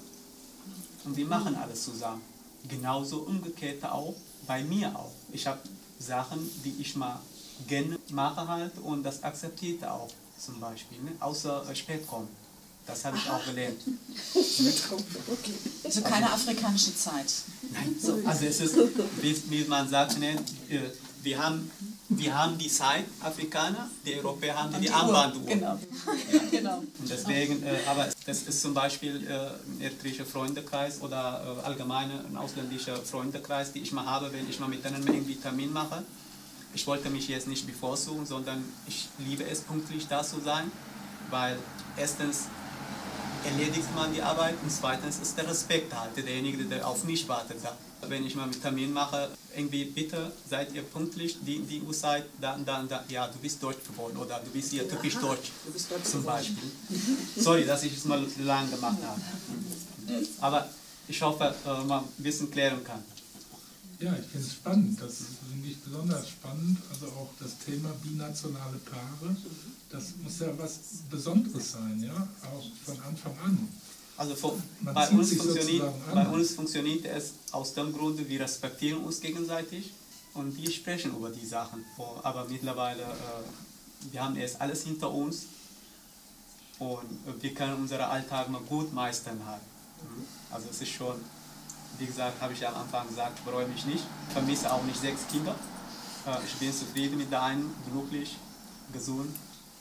und 1.05 1.17
wir 1.17 1.25
machen 1.25 1.55
alles 1.55 1.83
zusammen. 1.83 2.21
Genauso 2.67 3.19
umgekehrt 3.19 3.83
auch 3.83 4.15
bei 4.47 4.63
mir 4.63 4.95
auch. 4.97 5.11
Ich 5.31 5.47
habe 5.47 5.59
Sachen, 5.97 6.39
die 6.63 6.75
ich 6.79 6.95
mal 6.95 7.19
gerne 7.67 7.97
mache 8.09 8.47
halt 8.47 8.77
und 8.79 9.03
das 9.03 9.23
akzeptiert 9.23 9.81
er 9.81 9.93
auch 9.93 10.09
zum 10.37 10.59
Beispiel, 10.59 10.99
ne? 10.99 11.11
außer 11.19 11.65
äh, 11.69 11.75
spät 11.75 12.07
kommen. 12.07 12.27
Das 12.89 13.05
habe 13.05 13.17
ich 13.17 13.29
auch 13.29 13.45
gelernt. 13.45 13.81
Also 15.83 16.01
keine 16.01 16.31
afrikanische 16.31 16.95
Zeit. 16.95 17.31
Nein, 17.71 17.95
so, 18.01 18.19
also 18.25 18.45
es 18.45 18.59
ist, 18.61 18.75
wie, 19.21 19.43
wie 19.49 19.63
man 19.65 19.87
sagt, 19.87 20.17
ne, 20.17 20.31
äh, 20.69 20.79
wir, 21.21 21.37
haben, 21.37 21.69
wir 22.09 22.35
haben 22.35 22.57
die 22.57 22.67
Zeit, 22.67 23.05
Afrikaner, 23.19 23.89
die 24.03 24.15
Europäer 24.15 24.57
haben 24.57 24.73
die, 24.73 24.87
die 24.87 24.89
Armbanduhr. 24.89 25.45
Genau. 25.45 25.77
genau. 26.51 26.77
Und 26.79 27.09
deswegen, 27.09 27.61
äh, 27.61 27.77
aber 27.85 28.07
das 28.25 28.43
ist 28.43 28.61
zum 28.61 28.73
Beispiel 28.73 29.23
äh, 29.27 29.33
ein 29.33 29.81
eritreischer 29.81 30.25
Freundekreis 30.25 30.99
oder 31.01 31.59
äh, 31.61 31.65
allgemein 31.67 32.09
ein 32.09 32.37
ausländischer 32.37 32.97
Freundekreis, 32.97 33.71
die 33.71 33.81
ich 33.81 33.91
mal 33.91 34.05
habe, 34.05 34.33
wenn 34.33 34.49
ich 34.49 34.59
mal 34.59 34.67
mit 34.67 34.83
denen 34.83 35.05
irgendwie 35.05 35.35
Termin 35.35 35.71
mache. 35.71 36.03
Ich 36.73 36.85
wollte 36.87 37.09
mich 37.09 37.27
jetzt 37.27 37.47
nicht 37.47 37.65
bevorzugen, 37.65 38.25
sondern 38.25 38.63
ich 38.87 39.07
liebe 39.17 39.43
es, 39.43 39.61
pünktlich 39.61 40.07
da 40.07 40.23
zu 40.23 40.39
sein, 40.39 40.71
weil 41.29 41.57
erstens 41.97 42.45
erledigt 43.43 43.95
man 43.95 44.13
die 44.13 44.21
Arbeit 44.21 44.55
und 44.61 44.71
zweitens 44.71 45.19
ist 45.19 45.37
der 45.37 45.47
Respekt 45.47 45.93
halt 45.93 46.15
derjenige, 46.17 46.63
der 46.65 46.87
auf 46.87 47.03
mich 47.03 47.27
wartet. 47.27 47.57
Da. 47.63 47.77
Wenn 48.07 48.25
ich 48.25 48.35
mal 48.35 48.43
einen 48.43 48.61
Termin 48.61 48.93
mache, 48.93 49.29
irgendwie 49.55 49.85
bitte 49.85 50.31
seid 50.49 50.73
ihr 50.73 50.83
pünktlich, 50.83 51.37
die, 51.41 51.59
die 51.59 51.81
Uhrzeit, 51.81 52.25
dann, 52.39 52.63
dann, 52.65 52.87
dann, 52.87 53.03
ja, 53.09 53.27
du 53.27 53.37
bist 53.39 53.61
deutsch 53.61 53.83
geworden 53.87 54.17
oder 54.17 54.39
du 54.43 54.51
bist 54.51 54.71
hier 54.71 54.87
typisch 54.87 55.15
deutsch 55.15 55.51
Du 55.65 55.71
bist 55.71 55.91
deutsch 55.91 56.03
zum. 56.03 56.23
Beispiel. 56.23 56.71
Sorry, 57.35 57.65
dass 57.65 57.83
ich 57.83 57.97
es 57.97 58.05
mal 58.05 58.25
lang 58.39 58.69
gemacht 58.69 58.97
habe. 59.03 59.21
Aber 60.41 60.69
ich 61.07 61.21
hoffe, 61.21 61.53
äh, 61.65 61.83
man 61.85 62.03
ein 62.03 62.23
bisschen 62.23 62.49
klären 62.51 62.83
kann. 62.83 63.03
Ja, 63.99 64.13
ich 64.13 64.25
finde 64.27 64.47
es 64.47 64.53
spannend. 64.53 65.01
Das 65.01 65.13
finde 65.49 65.67
ich 65.67 65.77
besonders 65.81 66.29
spannend. 66.29 66.77
Also 66.89 67.07
auch 67.07 67.29
das 67.39 67.57
Thema 67.57 67.89
binationale 68.01 68.77
Paare. 68.77 69.35
Das 69.89 70.13
muss 70.23 70.39
ja 70.39 70.47
was 70.57 70.79
Besonderes 71.09 71.73
sein, 71.73 72.01
ja, 72.01 72.27
auch 72.43 72.63
von 72.85 72.99
Anfang 73.01 73.37
an. 73.43 73.67
Also 74.15 74.35
von, 74.35 74.61
bei, 74.81 75.09
uns 75.09 75.33
funktioniert, 75.33 75.85
bei 76.13 76.27
uns 76.27 76.51
funktioniert 76.51 77.05
es 77.05 77.33
aus 77.51 77.73
dem 77.73 77.93
Grunde, 77.93 78.27
wir 78.27 78.41
respektieren 78.41 79.03
uns 79.03 79.21
gegenseitig 79.21 79.93
und 80.33 80.55
wir 80.57 80.69
sprechen 80.71 81.15
über 81.15 81.29
die 81.29 81.45
Sachen. 81.45 81.85
Oh, 81.97 82.19
Aber 82.23 82.45
mittlerweile, 82.49 83.03
äh, 83.03 84.11
wir 84.11 84.23
haben 84.23 84.35
erst 84.35 84.59
alles 84.59 84.83
hinter 84.83 85.11
uns 85.11 85.45
und 86.79 87.41
wir 87.41 87.53
können 87.53 87.75
unseren 87.75 88.01
Alltag 88.01 88.49
mal 88.49 88.61
gut 88.61 88.93
meistern 88.93 89.39
halt. 89.45 89.61
Mhm. 90.03 90.25
Also 90.51 90.67
es 90.69 90.81
ist 90.81 90.89
schon, 90.89 91.15
wie 91.97 92.05
gesagt, 92.05 92.41
habe 92.41 92.53
ich 92.53 92.59
ja 92.59 92.69
am 92.69 92.81
Anfang 92.81 93.07
gesagt, 93.07 93.39
ich 93.39 93.43
bereue 93.43 93.67
mich 93.67 93.85
nicht, 93.85 94.03
vermisse 94.31 94.71
auch 94.71 94.83
nicht 94.83 94.99
sechs 94.99 95.21
Kinder. 95.31 95.55
Äh, 96.25 96.37
ich 96.45 96.55
bin 96.55 96.73
zufrieden 96.73 97.17
mit 97.17 97.31
der 97.31 97.41
einen, 97.43 97.73
glücklich, 97.91 98.37
gesund. 98.93 99.35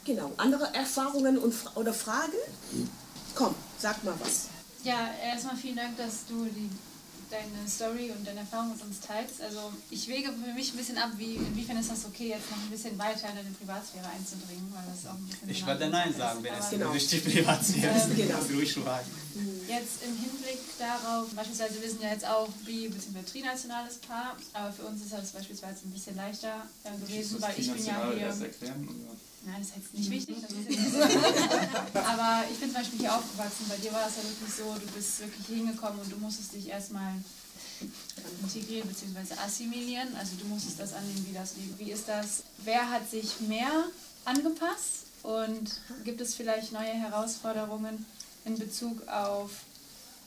Genau. 0.05 0.33
Andere 0.37 0.75
Erfahrungen 0.75 1.39
und, 1.39 1.55
oder 1.75 1.93
Fragen? 1.93 2.33
Komm, 3.35 3.55
sag 3.79 4.03
mal 4.05 4.15
was. 4.21 4.49
Ja, 4.83 5.11
erstmal 5.23 5.57
vielen 5.57 5.77
Dank, 5.77 5.97
dass 5.97 6.27
du 6.27 6.47
die, 6.47 6.71
deine 7.31 7.69
Story 7.69 8.11
und 8.11 8.27
deine 8.27 8.41
Erfahrung 8.41 8.71
mit 8.73 8.83
uns 8.83 9.01
teilst. 9.01 9.41
Also 9.41 9.73
ich 9.91 10.09
wege 10.09 10.31
für 10.33 10.53
mich 10.55 10.73
ein 10.73 10.77
bisschen 10.77 10.99
ab, 10.99 11.11
wie, 11.17 11.35
inwiefern 11.35 11.77
ist 11.79 11.91
das 11.91 12.05
okay, 12.07 12.29
jetzt 12.31 12.51
noch 12.51 12.59
ein 12.59 12.71
bisschen 12.71 12.99
weiter 12.99 13.29
in 13.31 13.37
deine 13.37 13.51
Privatsphäre 13.51 14.07
einzudringen, 14.09 14.73
weil 14.75 14.85
das 14.93 15.07
auch 15.11 15.15
ein 15.17 15.27
bisschen... 15.27 15.51
Ich 15.51 15.65
eine 15.85 15.91
Nein 15.91 16.15
sagen, 16.17 16.39
ist. 16.39 16.45
wenn 16.45 16.59
es 16.59 16.71
Genau. 16.71 16.91
richtig 16.91 17.25
privat 17.25 17.69
wird. 17.69 17.85
Ähm, 17.85 18.17
genau. 18.17 18.39
Das 18.39 18.51
ruhig 18.51 18.73
schweigen. 18.73 19.11
Jetzt 19.69 20.03
im 20.03 20.17
Hinblick 20.17 20.59
darauf, 20.79 21.29
beispielsweise 21.31 21.81
wir 21.81 21.89
sind 21.91 22.03
ja 22.03 22.11
jetzt 22.11 22.27
auch 22.27 22.49
bi- 22.65 22.89
bzw. 22.89 23.23
trinationales 23.31 23.99
Paar, 23.99 24.37
aber 24.53 24.73
für 24.73 24.83
uns 24.85 25.03
ist 25.03 25.13
das 25.13 25.31
beispielsweise 25.31 25.85
ein 25.85 25.91
bisschen 25.91 26.17
leichter 26.17 26.67
gewesen, 27.01 27.41
weil 27.41 27.55
ich 27.59 27.71
bin 27.73 27.85
ja 27.85 28.11
hier... 28.13 28.27
erklären? 28.27 28.89
Oder? 28.89 29.17
Nein, 29.49 29.61
das 29.61 29.69
ist 29.69 29.77
jetzt 29.77 29.95
nicht 29.95 30.11
wichtig. 30.11 30.37
Aber 31.95 32.45
ich 32.51 32.59
bin 32.59 32.69
zum 32.69 32.75
Beispiel 32.75 32.99
hier 32.99 33.15
aufgewachsen. 33.15 33.65
Bei 33.67 33.77
dir 33.77 33.93
war 33.95 34.05
das 34.05 34.17
ja 34.19 34.25
wirklich 34.25 34.55
so, 34.55 34.75
du 34.75 34.93
bist 34.93 35.21
wirklich 35.21 35.47
hingekommen 35.47 36.01
und 36.01 36.13
du 36.13 36.17
musstest 36.19 36.53
dich 36.53 36.69
erstmal 36.69 37.15
integrieren 38.43 38.87
bzw. 38.87 39.41
assimilieren. 39.43 40.15
Also 40.19 40.37
du 40.37 40.45
musstest 40.49 40.79
das 40.81 40.93
annehmen, 40.93 41.27
wie 41.27 41.33
das 41.33 41.57
Leben. 41.57 41.75
Wie 41.79 41.91
ist 41.91 42.09
das? 42.09 42.43
Wer 42.59 42.91
hat 42.91 43.11
sich 43.11 43.41
mehr 43.41 43.87
angepasst 44.27 45.07
und 45.23 45.81
gibt 46.05 46.21
es 46.21 46.35
vielleicht 46.35 46.73
neue 46.73 46.93
Herausforderungen 46.93 48.05
in 48.45 48.59
Bezug 48.59 49.09
auf 49.09 49.51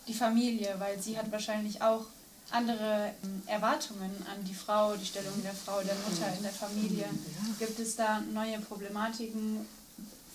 die 0.07 0.15
Familie? 0.15 0.73
Weil 0.79 0.99
sie 0.99 1.19
hat 1.19 1.31
wahrscheinlich 1.31 1.83
auch 1.83 2.05
andere 2.51 3.13
ähm, 3.23 3.41
Erwartungen 3.47 4.11
an 4.27 4.43
die 4.43 4.53
Frau, 4.53 4.95
die 4.95 5.05
Stellung 5.05 5.41
der 5.43 5.53
Frau, 5.53 5.81
der 5.81 5.95
Mutter 5.95 6.31
in 6.37 6.43
der 6.43 6.51
Familie. 6.51 7.05
Gibt 7.59 7.79
es 7.79 7.95
da 7.95 8.21
neue 8.33 8.59
Problematiken, 8.59 9.65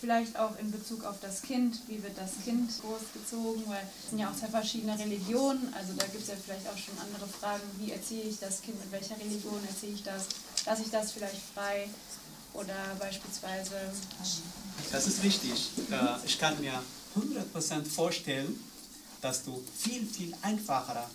vielleicht 0.00 0.38
auch 0.38 0.59
in 0.59 0.70
Bezug 0.70 1.05
auf 1.05 1.16
das 1.20 1.42
Kind? 1.42 1.81
Wie 1.88 2.02
wird 2.02 2.16
das 2.18 2.33
Kind 2.44 2.70
großgezogen? 2.81 3.62
Weil 3.66 3.83
es 4.02 4.11
sind 4.11 4.18
ja 4.18 4.31
auch 4.31 4.37
zwei 4.37 4.48
verschiedene 4.48 4.98
Religionen, 4.98 5.72
also 5.74 5.92
da 5.94 6.07
gibt 6.07 6.22
es 6.22 6.29
ja 6.29 6.35
vielleicht 6.42 6.66
auch 6.68 6.76
schon 6.79 6.94
andere 6.98 7.26
Fragen. 7.29 7.62
Wie 7.79 7.92
erziehe 7.92 8.22
ich 8.24 8.38
das 8.38 8.62
Kind? 8.62 8.79
Mit 8.81 8.92
welcher 8.92 9.18
Religion 9.18 9.61
erziehe 9.66 9.92
ich 9.92 10.02
das? 10.02 10.26
Lasse 10.66 10.83
ich 10.83 10.90
das 10.90 11.12
vielleicht 11.12 11.40
frei? 11.55 11.88
Oder 12.55 12.74
beispielsweise 12.98 13.72
Das 14.90 15.07
ist 15.07 15.22
richtig. 15.22 15.70
Äh, 15.90 16.24
Ich 16.24 16.38
kann 16.38 16.59
mir 16.61 16.83
100% 17.14 17.85
vorstellen, 17.85 18.59
dass 19.20 19.44
du 19.44 19.62
viel, 19.79 20.07
viel 20.07 20.35
einfacher 20.42 21.09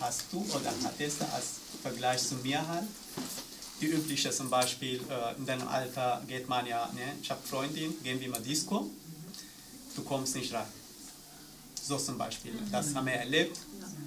hast 0.00 0.24
du 0.32 0.44
oder 0.54 0.72
hattest 0.84 1.22
als 1.22 1.60
Vergleich 1.82 2.22
zu 2.22 2.34
mir 2.36 2.66
halt. 2.66 2.86
Die 3.80 3.86
übliche 3.86 4.30
zum 4.30 4.48
Beispiel, 4.48 5.00
äh, 5.10 5.36
in 5.36 5.46
deinem 5.46 5.66
Alter 5.66 6.22
geht 6.28 6.48
man 6.48 6.66
ja, 6.66 6.88
ne, 6.94 7.14
ich 7.20 7.30
habe 7.30 7.40
Freundin, 7.44 7.92
gehen 8.02 8.20
wir 8.20 8.28
mal 8.28 8.40
Disco, 8.40 8.88
du 9.96 10.02
kommst 10.02 10.36
nicht 10.36 10.52
rein. 10.52 10.66
So 11.82 11.98
zum 11.98 12.16
Beispiel, 12.16 12.52
das 12.70 12.94
haben 12.94 13.06
wir 13.06 13.14
erlebt. 13.14 13.58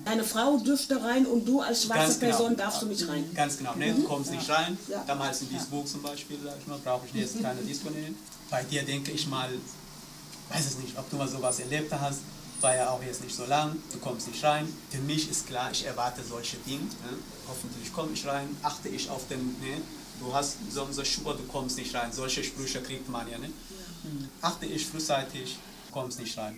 Deine 0.06 0.24
Frau 0.24 0.58
dürfte 0.58 1.04
rein 1.04 1.26
und 1.26 1.46
du 1.46 1.60
als 1.60 1.84
schwarze 1.84 2.20
genau. 2.20 2.32
Person 2.32 2.56
darfst 2.56 2.82
du 2.82 2.86
nicht 2.86 3.06
rein. 3.08 3.30
Ganz 3.34 3.58
genau, 3.58 3.76
ne? 3.76 3.94
du 3.94 4.04
kommst 4.04 4.32
nicht 4.32 4.50
rein. 4.50 4.78
Ja. 4.88 5.04
Damals 5.06 5.42
in 5.42 5.50
Duisburg 5.50 5.88
zum 5.88 6.02
Beispiel, 6.02 6.38
sag 6.42 6.54
ich 6.58 6.68
mal, 6.68 6.80
brauche 6.82 7.06
ich 7.08 7.14
jetzt 7.14 7.42
keine 7.42 7.62
Disco 7.62 7.90
nehmen. 7.90 8.16
Bei 8.50 8.64
dir 8.64 8.84
denke 8.84 9.12
ich 9.12 9.28
mal, 9.28 9.50
weiß 10.50 10.66
es 10.66 10.78
nicht, 10.78 10.98
ob 10.98 11.10
du 11.10 11.18
mal 11.18 11.28
sowas 11.28 11.60
erlebt 11.60 11.92
hast, 11.92 12.20
war 12.62 12.76
ja 12.76 12.90
auch 12.90 13.04
jetzt 13.04 13.24
nicht 13.24 13.36
so 13.36 13.46
lang, 13.46 13.76
du 13.92 14.00
kommst 14.00 14.28
nicht 14.28 14.44
rein. 14.44 14.68
Für 14.90 15.00
mich 15.00 15.30
ist 15.30 15.48
klar, 15.48 15.70
ich 15.72 15.86
erwarte 15.86 16.22
solche 16.24 16.58
Dinge. 16.58 16.84
Ne? 16.84 17.18
Hoffentlich 17.48 17.92
komme 17.94 18.12
ich 18.14 18.26
rein, 18.26 18.56
achte 18.64 18.90
ich 18.90 19.10
auf 19.10 19.28
den, 19.28 19.40
ne? 19.60 19.82
du 20.20 20.34
hast 20.34 20.58
so 20.72 20.84
und 20.84 20.94
so 20.94 21.04
Schuhe, 21.04 21.36
du 21.36 21.44
kommst 21.44 21.78
nicht 21.78 21.94
rein. 21.94 22.12
Solche 22.12 22.44
Sprüche 22.44 22.82
kriegt 22.82 23.10
man 23.10 23.30
ja. 23.30 23.38
Ne? 23.38 23.50
Achte 24.42 24.66
ich 24.66 24.86
frühzeitig, 24.86 25.58
kommst 25.92 26.20
nicht 26.20 26.38
rein. 26.38 26.58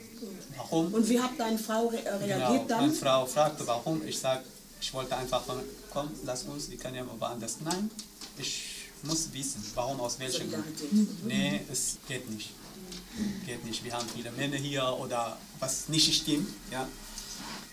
Warum? 0.56 0.94
Und 0.94 1.08
wie 1.10 1.20
hat 1.20 1.32
deine 1.38 1.58
Frau 1.58 1.88
re 1.88 2.04
äh, 2.04 2.10
reagiert 2.10 2.50
Genau, 2.50 2.66
dann? 2.68 2.82
meine 2.82 2.94
Frau 2.94 3.26
fragte, 3.26 3.66
warum. 3.68 4.06
Ich 4.06 4.20
sage, 4.20 4.44
ich 4.82 4.94
wollte 4.94 5.16
einfach, 5.16 5.44
komm, 5.92 6.10
lass 6.24 6.44
uns, 6.44 6.70
wir 6.70 6.78
können 6.78 6.96
ja 6.96 7.04
mal 7.04 7.20
woanders. 7.20 7.58
Nein, 7.64 7.90
ich 8.38 8.64
muss 9.04 9.32
wissen, 9.34 9.64
warum, 9.76 10.00
aus 10.00 10.20
welchem 10.20 10.52
Grund. 10.52 10.66
Nee, 11.26 11.62
es 11.72 11.98
geht 12.08 12.30
nicht. 12.30 12.52
Geht 13.46 13.66
nicht. 13.66 13.84
Wir 13.84 13.94
haben 13.94 14.08
viele 14.14 14.32
Männer 14.32 14.58
hier 14.58 14.84
oder 15.00 15.38
was 15.60 15.90
nicht 15.90 16.14
stimmt. 16.14 16.50
Ja. 16.72 16.88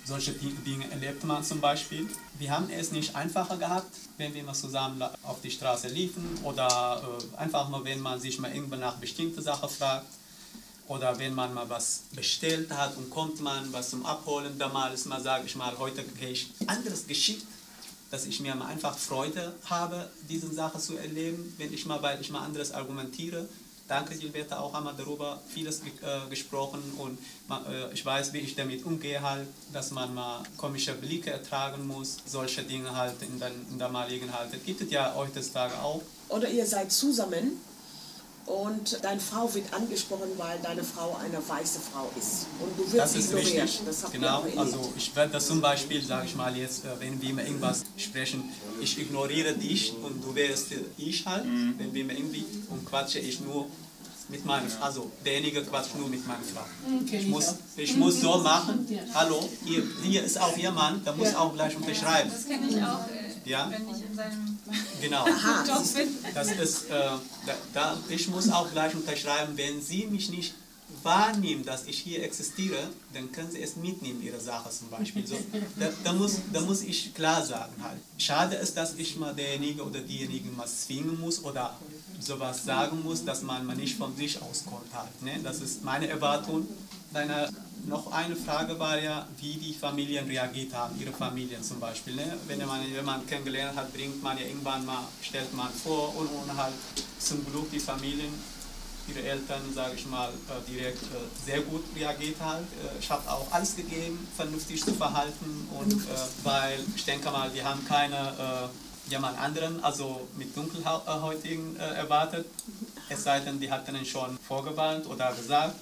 Solche 0.07 0.33
Di- 0.33 0.55
Dinge 0.67 0.91
erlebt 0.91 1.25
man 1.25 1.43
zum 1.43 1.61
Beispiel. 1.61 2.07
Wir 2.39 2.51
haben 2.51 2.69
es 2.71 2.93
nicht 2.93 3.17
einfacher 3.17 3.57
gehabt, 3.57 3.95
wenn 4.19 4.35
wir 4.35 4.43
mal 4.45 4.55
zusammen 4.55 5.03
auf 5.23 5.41
die 5.43 5.51
Straße 5.51 5.89
liefen 5.89 6.39
oder 6.43 7.03
äh, 7.03 7.37
einfach 7.39 7.69
mal, 7.71 7.83
wenn 7.85 8.01
man 8.01 8.21
sich 8.21 8.39
mal 8.39 8.55
irgendwann 8.55 8.81
nach 8.81 8.97
bestimmten 8.97 9.41
Sachen 9.43 9.69
fragt 9.71 10.07
oder 10.89 11.19
wenn 11.19 11.35
man 11.35 11.55
mal 11.55 11.69
was 11.71 12.03
bestellt 12.13 12.71
hat 12.71 12.95
und 12.99 13.09
kommt 13.09 13.41
man 13.41 13.73
was 13.73 13.91
zum 13.91 14.05
Abholen, 14.05 14.59
damals 14.59 15.07
mal 15.07 15.23
sage 15.23 15.47
ich 15.47 15.57
mal, 15.57 15.73
heute 15.79 16.05
gehe 16.05 16.29
ich 16.31 16.51
anderes 16.67 17.07
geschickt, 17.07 17.47
dass 18.11 18.27
ich 18.27 18.41
mir 18.41 18.55
mal 18.55 18.67
einfach 18.67 18.99
Freude 18.99 19.55
habe, 19.65 20.11
diese 20.29 20.53
Sache 20.53 20.79
zu 20.79 20.99
erleben, 20.99 21.55
wenn 21.57 21.73
ich 21.73 21.87
mal, 21.87 22.03
weil 22.03 22.21
ich 22.21 22.29
mal 22.31 22.45
anderes 22.45 22.73
argumentiere, 22.73 23.49
danke 23.95 24.15
Gilberta 24.17 24.59
auch 24.59 24.75
einmal 24.75 24.95
darüber 24.97 25.41
vieles 25.55 25.81
äh, 25.81 26.29
gesprochen 26.29 26.83
und 26.99 27.19
man, 27.49 27.65
äh, 27.67 27.93
ich 27.93 28.05
weiß, 28.05 28.33
wie 28.33 28.39
ich 28.39 28.55
damit 28.57 28.85
umgehe 28.85 29.21
halt, 29.23 29.47
dass 29.73 29.91
man 29.93 30.13
mal 30.15 30.43
komische 30.57 30.95
Blicke 30.95 31.31
ertragen 31.31 31.87
muss, 31.87 32.17
solche 32.27 32.63
Dinge 32.63 32.95
halt 32.97 33.15
in, 33.23 33.39
den, 33.41 33.53
in 33.71 33.79
der 33.79 33.89
damaligen 33.95 34.33
halt. 34.37 34.53
Das 34.53 34.63
gibt 34.65 34.81
es 34.81 34.91
ja 34.91 35.13
heutzutage 35.15 35.75
auch. 35.83 36.03
Oder 36.29 36.49
ihr 36.49 36.67
seid 36.67 36.91
zusammen 36.91 37.61
und 38.47 39.03
deine 39.03 39.21
Frau 39.21 39.53
wird 39.55 39.73
angesprochen, 39.73 40.31
weil 40.37 40.59
deine 40.63 40.85
Frau 40.85 41.17
eine 41.25 41.39
weiße 41.39 41.81
Frau 41.81 42.11
ist. 42.19 42.47
Und 42.61 42.77
du 42.77 42.83
wirst 42.85 42.99
Das 42.99 43.17
ist 43.17 43.31
ignoriert. 43.31 43.65
wichtig. 43.65 43.81
Das 43.87 44.11
Genau, 44.13 44.45
also 44.57 44.93
ich 44.97 45.15
werde 45.17 45.33
das 45.33 45.47
zum 45.47 45.61
Beispiel, 45.61 46.05
sage 46.05 46.27
ich 46.27 46.35
mal 46.35 46.55
jetzt, 46.57 46.85
äh, 46.85 46.89
wenn 46.99 47.21
wir 47.23 47.35
mir 47.35 47.47
irgendwas 47.47 47.85
sprechen, 47.97 48.43
ich 48.81 48.99
ignoriere 48.99 49.55
dich 49.55 49.95
und 50.03 50.23
du 50.23 50.35
wärst 50.35 50.67
ich 50.99 51.25
halt, 51.25 51.45
wenn 51.79 51.95
wir 51.95 52.05
mir 52.05 52.17
irgendwie 52.19 52.45
und 52.71 52.85
quatsche 52.85 53.19
ich 53.19 53.41
nur 53.41 53.67
mit 54.29 54.45
meiner 54.45 54.69
Frau, 54.69 54.85
also 54.85 55.11
derjenige 55.25 55.63
quatscht 55.65 55.95
nur 55.97 56.09
mit 56.09 56.27
meiner 56.27 56.43
Frau. 56.43 56.65
Ich 57.11 57.27
muss, 57.27 57.55
ich 57.77 57.97
muss 57.97 58.21
so 58.21 58.39
machen, 58.39 58.87
hallo, 59.15 59.49
ihr, 59.67 59.83
hier 60.03 60.23
ist 60.25 60.41
auch 60.41 60.57
Ihr 60.57 60.71
Mann, 60.71 61.05
der 61.05 61.13
muss 61.15 61.35
auch 61.35 61.53
gleich 61.55 61.77
unterschreiben. 61.77 62.31
Das 62.31 62.47
kenne 62.47 62.67
ich 62.69 62.77
auch, 62.83 63.07
äh, 63.09 63.49
Ja? 63.51 63.71
wenn 63.71 63.89
ich 63.89 64.05
in 64.05 64.15
seinem 64.15 64.59
Genau. 65.01 65.27
Job 65.67 65.95
bin. 65.95 66.09
Das 66.35 66.51
ist, 66.53 66.91
äh, 66.91 66.93
da, 67.47 67.55
da, 67.73 67.97
ich 68.09 68.29
muss 68.29 68.49
auch 68.51 68.71
gleich 68.71 68.95
unterschreiben, 68.95 69.57
wenn 69.57 69.83
Sie 69.83 70.07
mich 70.07 70.31
nicht 70.31 70.55
wahrnehmen, 71.03 71.65
dass 71.65 71.87
ich 71.87 71.99
hier 71.99 72.23
existiere, 72.23 72.79
dann 73.13 73.31
können 73.33 73.51
Sie 73.51 73.63
es 73.63 73.77
mitnehmen, 73.77 74.23
Ihre 74.23 74.41
Sache 74.41 74.71
zum 74.71 74.89
Beispiel. 74.89 75.27
So, 75.27 75.37
da, 75.79 75.89
da, 76.03 76.13
muss, 76.13 76.39
da 76.53 76.61
muss 76.61 76.83
ich 76.83 77.15
klar 77.15 77.45
sagen 77.45 77.73
halt. 77.83 77.99
Schade 78.19 78.57
ist, 78.57 78.77
dass 78.77 78.95
ich 78.95 79.17
mal 79.17 79.35
derjenige 79.35 79.83
oder 79.83 80.01
diejenige 80.01 80.51
mal 80.51 80.67
zwingen 80.67 81.19
muss 81.21 81.43
oder 81.43 81.77
sowas 82.21 82.65
sagen 82.65 83.03
muss, 83.03 83.25
dass 83.25 83.43
man 83.43 83.67
mal 83.67 83.77
nicht 83.77 83.97
von 83.97 84.17
sich 84.17 84.41
auskommt 84.41 84.93
halt. 84.93 85.23
Ne? 85.23 85.41
Das 85.43 85.61
ist 85.61 85.85
meine 85.85 86.09
Erwartung. 86.09 86.67
Deine, 87.13 87.49
noch 87.87 88.11
eine 88.11 88.35
Frage 88.35 88.79
war 88.79 88.99
ja, 89.01 89.27
wie 89.39 89.55
die 89.55 89.75
Familien 89.75 90.27
reagiert 90.27 90.73
haben, 90.75 90.99
ihre 91.01 91.13
Familien 91.13 91.63
zum 91.63 91.79
Beispiel. 91.79 92.15
Ne? 92.17 92.37
Wenn 92.47 92.59
man 92.67 92.87
jemanden 92.89 93.27
kennengelernt 93.27 93.77
hat, 93.77 93.93
bringt 93.93 94.23
man 94.23 94.37
ja 94.39 94.45
irgendwann 94.47 94.85
mal, 94.85 95.05
stellt 95.23 95.53
man 95.55 95.69
vor 95.73 96.17
und, 96.17 96.27
und 96.27 96.57
halt 96.57 96.75
zum 97.19 97.45
Glück 97.47 97.71
die 97.71 97.79
Familien, 97.79 98.33
ihre 99.09 99.23
Eltern, 99.23 99.63
sage 99.75 99.95
ich 99.97 100.07
mal, 100.07 100.29
äh, 100.29 100.71
direkt 100.71 101.03
äh, 101.03 101.47
sehr 101.47 101.61
gut 101.61 101.85
reagiert 101.97 102.37
halt. 102.41 102.65
Äh, 102.65 102.99
Ich 102.99 103.11
habe 103.11 103.31
auch 103.31 103.51
alles 103.53 103.77
gegeben, 103.77 104.27
vernünftig 104.37 104.83
zu 104.85 104.95
verhalten 104.95 105.69
und 105.79 106.03
weil 106.43 106.79
ich 106.97 107.05
denke 107.05 107.31
mal, 107.31 107.53
wir 107.53 107.65
haben 107.65 107.85
keine 107.87 108.71
jemand 109.09 109.39
anderen, 109.39 109.83
also 109.85 110.27
mit 110.37 110.57
Dunkelhäutigen 110.57 111.77
erwartet. 111.77 112.47
Es 113.11 113.25
sei 113.25 113.41
denn, 113.41 113.61
die 113.61 113.71
hatten 113.71 113.95
ihn 113.97 114.07
schon 114.07 114.39
vorgewarnt 114.49 115.07
oder 115.07 115.33
gesagt. 115.35 115.75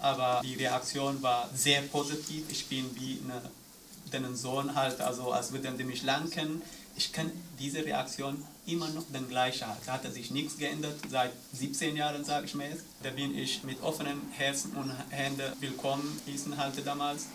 Aber 0.00 0.40
die 0.44 0.54
Reaktion 0.54 1.20
war 1.22 1.48
sehr 1.54 1.82
positiv. 1.82 2.44
Ich 2.50 2.66
bin 2.68 2.84
wie 2.94 3.20
eine, 3.24 3.40
den 4.12 4.36
Sohn 4.36 4.74
halt, 4.74 5.00
also 5.00 5.32
als 5.32 5.52
würden 5.52 5.76
die 5.78 5.84
mich 5.84 6.02
lang 6.04 6.30
kennen. 6.30 6.62
Ich 6.96 7.12
kenne 7.12 7.32
diese 7.58 7.84
Reaktion 7.84 8.44
immer 8.68 8.88
noch 8.90 9.04
den 9.12 9.28
gleichen. 9.28 9.66
Da 9.86 9.92
hat 9.92 10.12
sich 10.12 10.30
nichts 10.30 10.58
geändert 10.58 10.98
seit 11.10 11.32
17 11.52 11.96
Jahren, 11.96 12.24
sage 12.24 12.46
ich 12.46 12.54
mir 12.54 12.68
jetzt. 12.68 12.84
Da 13.02 13.10
bin 13.10 13.36
ich 13.36 13.64
mit 13.64 13.82
offenen 13.82 14.20
Herzen 14.32 14.72
und 14.72 14.92
Händen 15.10 15.52
willkommen 15.60 16.20
hießen 16.26 16.56
halt 16.56 16.74
damals. 16.86 17.26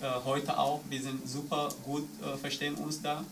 Äh, 0.00 0.06
heute 0.24 0.58
auch. 0.58 0.80
Wir 0.88 1.02
sind 1.02 1.28
super 1.28 1.68
gut, 1.84 2.08
äh, 2.22 2.36
verstehen 2.38 2.74
uns 2.76 3.02
da. 3.02 3.24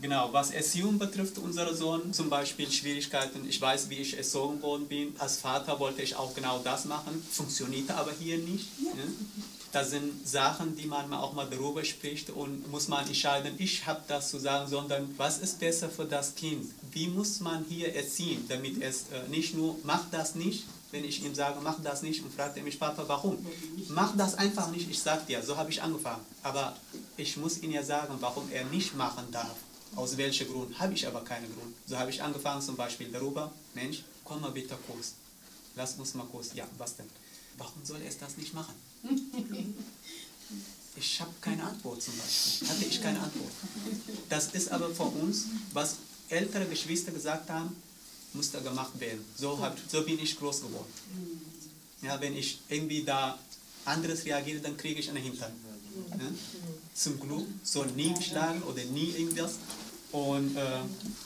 Genau, 0.00 0.32
was 0.32 0.50
Erziehung 0.50 0.98
betrifft, 0.98 1.38
unser 1.38 1.74
Sohn, 1.74 2.12
zum 2.12 2.30
Beispiel 2.30 2.70
Schwierigkeiten, 2.70 3.48
ich 3.48 3.60
weiß, 3.60 3.90
wie 3.90 3.96
ich 3.96 4.16
erzogen 4.16 4.62
worden 4.62 4.86
bin. 4.86 5.12
Als 5.18 5.38
Vater 5.38 5.80
wollte 5.80 6.02
ich 6.02 6.14
auch 6.14 6.34
genau 6.34 6.60
das 6.62 6.84
machen, 6.84 7.20
funktionierte 7.30 7.96
aber 7.96 8.12
hier 8.12 8.38
nicht. 8.38 8.78
Ne? 8.80 9.02
Das 9.70 9.90
sind 9.90 10.26
Sachen, 10.26 10.76
die 10.76 10.86
man 10.86 11.12
auch 11.12 11.34
mal 11.34 11.46
darüber 11.48 11.84
spricht 11.84 12.30
und 12.30 12.70
muss 12.70 12.88
man 12.88 13.06
entscheiden, 13.06 13.54
ich 13.58 13.86
habe 13.86 14.00
das 14.08 14.30
zu 14.30 14.38
sagen, 14.38 14.66
sondern 14.68 15.12
was 15.18 15.38
ist 15.38 15.60
besser 15.60 15.90
für 15.90 16.06
das 16.06 16.34
Kind? 16.34 16.72
Wie 16.90 17.08
muss 17.08 17.40
man 17.40 17.64
hier 17.68 17.94
erziehen, 17.94 18.46
damit 18.48 18.80
es 18.80 19.10
äh, 19.12 19.28
nicht 19.28 19.54
nur, 19.54 19.76
mach 19.84 20.08
das 20.10 20.34
nicht, 20.34 20.64
wenn 20.90 21.04
ich 21.04 21.22
ihm 21.22 21.34
sage, 21.34 21.60
mach 21.62 21.76
das 21.82 22.00
nicht 22.00 22.22
und 22.22 22.32
fragt 22.32 22.56
er 22.56 22.62
mich, 22.62 22.78
Papa, 22.80 23.04
warum? 23.06 23.46
Mach 23.88 24.16
das 24.16 24.36
einfach 24.36 24.70
nicht, 24.70 24.90
ich 24.90 25.00
sag 25.00 25.26
dir, 25.26 25.42
so 25.42 25.56
habe 25.58 25.70
ich 25.70 25.82
angefangen. 25.82 26.24
Aber 26.42 26.74
ich 27.18 27.36
muss 27.36 27.58
ihm 27.58 27.70
ja 27.70 27.82
sagen, 27.82 28.14
warum 28.20 28.50
er 28.50 28.64
nicht 28.64 28.96
machen 28.96 29.26
darf. 29.30 29.56
Aus 29.96 30.16
welchem 30.16 30.48
Grund? 30.48 30.78
Habe 30.78 30.94
ich 30.94 31.06
aber 31.06 31.22
keinen 31.22 31.52
Grund. 31.54 31.74
So 31.86 31.98
habe 31.98 32.10
ich 32.10 32.22
angefangen 32.22 32.62
zum 32.62 32.76
Beispiel 32.76 33.08
darüber, 33.12 33.52
Mensch, 33.74 34.04
komm 34.24 34.40
mal 34.40 34.50
bitte 34.50 34.76
kurz. 34.86 35.14
Lass 35.76 35.94
uns 35.94 36.14
mal 36.14 36.26
kurz. 36.26 36.54
Ja, 36.54 36.66
was 36.78 36.96
denn? 36.96 37.08
Warum 37.58 37.84
soll 37.84 38.00
er 38.00 38.10
das 38.10 38.36
nicht 38.36 38.54
machen? 38.54 38.74
Ich 40.96 41.20
habe 41.20 41.30
keine 41.40 41.62
Antwort 41.62 42.02
zum 42.02 42.14
Beispiel. 42.16 42.68
Hatte 42.68 42.84
ich 42.84 43.00
keine 43.00 43.20
Antwort. 43.20 43.52
Das 44.28 44.48
ist 44.48 44.70
aber 44.70 44.90
für 44.90 45.04
uns, 45.04 45.44
was 45.72 45.96
ältere 46.28 46.66
Geschwister 46.66 47.12
gesagt 47.12 47.48
haben, 47.50 47.76
muss 48.32 48.50
da 48.50 48.60
gemacht 48.60 48.98
werden. 48.98 49.24
So, 49.36 49.58
hab, 49.60 49.76
so 49.90 50.02
bin 50.02 50.18
ich 50.18 50.38
groß 50.38 50.62
geworden. 50.62 50.92
Ja, 52.02 52.20
wenn 52.20 52.36
ich 52.36 52.60
irgendwie 52.68 53.04
da 53.04 53.38
anderes 53.84 54.24
reagiere, 54.24 54.60
dann 54.60 54.76
kriege 54.76 55.00
ich 55.00 55.08
einen 55.08 55.22
Hintern. 55.22 55.52
Ja? 56.10 56.26
Zum 56.94 57.18
Glück 57.18 57.46
soll 57.62 57.86
nie 57.88 58.12
geschlagen 58.14 58.62
oder 58.62 58.84
nie 58.84 59.10
irgendwas. 59.10 59.54
Und 60.12 60.56
äh, 60.56 60.60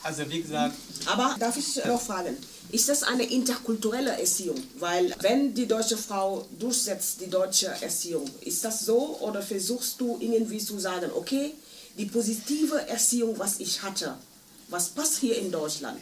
also 0.02 0.28
wie 0.28 0.42
gesagt, 0.42 0.76
Aber 1.06 1.36
darf 1.38 1.56
ich 1.56 1.76
noch 1.84 2.00
fragen, 2.00 2.36
ist 2.72 2.88
das 2.88 3.02
eine 3.02 3.24
interkulturelle 3.24 4.18
Erziehung? 4.18 4.56
Weil 4.78 5.14
wenn 5.20 5.54
die 5.54 5.66
deutsche 5.66 5.98
Frau 5.98 6.46
durchsetzt, 6.58 7.20
die 7.20 7.28
deutsche 7.28 7.66
Erziehung, 7.66 8.28
ist 8.40 8.64
das 8.64 8.86
so 8.86 9.18
oder 9.20 9.42
versuchst 9.42 10.00
du 10.00 10.16
irgendwie 10.20 10.58
zu 10.58 10.78
sagen, 10.78 11.10
okay, 11.14 11.52
die 11.98 12.06
positive 12.06 12.88
Erziehung, 12.88 13.38
was 13.38 13.60
ich 13.60 13.82
hatte, 13.82 14.16
was 14.68 14.88
passt 14.88 15.18
hier 15.18 15.36
in 15.36 15.52
Deutschland, 15.52 15.98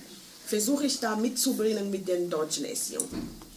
versuche 0.47 0.87
ich 0.87 1.01
da 1.01 1.17
mitzubringen 1.17 1.91
mit 1.91 2.07
der 2.07 2.21
deutschen 2.21 2.65
Erziehung? 2.65 3.09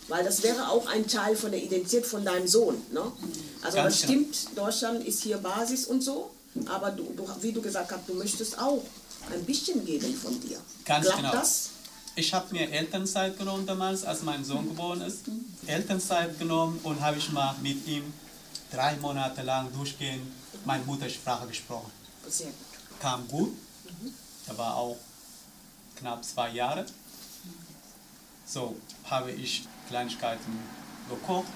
Weil 0.08 0.24
das 0.24 0.42
wäre 0.42 0.70
auch 0.70 0.88
ein 0.88 1.08
Teil 1.08 1.36
von 1.36 1.52
der 1.52 1.62
Identität 1.62 2.08
von 2.08 2.26
deinem 2.26 2.48
Sohn. 2.48 2.82
Ne? 2.92 3.12
Also 3.62 3.78
Ganz 3.78 3.96
das 3.96 4.04
stimmt, 4.04 4.38
Deutschland 4.56 5.08
ist 5.08 5.22
hier 5.22 5.38
Basis 5.38 5.86
und 5.86 6.02
so, 6.02 6.32
aber 6.66 6.90
du, 6.90 7.04
du, 7.16 7.28
wie 7.42 7.52
du 7.52 7.62
gesagt 7.62 7.92
hast, 7.92 8.10
du 8.10 8.16
möchtest 8.16 8.58
auch 8.58 8.84
ein 9.32 9.44
bisschen 9.46 9.86
geben 9.86 10.14
von 10.16 10.40
dir. 10.42 10.58
Ganz 10.84 11.06
Klappt 11.06 11.22
genau. 11.22 11.32
das? 11.32 11.70
Ich 12.16 12.32
habe 12.32 12.54
mir 12.54 12.72
Elternzeit 12.72 13.38
genommen 13.40 13.66
damals, 13.66 14.04
als 14.06 14.22
mein 14.22 14.46
Sohn 14.46 14.68
geboren 14.68 15.02
ist. 15.02 15.26
Elternzeit 15.66 16.38
genommen 16.38 16.80
und 16.84 17.02
habe 17.02 17.18
ich 17.18 17.32
mal 17.32 17.56
mit 17.64 17.88
ihm 17.88 18.14
drei 18.72 18.96
Monate 18.98 19.42
lang 19.42 19.74
durchgehend 19.74 20.32
meine 20.64 20.84
Muttersprache 20.84 21.48
gesprochen. 21.48 21.92
Sehr 22.28 22.48
gut. 22.48 23.00
Kam 23.00 23.28
gut. 23.28 23.58
Er 24.48 24.58
war 24.58 24.76
auch 24.76 24.98
knapp 25.96 26.24
zwei 26.24 26.50
Jahre. 26.50 26.86
So 28.46 28.76
habe 29.10 29.32
ich 29.32 29.64
Kleinigkeiten 29.88 30.60
gekocht, 31.10 31.48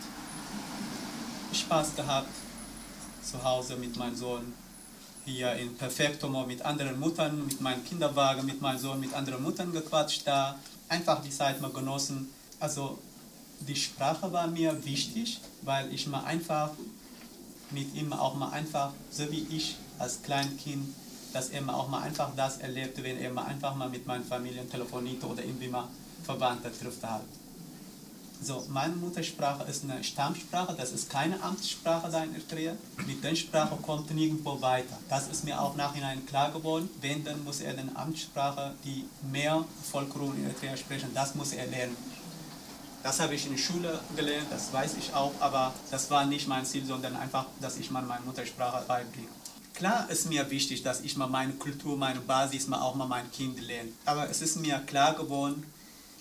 Spaß 1.53 1.95
gehabt 1.95 2.33
zu 3.23 3.43
Hause 3.43 3.75
mit 3.75 3.95
meinem 3.95 4.15
Sohn 4.15 4.53
hier 5.27 5.53
in 5.53 5.75
Perfektomo 5.75 6.45
mit 6.45 6.61
anderen 6.61 6.99
Muttern, 6.99 7.45
mit 7.45 7.59
meinem 7.59 7.83
Kinderwagen, 7.83 8.45
mit 8.45 8.61
meinem 8.61 8.79
Sohn, 8.79 8.99
mit 8.99 9.13
anderen 9.13 9.43
Muttern 9.43 9.73
gequatscht 9.73 10.25
da. 10.25 10.57
Einfach 10.87 11.21
die 11.21 11.29
Zeit 11.29 11.59
mal 11.59 11.71
genossen. 11.71 12.29
Also 12.59 12.97
die 13.59 13.75
Sprache 13.75 14.31
war 14.31 14.47
mir 14.47 14.85
wichtig, 14.85 15.41
weil 15.63 15.93
ich 15.93 16.07
mal 16.07 16.23
einfach 16.23 16.71
mit 17.71 17.93
ihm 17.93 18.13
auch 18.13 18.35
mal 18.35 18.51
einfach, 18.51 18.93
so 19.11 19.29
wie 19.29 19.45
ich 19.51 19.75
als 19.99 20.21
Kleinkind, 20.21 20.95
dass 21.33 21.49
er 21.49 21.61
mal 21.61 21.73
auch 21.73 21.89
mal 21.89 22.01
einfach 22.03 22.31
das 22.37 22.59
erlebte, 22.59 23.03
wenn 23.03 23.17
er 23.17 23.31
mal 23.31 23.45
einfach 23.45 23.75
mal 23.75 23.89
mit 23.89 24.07
meinen 24.07 24.23
Familien 24.23 24.69
telefonierte 24.69 25.27
oder 25.27 25.43
irgendwie 25.43 25.67
mal 25.67 25.89
Verwandte 26.23 26.71
trifft 26.71 27.03
halt. 27.03 27.23
So, 28.39 28.63
meine 28.69 28.95
Muttersprache 28.95 29.63
ist 29.63 29.84
eine 29.84 30.04
Stammsprache, 30.04 30.76
das 30.78 30.91
ist 30.91 31.10
keine 31.10 31.41
Amtssprache 31.41 32.10
da 32.12 32.23
in 32.23 32.36
Eritrea. 32.36 32.73
Mit 33.08 33.23
der 33.23 33.36
Sprache 33.36 33.76
kommt 33.78 34.13
nirgendwo 34.13 34.62
weiter. 34.62 34.97
Das 35.10 35.28
ist 35.28 35.43
mir 35.43 35.60
auch 35.60 35.76
nachhinein 35.76 36.23
klar 36.26 36.52
geworden. 36.52 36.88
Wenn, 37.02 37.23
dann 37.23 37.43
muss 37.43 37.62
er 37.62 37.71
eine 37.71 37.95
Amtssprache, 37.95 38.76
die 38.84 39.06
mehr 39.32 39.65
Bevölkerung 39.82 40.36
in 40.36 40.45
Eritrea 40.45 40.78
sprechen, 40.78 41.10
das 41.15 41.34
muss 41.34 41.52
er 41.54 41.65
lernen. 41.65 41.97
Das 43.02 43.19
habe 43.19 43.34
ich 43.36 43.45
in 43.45 43.54
der 43.54 43.60
Schule 43.60 44.00
gelernt, 44.15 44.47
das 44.52 44.71
weiß 44.71 44.95
ich 45.00 45.13
auch, 45.13 45.34
aber 45.39 45.73
das 45.89 46.10
war 46.12 46.26
nicht 46.26 46.47
mein 46.47 46.65
Ziel, 46.65 46.86
sondern 46.86 47.15
einfach, 47.15 47.45
dass 47.60 47.78
ich 47.78 47.89
mal 47.89 48.04
meine 48.04 48.26
Muttersprache 48.26 48.86
beibringe. 48.88 49.28
Klar 49.73 50.10
ist 50.10 50.30
mir 50.30 50.50
wichtig, 50.50 50.84
dass 50.84 51.02
ich 51.02 51.17
mal 51.17 51.28
meine 51.28 51.54
Kultur, 51.54 51.97
meine 51.97 52.19
Basis, 52.19 52.67
mal 52.67 52.82
auch 52.82 52.95
mal 52.95 53.08
mein 53.08 53.32
Kind 53.32 53.60
lerne. 53.62 53.89
Aber 54.06 54.30
es 54.30 54.41
ist 54.41 54.58
mir 54.58 54.80
klar 54.80 55.15
geworden, 55.15 55.63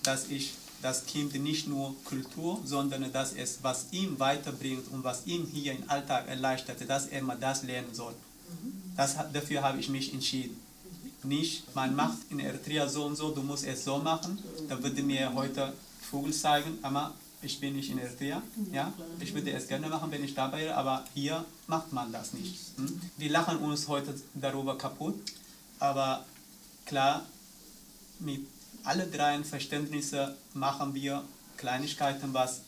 dass 0.03 0.29
ich 0.29 0.53
das 0.81 1.05
Kind 1.05 1.33
nicht 1.41 1.67
nur 1.67 1.95
Kultur, 2.03 2.59
sondern 2.63 3.11
dass 3.11 3.33
es, 3.33 3.59
was 3.61 3.87
ihm 3.91 4.19
weiterbringt 4.19 4.87
und 4.91 5.03
was 5.03 5.25
ihm 5.25 5.45
hier 5.45 5.73
im 5.73 5.89
Alltag 5.89 6.27
erleichtert, 6.27 6.87
dass 6.87 7.07
er 7.07 7.23
mal 7.23 7.37
das 7.37 7.63
lernen 7.63 7.93
soll. 7.93 8.13
Das, 8.95 9.15
dafür 9.33 9.61
habe 9.63 9.79
ich 9.79 9.89
mich 9.89 10.13
entschieden. 10.13 10.57
nicht, 11.23 11.75
man 11.75 11.95
macht 11.95 12.17
in 12.29 12.39
Eritrea 12.39 12.87
so 12.87 13.05
und 13.05 13.15
so, 13.15 13.31
du 13.31 13.41
musst 13.41 13.65
es 13.65 13.83
so 13.83 13.97
machen, 13.97 14.39
dann 14.69 14.81
würde 14.81 15.03
mir 15.03 15.33
heute 15.33 15.73
Vogel 16.09 16.33
zeigen, 16.33 16.77
aber 16.81 17.13
ich 17.41 17.59
bin 17.59 17.75
nicht 17.75 17.91
in 17.91 17.97
Eritrea, 17.97 18.41
ja, 18.71 18.93
ich 19.19 19.33
würde 19.33 19.51
es 19.51 19.67
gerne 19.67 19.89
machen, 19.89 20.09
wenn 20.11 20.23
ich 20.23 20.33
dabei 20.33 20.61
wäre, 20.61 20.75
aber 20.75 21.03
hier 21.13 21.43
macht 21.67 21.91
man 21.91 22.11
das 22.11 22.33
nicht. 22.33 22.55
Hm? 22.77 23.01
Wir 23.17 23.29
lachen 23.29 23.57
uns 23.57 23.87
heute 23.87 24.15
darüber 24.35 24.77
kaputt, 24.77 25.15
aber 25.79 26.25
klar, 26.85 27.25
mit 28.19 28.47
alle 28.87 29.05
drei 29.05 29.43
Verständnisse 29.43 30.35
machen 30.53 30.93
wir 30.93 31.23
Kleinigkeiten, 31.57 32.33
was 32.33 32.61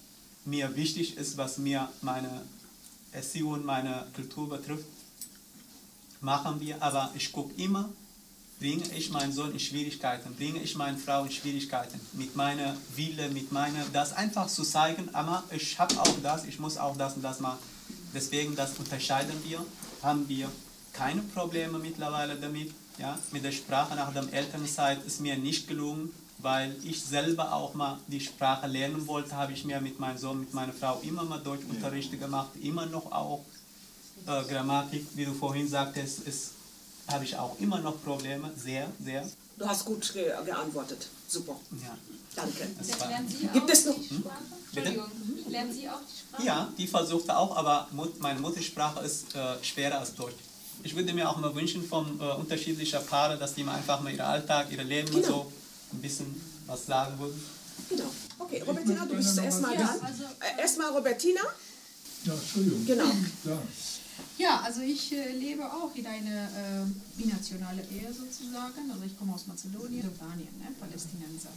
mir 0.45 0.75
wichtig 0.75 1.17
ist, 1.17 1.37
was 1.37 1.57
mir 1.57 1.89
meine 2.01 2.41
Erziehung, 3.11 3.63
meine 3.65 4.05
Kultur 4.15 4.49
betrifft, 4.49 4.85
machen 6.21 6.59
wir. 6.59 6.81
Aber 6.83 7.11
ich 7.15 7.31
gucke 7.31 7.53
immer, 7.61 7.89
bringe 8.59 8.83
ich 8.95 9.09
meinen 9.09 9.31
Sohn 9.31 9.53
in 9.53 9.59
Schwierigkeiten, 9.59 10.35
bringe 10.35 10.61
ich 10.61 10.75
meine 10.75 10.97
Frau 10.97 11.23
in 11.23 11.31
Schwierigkeiten, 11.31 11.99
mit 12.13 12.35
meiner 12.35 12.75
Wille, 12.95 13.29
mit 13.29 13.51
meiner, 13.51 13.85
das 13.93 14.13
einfach 14.13 14.47
zu 14.47 14.63
zeigen, 14.63 15.13
aber 15.15 15.43
ich 15.51 15.79
habe 15.79 15.99
auch 15.99 16.15
das, 16.21 16.43
ich 16.45 16.59
muss 16.59 16.77
auch 16.77 16.97
das 16.97 17.15
und 17.15 17.21
das 17.21 17.39
machen. 17.39 17.59
Deswegen, 18.13 18.55
das 18.55 18.77
unterscheiden 18.77 19.35
wir, 19.45 19.63
haben 20.01 20.27
wir 20.27 20.49
keine 20.91 21.21
Probleme 21.21 21.79
mittlerweile 21.79 22.35
damit. 22.35 22.73
Ja, 22.99 23.17
mit 23.31 23.43
der 23.43 23.51
Sprache 23.51 23.95
nach 23.95 24.11
der 24.13 24.31
Elternzeit 24.33 25.03
ist 25.05 25.21
mir 25.21 25.37
nicht 25.37 25.67
gelungen, 25.67 26.11
weil 26.39 26.75
ich 26.83 27.01
selber 27.03 27.53
auch 27.53 27.73
mal 27.73 27.97
die 28.07 28.19
Sprache 28.19 28.67
lernen 28.67 29.07
wollte, 29.07 29.35
habe 29.35 29.53
ich 29.53 29.63
mir 29.65 29.79
mit 29.79 29.99
meinem 29.99 30.17
Sohn, 30.17 30.41
mit 30.41 30.53
meiner 30.53 30.73
Frau 30.73 30.99
immer 31.01 31.23
mal 31.23 31.39
Deutschunterrichte 31.39 32.17
gemacht, 32.17 32.49
immer 32.61 32.85
noch 32.85 33.11
auch 33.11 33.43
äh, 34.27 34.43
Grammatik, 34.43 35.05
wie 35.15 35.25
du 35.25 35.33
vorhin 35.33 35.67
sagtest, 35.67 36.19
ist, 36.27 36.51
habe 37.07 37.23
ich 37.23 37.37
auch 37.37 37.57
immer 37.59 37.79
noch 37.79 38.01
Probleme, 38.03 38.51
sehr, 38.57 38.87
sehr. 39.03 39.25
Du 39.57 39.65
hast 39.67 39.85
gut 39.85 40.13
ge 40.13 40.31
geantwortet. 40.45 41.07
Super. 41.27 41.55
Ja. 41.83 41.97
Danke. 42.35 42.67
Das 42.77 42.99
war, 42.99 43.07
Lernen 43.09 43.27
Sie 43.29 43.47
Gibt 43.47 43.65
auch 43.65 43.69
es 43.73 43.85
noch- 43.85 43.95
die 43.95 44.15
Sprache? 44.15 44.43
Entschuldigung, 44.73 45.11
lernen 45.49 45.73
Sie 45.73 45.89
auch 45.89 45.99
die 46.01 46.19
Sprache? 46.19 46.45
ja, 46.45 46.69
die 46.77 46.87
versuchte 46.87 47.35
auch, 47.37 47.55
aber 47.57 47.87
Mut, 47.91 48.19
meine 48.19 48.39
Muttersprache 48.39 49.03
ist 49.05 49.35
äh, 49.35 49.61
schwerer 49.63 49.99
als 49.99 50.15
Deutsch. 50.15 50.35
Ich 50.83 50.95
würde 50.95 51.13
mir 51.13 51.29
auch 51.29 51.37
mal 51.37 51.53
wünschen 51.55 51.83
von 51.87 52.19
äh, 52.19 52.23
unterschiedlicher 52.35 52.99
Paare, 52.99 53.37
dass 53.37 53.53
die 53.53 53.63
mal 53.63 53.75
einfach 53.75 53.99
mal 54.01 54.11
ihren 54.11 54.21
Alltag, 54.25 54.67
ihr 54.71 54.83
Leben 54.83 55.07
und 55.13 55.21
Genau. 55.23 55.27
so 55.27 55.51
ein 55.93 56.01
bisschen 56.01 56.39
was 56.67 56.85
sagen 56.85 57.19
würden. 57.19 57.41
Genau. 57.89 58.05
Okay, 58.37 58.61
Robertina, 58.65 59.05
du 59.05 59.15
bist 59.15 59.37
erstmal 59.37 59.73
Ja, 59.75 59.81
dran. 59.87 59.99
also- 60.01 60.23
Äh, 60.23 60.61
Erstmal 60.61 60.89
Robertina. 60.91 61.41
Ja, 62.25 62.33
Entschuldigung. 62.33 62.85
Genau. 62.85 63.05
Ja. 63.45 63.57
Ja, 64.39 64.61
also 64.61 64.79
ich 64.81 65.11
äh, 65.11 65.33
lebe 65.33 65.65
auch 65.65 65.93
in 65.95 66.07
einer 66.07 66.45
äh, 66.45 66.85
binationale 67.17 67.81
Ehe 67.91 68.07
sozusagen. 68.13 68.89
Also 68.89 69.03
ich 69.05 69.19
komme 69.19 69.33
aus 69.33 69.45
Mazedonien, 69.47 70.01
Jordanien, 70.01 70.47
ne, 70.59 70.67
Palästinenser. 70.79 71.49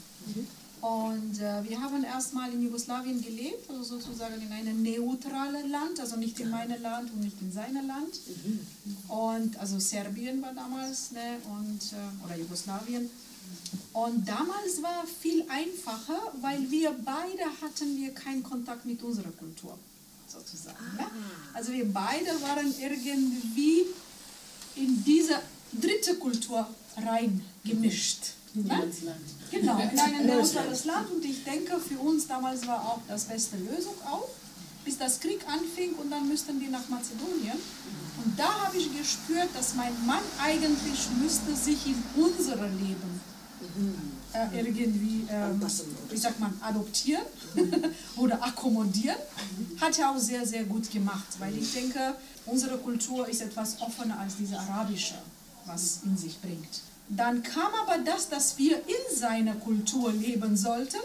Und 0.81 1.41
äh, 1.41 1.63
wir 1.69 1.81
haben 1.81 2.03
erstmal 2.03 2.53
in 2.53 2.61
Jugoslawien 2.61 3.23
gelebt, 3.23 3.71
also 3.71 3.85
sozusagen 3.85 4.43
in 4.43 4.51
einem 4.51 4.83
neutralen 4.83 5.71
Land, 5.71 6.01
also 6.01 6.17
nicht 6.17 6.41
in 6.41 6.51
meinem 6.51 6.83
Land 6.83 7.13
und 7.13 7.21
nicht 7.21 7.41
in 7.41 7.53
seinem 7.53 7.87
Land. 7.87 8.19
Und 9.07 9.57
also 9.61 9.79
Serbien 9.79 10.43
war 10.43 10.53
damals, 10.53 11.13
ne, 11.13 11.39
und, 11.57 11.81
äh, 11.93 12.25
oder 12.27 12.37
Jugoslawien. 12.37 13.09
Und 13.93 14.27
damals 14.27 14.83
war 14.83 15.05
viel 15.21 15.45
einfacher, 15.49 16.19
weil 16.41 16.69
wir 16.69 16.91
beide 17.05 17.45
hatten 17.61 17.97
wir 17.97 18.13
keinen 18.13 18.43
Kontakt 18.43 18.85
mit 18.85 19.01
unserer 19.05 19.31
Kultur, 19.31 19.79
sozusagen. 20.33 20.97
Ne? 20.97 21.07
Also 21.55 21.73
wir 21.73 21.91
beide 21.93 22.31
waren 22.43 22.75
irgendwie 22.81 23.87
in 24.77 25.05
diese 25.05 25.39
dritte 25.73 26.15
Kultur 26.17 26.67
reingemischt. 26.97 28.35
Ne? 28.55 28.93
Genau, 29.51 29.79
in 29.79 29.99
ein 29.99 30.27
neutrales 30.39 30.85
Land. 30.85 31.11
Und 31.11 31.25
ich 31.25 31.45
denke, 31.45 31.79
für 31.79 31.99
uns 31.99 32.27
damals 32.27 32.67
war 32.67 32.81
auch 32.87 33.01
das 33.09 33.25
beste 33.25 33.57
Lösung 33.57 33.95
auch, 34.05 34.29
bis 34.85 34.99
das 34.99 35.21
Krieg 35.21 35.41
anfing 35.47 35.95
und 35.95 36.11
dann 36.11 36.29
müssten 36.29 36.61
wir 36.61 36.69
nach 36.69 36.89
Mazedonien. 36.89 37.59
Und 38.25 38.39
da 38.39 38.67
habe 38.67 38.77
ich 38.77 38.97
gespürt, 38.97 39.49
dass 39.55 39.75
mein 39.75 39.95
Mann 40.07 40.23
eigentlich 40.43 41.09
müsste 41.21 41.55
sich 41.55 41.87
in 41.87 42.03
unser 42.17 42.57
Leben 42.57 43.21
äh, 44.35 44.59
irgendwie, 44.59 45.27
ähm, 45.31 45.61
wie 46.11 46.17
sagt 46.17 46.41
man, 46.41 46.53
adoptieren 46.63 47.25
oder 48.17 48.43
akkommodieren. 48.43 49.17
Hat 49.81 49.99
er 49.99 50.11
auch 50.11 50.19
sehr, 50.19 50.47
sehr 50.47 50.65
gut 50.65 50.91
gemacht, 50.91 51.27
weil 51.39 51.57
ich 51.57 51.73
denke, 51.73 52.15
unsere 52.47 52.79
Kultur 52.79 53.29
ist 53.29 53.43
etwas 53.43 53.81
offener 53.81 54.19
als 54.19 54.37
diese 54.37 54.59
arabische, 54.59 55.15
was 55.67 56.01
in 56.05 56.17
sich 56.17 56.41
bringt. 56.41 56.81
Dann 57.09 57.43
kam 57.43 57.73
aber 57.83 57.99
das, 57.99 58.29
dass 58.29 58.57
wir 58.57 58.79
in 58.79 59.17
seiner 59.17 59.55
Kultur 59.57 60.13
leben 60.13 60.57
sollten, 60.57 61.01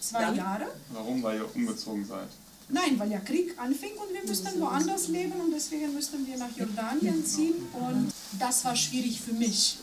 zwei 0.00 0.34
Jahre. 0.34 0.66
Warum? 0.92 1.22
Weil 1.22 1.38
ihr 1.38 1.54
umgezogen 1.54 2.04
seid. 2.04 2.28
Nein, 2.70 2.98
weil 2.98 3.10
ja 3.10 3.18
Krieg 3.20 3.54
anfing 3.58 3.92
und 3.92 4.12
wir 4.12 4.28
müssten 4.28 4.60
woanders 4.60 5.08
leben 5.08 5.32
und 5.40 5.52
deswegen 5.52 5.94
mussten 5.94 6.26
wir 6.26 6.36
nach 6.36 6.54
Jordanien 6.54 7.24
ziehen 7.24 7.54
und 7.72 8.12
das 8.38 8.62
war 8.64 8.76
schwierig 8.76 9.20
für 9.22 9.32
mich. 9.32 9.78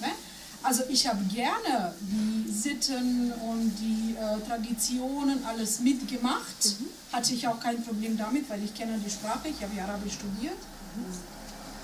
Ne? 0.00 0.08
Also 0.62 0.84
ich 0.88 1.06
habe 1.06 1.24
gerne 1.24 1.94
die 2.00 2.50
Sitten 2.50 3.32
und 3.32 3.72
die 3.80 4.14
äh, 4.14 4.46
Traditionen 4.46 5.44
alles 5.44 5.80
mitgemacht. 5.80 6.76
Hatte 7.12 7.34
ich 7.34 7.46
auch 7.48 7.60
kein 7.60 7.82
Problem 7.82 8.16
damit, 8.16 8.48
weil 8.48 8.62
ich 8.64 8.72
kenne 8.74 8.98
die 9.04 9.10
Sprache, 9.10 9.48
ich 9.48 9.62
habe 9.62 9.82
Arabisch 9.82 10.14
studiert. 10.14 10.56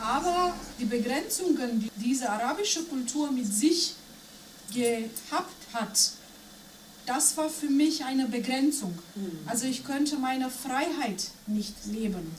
Aber 0.00 0.54
die 0.78 0.84
Begrenzungen, 0.84 1.80
die 1.80 1.90
diese 1.96 2.30
arabische 2.30 2.84
Kultur 2.84 3.32
mit 3.32 3.52
sich 3.52 3.94
gehabt 4.72 5.74
hat, 5.74 6.12
das 7.06 7.36
war 7.36 7.48
für 7.48 7.70
mich 7.70 8.04
eine 8.04 8.26
Begrenzung. 8.26 8.96
Also 9.46 9.66
ich 9.66 9.82
könnte 9.82 10.18
meine 10.18 10.50
Freiheit 10.50 11.28
nicht 11.46 11.74
leben. 11.86 12.30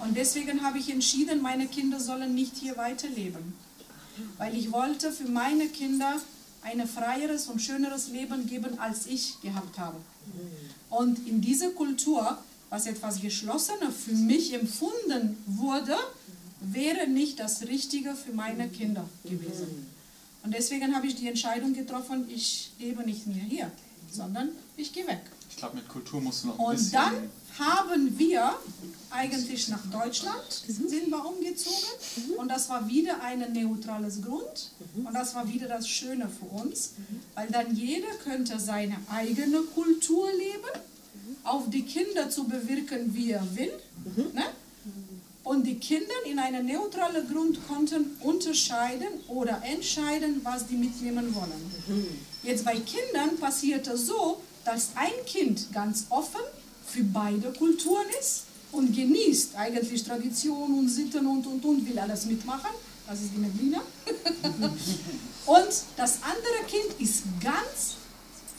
Und 0.00 0.16
deswegen 0.16 0.62
habe 0.62 0.78
ich 0.78 0.90
entschieden, 0.90 1.40
meine 1.40 1.68
Kinder 1.68 1.98
sollen 1.98 2.34
nicht 2.34 2.56
hier 2.56 2.76
weiterleben. 2.76 3.54
Weil 4.38 4.56
ich 4.56 4.72
wollte 4.72 5.12
für 5.12 5.28
meine 5.28 5.68
Kinder 5.68 6.16
ein 6.62 6.86
freieres 6.86 7.46
und 7.46 7.60
schöneres 7.60 8.08
Leben 8.08 8.46
geben, 8.46 8.78
als 8.78 9.06
ich 9.06 9.40
gehabt 9.40 9.78
habe. 9.78 9.96
Und 10.90 11.26
in 11.26 11.40
dieser 11.40 11.70
Kultur, 11.70 12.38
was 12.70 12.86
etwas 12.86 13.20
Geschlossener 13.20 13.90
für 13.92 14.12
mich 14.12 14.52
empfunden 14.54 15.36
wurde, 15.46 15.96
wäre 16.60 17.06
nicht 17.06 17.38
das 17.40 17.62
Richtige 17.62 18.14
für 18.14 18.32
meine 18.32 18.68
Kinder 18.68 19.04
gewesen. 19.24 19.86
Und 20.42 20.54
deswegen 20.54 20.94
habe 20.94 21.06
ich 21.06 21.14
die 21.16 21.28
Entscheidung 21.28 21.72
getroffen, 21.74 22.26
ich 22.28 22.72
lebe 22.78 23.02
nicht 23.04 23.26
mehr 23.26 23.44
hier, 23.44 23.70
sondern 24.10 24.50
ich 24.76 24.92
gehe 24.92 25.06
weg. 25.06 25.20
Ich 25.50 25.56
glaube, 25.56 25.76
mit 25.76 25.88
Kultur 25.88 26.20
musst 26.20 26.44
du 26.44 26.48
noch 26.48 26.58
ein 26.58 26.64
Und 26.66 26.76
bisschen. 26.76 26.92
dann 26.92 27.30
haben 27.58 28.18
wir 28.18 28.54
eigentlich 29.10 29.68
nach 29.68 29.84
Deutschland 29.90 30.44
sind 30.66 31.08
wir 31.08 31.24
umgezogen. 31.24 32.36
Und 32.36 32.48
das 32.48 32.68
war 32.68 32.86
wieder 32.88 33.22
ein 33.22 33.52
neutrales 33.52 34.22
Grund. 34.22 34.70
Und 34.94 35.14
das 35.14 35.34
war 35.34 35.48
wieder 35.48 35.68
das 35.68 35.88
Schöne 35.88 36.28
für 36.28 36.44
uns, 36.62 36.92
weil 37.34 37.48
dann 37.48 37.74
jeder 37.74 38.08
könnte 38.22 38.58
seine 38.60 38.96
eigene 39.10 39.60
Kultur 39.62 40.28
leben, 40.32 40.82
auf 41.44 41.70
die 41.70 41.82
Kinder 41.82 42.28
zu 42.28 42.44
bewirken, 42.44 43.14
wie 43.14 43.30
er 43.30 43.56
will. 43.56 43.72
Ne? 44.34 44.44
Und 45.44 45.66
die 45.66 45.78
Kinder 45.78 46.14
in 46.26 46.38
einem 46.38 46.66
neutralen 46.66 47.26
Grund 47.26 47.66
konnten 47.66 48.16
unterscheiden 48.20 49.08
oder 49.28 49.62
entscheiden, 49.64 50.40
was 50.42 50.66
die 50.66 50.76
mitnehmen 50.76 51.34
wollen. 51.34 52.06
Jetzt 52.42 52.66
bei 52.66 52.74
Kindern 52.74 53.38
passiert 53.38 53.86
es 53.86 54.06
so, 54.06 54.42
dass 54.66 54.90
ein 54.94 55.24
Kind 55.24 55.72
ganz 55.72 56.04
offen 56.10 56.42
für 56.88 57.04
beide 57.04 57.52
Kulturen 57.52 58.06
ist 58.20 58.44
und 58.72 58.94
genießt 58.94 59.54
eigentlich 59.56 60.02
Tradition 60.04 60.78
und 60.78 60.88
Sitten 60.88 61.26
und 61.26 61.46
und 61.46 61.64
und, 61.64 61.88
will 61.88 61.98
alles 61.98 62.24
mitmachen. 62.26 62.70
Das 63.06 63.20
ist 63.20 63.30
die 63.34 63.38
Medina. 63.38 63.80
und 65.46 65.68
das 65.96 66.18
andere 66.22 66.64
Kind 66.66 67.00
ist 67.00 67.22
ganz 67.42 67.94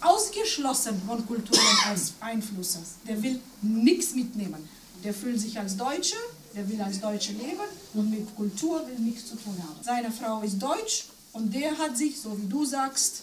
ausgeschlossen 0.01 1.01
von 1.05 1.25
kulturellen 1.25 1.77
Als- 1.87 2.13
Einflüssen. 2.19 2.81
Der 3.07 3.21
will 3.21 3.39
nichts 3.61 4.15
mitnehmen. 4.15 4.67
Der 5.03 5.13
fühlt 5.13 5.39
sich 5.39 5.57
als 5.57 5.77
Deutsche, 5.77 6.15
der 6.55 6.67
will 6.67 6.81
als 6.81 6.99
Deutsche 6.99 7.31
leben 7.33 7.59
und 7.93 8.09
mit 8.09 8.35
Kultur 8.35 8.85
will 8.87 8.99
nichts 8.99 9.27
zu 9.29 9.35
tun 9.35 9.55
haben. 9.61 9.77
Seine 9.83 10.11
Frau 10.11 10.41
ist 10.41 10.59
deutsch 10.59 11.05
und 11.31 11.53
der 11.53 11.77
hat 11.77 11.95
sich, 11.97 12.19
so 12.19 12.37
wie 12.41 12.47
du 12.47 12.65
sagst, 12.65 13.21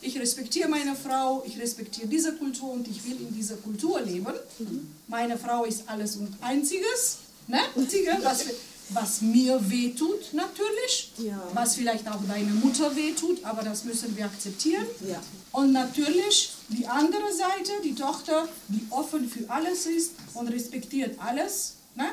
ich 0.00 0.18
respektiere 0.18 0.68
meine 0.68 0.94
Frau, 0.94 1.42
ich 1.46 1.58
respektiere 1.60 2.06
diese 2.06 2.34
Kultur 2.34 2.72
und 2.72 2.86
ich 2.88 3.04
will 3.04 3.16
in 3.20 3.34
dieser 3.34 3.56
Kultur 3.56 4.00
leben. 4.00 4.32
Meine 5.08 5.36
Frau 5.38 5.64
ist 5.64 5.82
alles 5.86 6.16
und 6.16 6.34
einziges, 6.40 7.18
ne? 7.48 7.58
Was, 8.22 8.44
was 8.90 9.20
mir 9.20 9.58
wehtut 9.68 10.32
natürlich, 10.32 11.12
Ja. 11.18 11.42
was 11.52 11.74
vielleicht 11.74 12.08
auch 12.08 12.20
deine 12.28 12.52
Mutter 12.52 12.94
wehtut, 12.96 13.44
aber 13.44 13.62
das 13.62 13.84
müssen 13.84 14.16
wir 14.16 14.24
akzeptieren. 14.24 14.86
Ja. 15.06 15.20
Und 15.52 15.72
natürlich 15.72 16.52
die 16.68 16.86
andere 16.86 17.32
Seite, 17.32 17.72
die 17.84 17.94
Tochter, 17.94 18.48
die 18.68 18.86
offen 18.90 19.28
für 19.28 19.50
alles 19.50 19.86
ist 19.86 20.12
und 20.34 20.48
respektiert 20.48 21.18
alles. 21.18 21.74
Ne? 21.96 22.06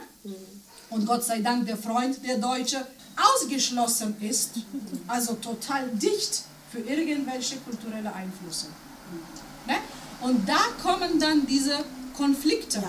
Und 0.89 1.05
Gott 1.05 1.23
sei 1.23 1.39
Dank, 1.41 1.65
der 1.67 1.77
Freund, 1.77 2.17
der 2.25 2.38
Deutsche, 2.39 2.86
ausgeschlossen 3.17 4.15
ist, 4.21 4.51
also 5.07 5.33
total 5.36 5.88
dicht 5.91 6.43
für 6.76 6.82
irgendwelche 6.82 7.57
kulturelle 7.57 8.13
Einflüsse. 8.13 8.67
Ne? 9.67 9.76
Und 10.21 10.47
da 10.47 10.59
kommen 10.84 11.19
dann 11.19 11.45
diese 11.47 11.78
Konflikte. 12.15 12.80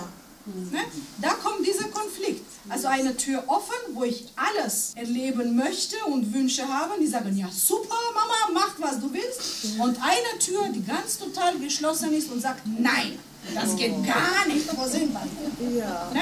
Ne? 0.71 0.79
Da 1.21 1.29
kommt 1.33 1.65
dieser 1.65 1.87
Konflikt. 1.89 2.45
Also 2.69 2.87
eine 2.87 3.15
Tür 3.15 3.43
offen, 3.47 3.93
wo 3.93 4.03
ich 4.03 4.25
alles 4.35 4.93
erleben 4.95 5.55
möchte 5.55 5.95
und 6.05 6.33
Wünsche 6.33 6.67
habe. 6.67 6.95
Die 6.99 7.07
sagen, 7.07 7.35
ja 7.37 7.49
super, 7.49 7.95
Mama, 8.13 8.59
mach 8.61 8.75
was 8.79 8.99
du 8.99 9.11
willst. 9.13 9.79
Und 9.79 9.97
eine 10.01 10.39
Tür, 10.39 10.67
die 10.73 10.83
ganz 10.83 11.17
total 11.17 11.57
geschlossen 11.59 12.13
ist 12.13 12.29
und 12.29 12.41
sagt, 12.41 12.61
nein, 12.65 13.19
das 13.53 13.75
geht 13.75 13.93
gar 14.05 14.47
nicht. 14.47 14.67
Wo 14.75 14.87
sind 14.87 15.13
wir? 15.13 15.79
Ja. 15.79 16.11
Ne? 16.13 16.21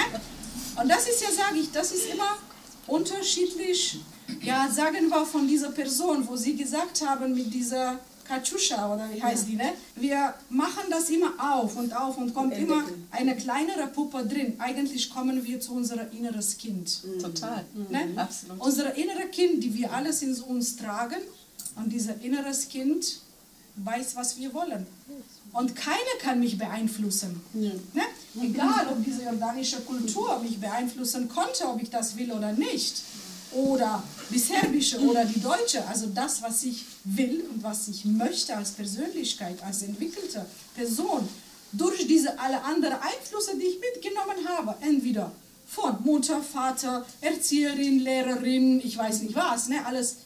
Und 0.80 0.90
das 0.90 1.08
ist 1.08 1.22
ja, 1.22 1.32
sage 1.32 1.60
ich, 1.60 1.72
das 1.72 1.92
ist 1.92 2.10
immer 2.14 2.38
unterschiedlich, 2.88 4.00
ja, 4.42 4.70
sagen 4.72 5.10
wir 5.10 5.26
von 5.26 5.48
dieser 5.48 5.72
Person, 5.72 6.28
wo 6.28 6.36
Sie 6.36 6.56
gesagt 6.56 7.06
haben, 7.06 7.34
mit 7.34 7.54
dieser 7.54 8.00
Katschuscha 8.28 8.92
oder 8.94 9.08
wie 9.14 9.22
heißt 9.22 9.48
die, 9.48 9.56
ne? 9.56 9.74
Wir 9.96 10.34
machen 10.50 10.86
das 10.90 11.10
immer 11.10 11.34
auf 11.40 11.76
und 11.78 11.96
auf 11.96 12.18
und 12.18 12.34
kommt 12.34 12.58
immer 12.58 12.84
eine 13.12 13.36
kleinere 13.36 13.88
Puppe 13.88 14.26
drin. 14.26 14.56
Eigentlich 14.58 15.12
kommen 15.12 15.46
wir 15.46 15.60
zu 15.60 15.74
unserem 15.74 16.08
inneres 16.12 16.58
Kind. 16.58 17.02
Total. 17.22 17.66
Ne? 17.90 18.14
Absolut. 18.16 18.60
Unser 18.60 18.96
inneres 18.96 19.30
Kind, 19.32 19.64
die 19.64 19.74
wir 19.76 19.94
alles 19.94 20.24
in 20.24 20.34
uns 20.42 20.76
tragen, 20.76 21.22
und 21.76 21.92
dieser 21.92 22.20
inneres 22.22 22.70
Kind 22.70 23.20
weiß, 23.76 24.16
was 24.16 24.38
wir 24.38 24.54
wollen. 24.54 24.88
Und 25.52 25.76
keiner 25.76 26.16
kann 26.20 26.40
mich 26.40 26.58
beeinflussen. 26.58 27.42
Ne? 27.54 28.02
Egal, 28.42 28.88
ob 28.92 29.04
diese 29.04 29.24
jordanische 29.24 29.82
Kultur 29.82 30.40
mich 30.40 30.58
beeinflussen 30.60 31.30
konnte, 31.30 31.66
ob 31.68 31.82
ich 31.82 31.90
das 31.90 32.18
will 32.18 32.32
oder 32.32 32.54
nicht. 32.54 33.02
Oder 33.52 34.04
die 34.30 34.40
serbische 34.40 35.00
oder 35.00 35.26
die 35.26 35.40
deutsche. 35.40 35.86
Also 35.88 36.08
das, 36.08 36.42
was 36.42 36.64
ich 36.64 36.86
will 37.04 37.46
und 37.54 37.64
was 37.64 37.88
ich 37.88 38.06
möchte 38.06 38.56
als 38.56 38.72
Persönlichkeit, 38.72 39.62
als 39.64 39.84
entwickelte 39.84 40.46
Person, 40.76 41.28
durch 41.72 42.08
diese 42.08 42.40
alle 42.40 42.62
anderen 42.64 42.96
Einflüsse, 42.96 43.58
die 43.58 43.66
ich 43.66 43.80
mitgenommen 43.80 44.48
habe, 44.48 44.76
entweder 44.82 45.32
von 45.68 46.04
Mutter, 46.04 46.42
Vater, 46.42 47.06
Erzieherin, 47.22 48.00
Lehrerin, 48.00 48.80
ich 48.80 48.98
weiß 48.98 49.22
nicht 49.24 49.36
was, 49.36 49.68
ne, 49.68 49.86
alles. 49.86 50.18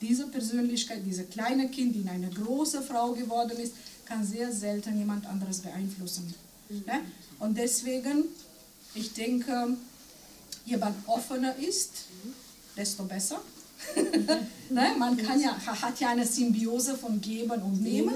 Diese 0.00 0.26
Persönlichkeit, 0.26 1.02
dieses 1.06 1.30
kleine 1.30 1.68
Kind, 1.68 1.94
die 1.94 2.00
in 2.00 2.08
eine 2.08 2.28
große 2.28 2.82
Frau 2.82 3.12
geworden 3.12 3.56
ist, 3.58 3.74
kann 4.04 4.26
sehr 4.26 4.52
selten 4.52 4.98
jemand 4.98 5.26
anderes 5.26 5.60
beeinflussen. 5.60 6.34
Ne? 6.68 7.00
Und 7.38 7.56
deswegen, 7.56 8.24
ich 8.94 9.12
denke, 9.12 9.76
jemand 10.66 10.96
offener 11.06 11.54
ist, 11.56 11.90
desto 12.76 13.04
besser. 13.04 13.40
ne? 14.70 14.94
Man 14.98 15.16
kann 15.16 15.40
ja, 15.40 15.56
hat 15.66 15.98
ja 16.00 16.10
eine 16.10 16.26
Symbiose 16.26 16.96
von 16.96 17.20
Geben 17.20 17.50
und 17.62 17.82
Nehmen. 17.82 18.14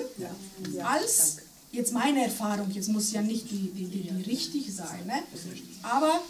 Als, 0.84 1.38
jetzt 1.72 1.92
meine 1.92 2.24
Erfahrung, 2.24 2.70
jetzt 2.70 2.88
muss 2.88 3.12
ja 3.12 3.22
nicht 3.22 3.50
die, 3.50 3.70
die, 3.72 3.86
die, 3.86 4.02
die 4.08 4.22
richtig 4.30 4.74
sein, 4.74 5.06
ne? 5.06 5.22
aber 5.82 6.20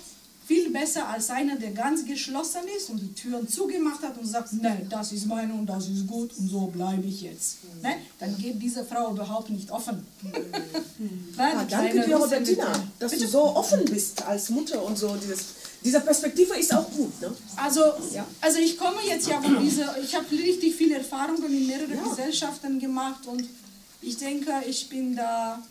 viel 0.46 0.70
besser 0.70 1.08
als 1.08 1.28
einer, 1.30 1.56
der 1.56 1.72
ganz 1.72 2.04
geschlossen 2.04 2.60
ist 2.76 2.88
und 2.90 3.00
die 3.00 3.12
Türen 3.14 3.48
zugemacht 3.48 4.00
hat 4.02 4.16
und 4.16 4.26
sagt, 4.26 4.52
nein, 4.52 4.86
das 4.88 5.10
ist 5.10 5.26
meine 5.26 5.52
und 5.52 5.66
das 5.66 5.88
ist 5.88 6.06
gut 6.06 6.30
und 6.38 6.48
so 6.48 6.68
bleibe 6.68 7.04
ich 7.06 7.22
jetzt. 7.22 7.56
Ne? 7.82 7.96
Dann 8.20 8.38
geht 8.38 8.62
diese 8.62 8.84
Frau 8.84 9.10
überhaupt 9.10 9.50
nicht 9.50 9.70
offen. 9.72 10.06
Nein, 11.36 11.56
Ah, 11.56 11.66
danke 11.68 12.00
dir, 12.00 12.16
Robertina, 12.16 12.72
dass 13.00 13.10
Bitte? 13.10 13.24
du 13.24 13.30
so 13.30 13.56
offen 13.56 13.84
bist 13.86 14.22
als 14.22 14.48
Mutter 14.50 14.82
und 14.84 14.96
so. 14.96 15.16
Dieses, 15.16 15.44
diese 15.86 16.00
Perspektive 16.00 16.56
ist 16.56 16.74
auch 16.74 16.90
gut. 16.90 17.20
Ne? 17.20 17.32
Also, 17.54 17.80
also 18.40 18.58
ich 18.58 18.76
komme 18.76 18.96
jetzt 19.06 19.28
ja 19.28 19.40
von 19.40 19.62
dieser, 19.62 19.96
ich 20.00 20.16
habe 20.16 20.28
richtig 20.32 20.74
viele 20.74 20.96
Erfahrungen 20.96 21.44
in 21.44 21.64
mehreren 21.68 22.02
Gesellschaften 22.02 22.80
gemacht 22.80 23.24
und 23.26 23.48
ich 24.02 24.16
denke, 24.16 24.50
ich 24.68 24.88
bin 24.88 25.14
da 25.14 25.62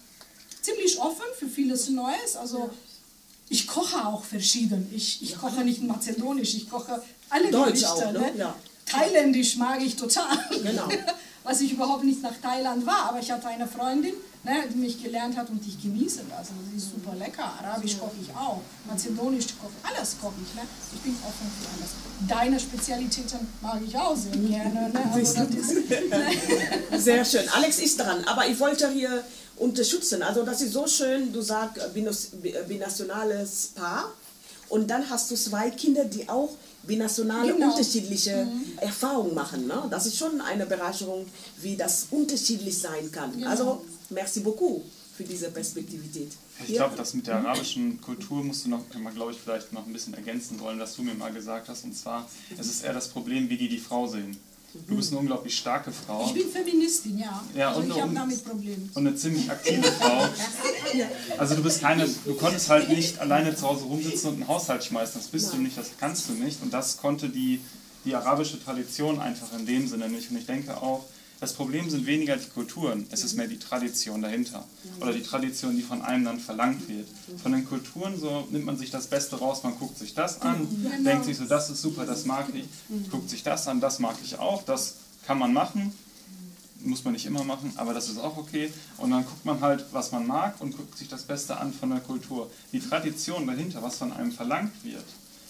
ziemlich 0.61 0.97
offen 1.01 1.26
für 1.38 1.47
vieles 1.47 1.89
Neues. 1.89 2.38
Also 2.38 2.70
ich 3.49 3.68
koche 3.68 4.07
auch 4.07 4.24
verschieden. 4.24 4.89
Ich, 4.95 5.22
ich 5.22 5.38
koche 5.38 5.66
nicht 5.66 5.84
mazedonisch, 5.84 6.55
ich 6.55 6.70
koche 6.70 7.03
alle 7.30 7.51
Deutsch 7.51 7.82
Gerichte. 7.82 7.89
auch, 7.89 8.11
ne? 8.13 8.20
ne? 8.20 8.32
Ja. 8.38 8.55
Thailändisch 8.86 9.57
mag 9.57 9.84
ich 9.84 9.97
total. 9.97 10.38
Genau. 10.63 10.88
Was 11.43 11.59
ich 11.59 11.74
überhaupt 11.74 12.05
nicht 12.05 12.22
nach 12.24 12.38
Thailand 12.41 12.86
war, 12.86 13.09
aber 13.09 13.20
ich 13.20 13.30
hatte 13.30 13.47
eine 13.49 13.68
Freundin, 13.68 14.13
ne, 14.46 14.64
die 14.72 14.78
mich 14.78 15.02
gelernt 15.04 15.36
hat 15.36 15.50
und 15.50 15.66
ich 15.68 15.82
genieße 15.82 16.22
das. 16.30 16.38
Also 16.39 16.52
sie 16.72 16.78
ist 16.78 16.91
super 16.91 17.16
lecker. 17.16 17.43
Arabisch 17.60 17.98
koche 17.98 18.16
ich 18.22 18.30
auch, 18.36 18.62
Mazedonisch 18.88 19.48
koche 19.60 19.74
alles 19.84 20.16
koche 20.22 20.36
ich. 20.48 20.56
Ne? 20.56 20.62
Ich 20.93 21.02
bin 21.02 21.16
offen 21.28 21.52
für 21.60 21.68
alles. 21.76 21.91
Deine 22.30 22.60
Spezialitäten 22.60 23.48
mag 23.62 23.82
ich 23.86 23.98
auch 23.98 24.16
sehr 24.16 24.32
gerne. 24.38 24.89
Ne? 24.89 25.12
Also 25.12 25.43
ist, 25.43 27.04
Sehr 27.04 27.26
schön. 27.26 27.50
Alex 27.50 27.80
ist 27.80 28.00
dran, 28.00 28.24
aber 28.26 28.48
ich 28.48 28.60
wollte 28.60 28.89
hier 28.91 29.24
unterstützen. 29.58 30.22
Also 30.24 30.43
das 30.43 30.62
ist 30.62 30.74
so 30.74 30.88
schön, 30.88 31.32
du 31.34 31.41
sagst 31.41 31.82
äh, 31.84 32.64
binationales 32.68 33.72
Paar 33.76 34.12
und 34.70 34.89
dann 34.89 35.10
hast 35.10 35.32
du 35.32 35.36
zwei 35.36 35.70
Kinder, 35.72 36.06
die 36.06 36.28
auch 36.30 36.50
binationale 36.84 37.54
Genau. 37.54 37.72
unterschiedliche 37.72 38.48
Erfahrungen 38.78 39.34
machen. 39.34 39.66
Ne? 39.68 39.84
Das 39.89 40.06
ist 40.06 40.18
schon 40.18 40.39
eine 40.41 40.66
Bereicherung, 40.66 41.26
wie 41.62 41.76
das 41.76 42.08
unterschiedlich 42.12 42.78
sein 42.80 43.12
kann. 43.12 43.32
Genau. 43.34 43.50
Also 43.50 43.86
merci 44.12 44.39
beaucoup 44.41 44.84
für 45.16 45.24
diese 45.24 45.49
Perspektivität. 45.49 46.32
Ich 46.68 46.76
glaube, 46.76 46.95
das 46.95 47.14
mit 47.14 47.28
der 47.28 47.38
arabischen 47.38 48.01
Kultur 48.01 48.43
musst 48.43 48.66
du 48.66 48.70
noch, 48.70 48.84
glaube 48.89 49.32
ich, 49.32 49.38
vielleicht 49.38 49.72
noch 49.72 49.86
ein 49.86 49.93
bisschen 49.93 50.14
ergänzen 50.14 50.60
wollen, 50.60 50.80
was 50.80 50.95
du 50.95 51.03
mir 51.03 51.14
mal 51.14 51.32
gesagt 51.32 51.70
hast. 51.70 51.86
Und 51.86 51.95
zwar, 51.95 52.28
es 52.58 52.68
ist 52.68 52.84
eher 52.84 52.93
das 52.93 53.08
Problem, 53.10 53.49
wie 53.49 53.58
die 53.58 53.70
die 53.70 53.80
Frau 53.80 54.08
sehen. 54.08 54.38
Du 54.88 54.97
bist 54.97 55.12
eine 55.12 55.20
unglaublich 55.22 55.58
starke 55.58 55.89
Frau 55.89 56.26
ich 56.28 56.34
bin 56.34 56.49
Feministin, 56.51 57.18
ja. 57.18 57.41
Ja, 57.56 57.70
also 57.70 57.80
und- 57.80 57.91
ich 57.91 58.01
habe 58.01 58.14
damit 58.14 58.43
Probleme. 58.43 58.89
und 58.93 59.08
eine 59.08 59.16
ziemlich 59.16 59.49
aktive 59.49 59.84
Frau. 59.84 60.28
Also 61.38 61.56
du 61.56 61.64
bist 61.64 61.80
keine, 61.80 62.06
du 62.26 62.34
konntest 62.36 62.70
halt 62.70 62.89
nicht 62.89 63.18
alleine 63.20 63.56
zu 63.56 63.66
Hause 63.68 63.86
rumsitzen 63.86 64.30
und 64.32 64.36
einen 64.36 64.47
Haushalt 64.49 64.84
schmeißen. 64.84 65.22
Das 65.22 65.28
bist 65.30 65.53
du 65.53 65.58
nicht, 65.58 65.78
das 65.78 65.91
kannst 65.97 66.28
du 66.28 66.34
nicht. 66.34 66.62
Und 66.62 66.74
das 66.74 66.97
konnte 66.97 67.30
die, 67.30 67.62
die 68.03 68.16
arabische 68.16 68.62
Tradition 68.62 69.20
einfach 69.20 69.58
in 69.58 69.66
dem 69.66 69.88
Sinne 69.88 70.10
nicht. 70.10 70.30
Und 70.30 70.38
ich 70.38 70.45
denke 70.45 70.76
auch, 70.76 71.06
das 71.39 71.53
Problem 71.53 71.89
sind 71.89 72.05
weniger 72.05 72.38
die 72.38 72.49
Kulturen, 72.49 73.05
es 73.11 73.23
ist 73.23 73.36
mehr 73.36 73.47
die 73.47 73.59
Tradition 73.59 74.21
dahinter. 74.21 74.63
Oder 75.01 75.13
die 75.13 75.21
Tradition, 75.21 75.75
die 75.75 75.81
von 75.81 76.01
einem 76.01 76.25
dann 76.25 76.39
verlangt 76.39 76.88
wird. 76.88 77.07
Von 77.41 77.51
den 77.51 77.67
Kulturen 77.67 78.17
so 78.19 78.47
nimmt 78.51 78.65
man 78.65 78.77
sich 78.77 78.89
das 78.89 79.07
Beste 79.07 79.38
raus, 79.38 79.63
man 79.63 79.77
guckt 79.77 79.97
sich 79.97 80.13
das 80.13 80.41
an, 80.41 80.67
denkt 81.03 81.25
sich 81.25 81.38
so, 81.38 81.45
das 81.45 81.69
ist 81.69 81.81
super, 81.81 82.05
das 82.05 82.25
mag 82.25 82.47
ich, 82.53 82.65
guckt 83.09 83.29
sich 83.29 83.43
das 83.43 83.67
an, 83.67 83.81
das 83.81 83.99
mag 83.99 84.15
ich 84.23 84.39
auch, 84.39 84.63
das 84.63 84.95
kann 85.27 85.38
man 85.38 85.53
machen, 85.53 85.91
muss 86.79 87.03
man 87.03 87.13
nicht 87.13 87.25
immer 87.25 87.43
machen, 87.43 87.73
aber 87.75 87.93
das 87.93 88.09
ist 88.09 88.19
auch 88.19 88.38
okay. 88.38 88.71
Und 88.97 89.11
dann 89.11 89.25
guckt 89.25 89.43
man 89.43 89.59
halt, 89.61 89.86
was 89.91 90.11
man 90.11 90.25
mag 90.25 90.61
und 90.61 90.77
guckt 90.77 90.97
sich 90.97 91.07
das 91.07 91.23
Beste 91.23 91.57
an 91.57 91.73
von 91.73 91.89
der 91.89 91.99
Kultur. 91.99 92.49
Die 92.71 92.79
Tradition 92.79 93.47
dahinter, 93.47 93.81
was 93.81 93.97
von 93.97 94.11
einem 94.11 94.31
verlangt 94.31 94.71
wird, 94.83 95.05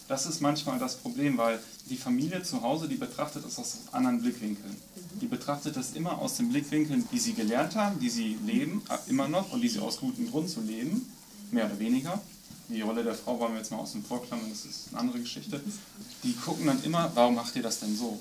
das 0.07 0.25
ist 0.25 0.41
manchmal 0.41 0.77
das 0.79 0.97
Problem, 0.97 1.37
weil 1.37 1.59
die 1.89 1.97
Familie 1.97 2.43
zu 2.43 2.61
Hause, 2.61 2.87
die 2.87 2.95
betrachtet 2.95 3.45
es 3.45 3.57
aus 3.57 3.77
anderen 3.91 4.21
Blickwinkeln. 4.21 4.75
Die 5.21 5.27
betrachtet 5.27 5.77
es 5.77 5.93
immer 5.93 6.19
aus 6.19 6.37
den 6.37 6.49
Blickwinkeln, 6.49 7.07
die 7.11 7.19
sie 7.19 7.33
gelernt 7.33 7.75
haben, 7.75 7.99
die 7.99 8.09
sie 8.09 8.37
leben, 8.45 8.81
äh, 8.89 9.09
immer 9.09 9.27
noch 9.27 9.51
und 9.51 9.61
die 9.61 9.69
sie 9.69 9.79
aus 9.79 9.99
gutem 9.99 10.29
Grund 10.29 10.49
so 10.49 10.61
leben, 10.61 11.11
mehr 11.51 11.65
oder 11.65 11.79
weniger. 11.79 12.21
Die 12.69 12.81
Rolle 12.81 13.03
der 13.03 13.13
Frau 13.13 13.39
wollen 13.39 13.53
wir 13.53 13.59
jetzt 13.59 13.71
mal 13.71 13.77
außen 13.77 14.03
vor 14.03 14.23
klammern, 14.25 14.49
das 14.49 14.65
ist 14.65 14.89
eine 14.89 14.99
andere 14.99 15.19
Geschichte. 15.19 15.61
Die 16.23 16.33
gucken 16.33 16.65
dann 16.65 16.83
immer, 16.83 17.11
warum 17.13 17.35
macht 17.35 17.55
ihr 17.55 17.63
das 17.63 17.79
denn 17.79 17.95
so? 17.95 18.19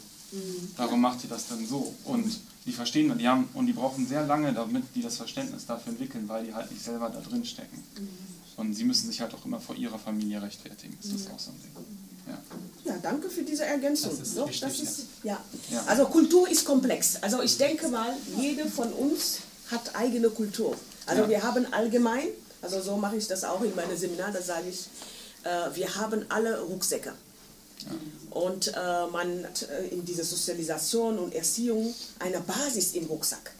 Warum 0.76 1.00
macht 1.00 1.22
ihr 1.24 1.30
das 1.30 1.48
denn 1.48 1.66
so? 1.66 1.94
Und 2.04 2.40
die 2.66 2.72
verstehen 2.72 3.08
dann, 3.08 3.18
die 3.18 3.28
haben 3.28 3.48
und 3.54 3.66
die 3.66 3.72
brauchen 3.72 4.06
sehr 4.06 4.26
lange, 4.26 4.52
damit 4.52 4.84
die 4.94 5.02
das 5.02 5.16
Verständnis 5.16 5.66
dafür 5.66 5.92
entwickeln, 5.92 6.28
weil 6.28 6.44
die 6.44 6.54
halt 6.54 6.70
nicht 6.70 6.82
selber 6.82 7.08
da 7.08 7.20
drin 7.20 7.44
stecken. 7.44 7.82
Und 8.56 8.74
sie 8.74 8.84
müssen 8.84 9.08
sich 9.08 9.20
halt 9.20 9.34
auch 9.34 9.44
immer 9.44 9.60
vor 9.60 9.74
ihrer 9.74 9.98
Familie 9.98 10.40
rechtfertigen. 10.42 10.96
Das 11.02 11.10
ist 11.12 11.30
auch 11.30 11.38
so 11.38 11.50
ein 11.50 11.60
Ding. 11.60 11.70
Ja. 12.26 12.38
Ja, 12.92 12.98
danke 13.02 13.28
für 13.28 13.42
diese 13.42 13.64
Ergänzung. 13.64 14.10
Das 14.18 14.28
ist 14.28 14.36
Doch, 14.38 14.48
wichtig, 14.48 14.60
das 14.60 14.80
ist, 14.80 15.00
ja. 15.22 15.38
Ja. 15.70 15.84
Also 15.86 16.06
Kultur 16.06 16.48
ist 16.48 16.64
komplex. 16.64 17.16
Also 17.20 17.42
ich 17.42 17.56
denke 17.58 17.88
mal, 17.88 18.14
jede 18.38 18.66
von 18.68 18.92
uns 18.92 19.38
hat 19.70 19.94
eigene 19.96 20.30
Kultur. 20.30 20.76
Also 21.06 21.22
Ja. 21.22 21.28
wir 21.28 21.42
haben 21.42 21.66
allgemein, 21.72 22.28
also 22.62 22.80
so 22.80 22.96
mache 22.96 23.16
ich 23.16 23.26
das 23.26 23.44
auch 23.44 23.62
in 23.62 23.74
meinem 23.74 23.96
Seminar, 23.96 24.30
da 24.32 24.40
sage 24.40 24.68
ich, 24.70 24.86
äh, 25.44 25.74
wir 25.74 25.94
haben 25.96 26.24
alle 26.28 26.60
Rucksäcke. 26.60 27.12
Und 28.30 28.68
äh, 28.68 29.06
man 29.12 29.44
hat 29.44 29.62
äh, 29.68 29.88
in 29.88 30.04
dieser 30.04 30.24
Sozialisation 30.24 31.18
und 31.18 31.34
Erziehung 31.34 31.94
eine 32.18 32.40
Basis 32.40 32.94
im 32.94 33.04
Rucksack. 33.06 33.52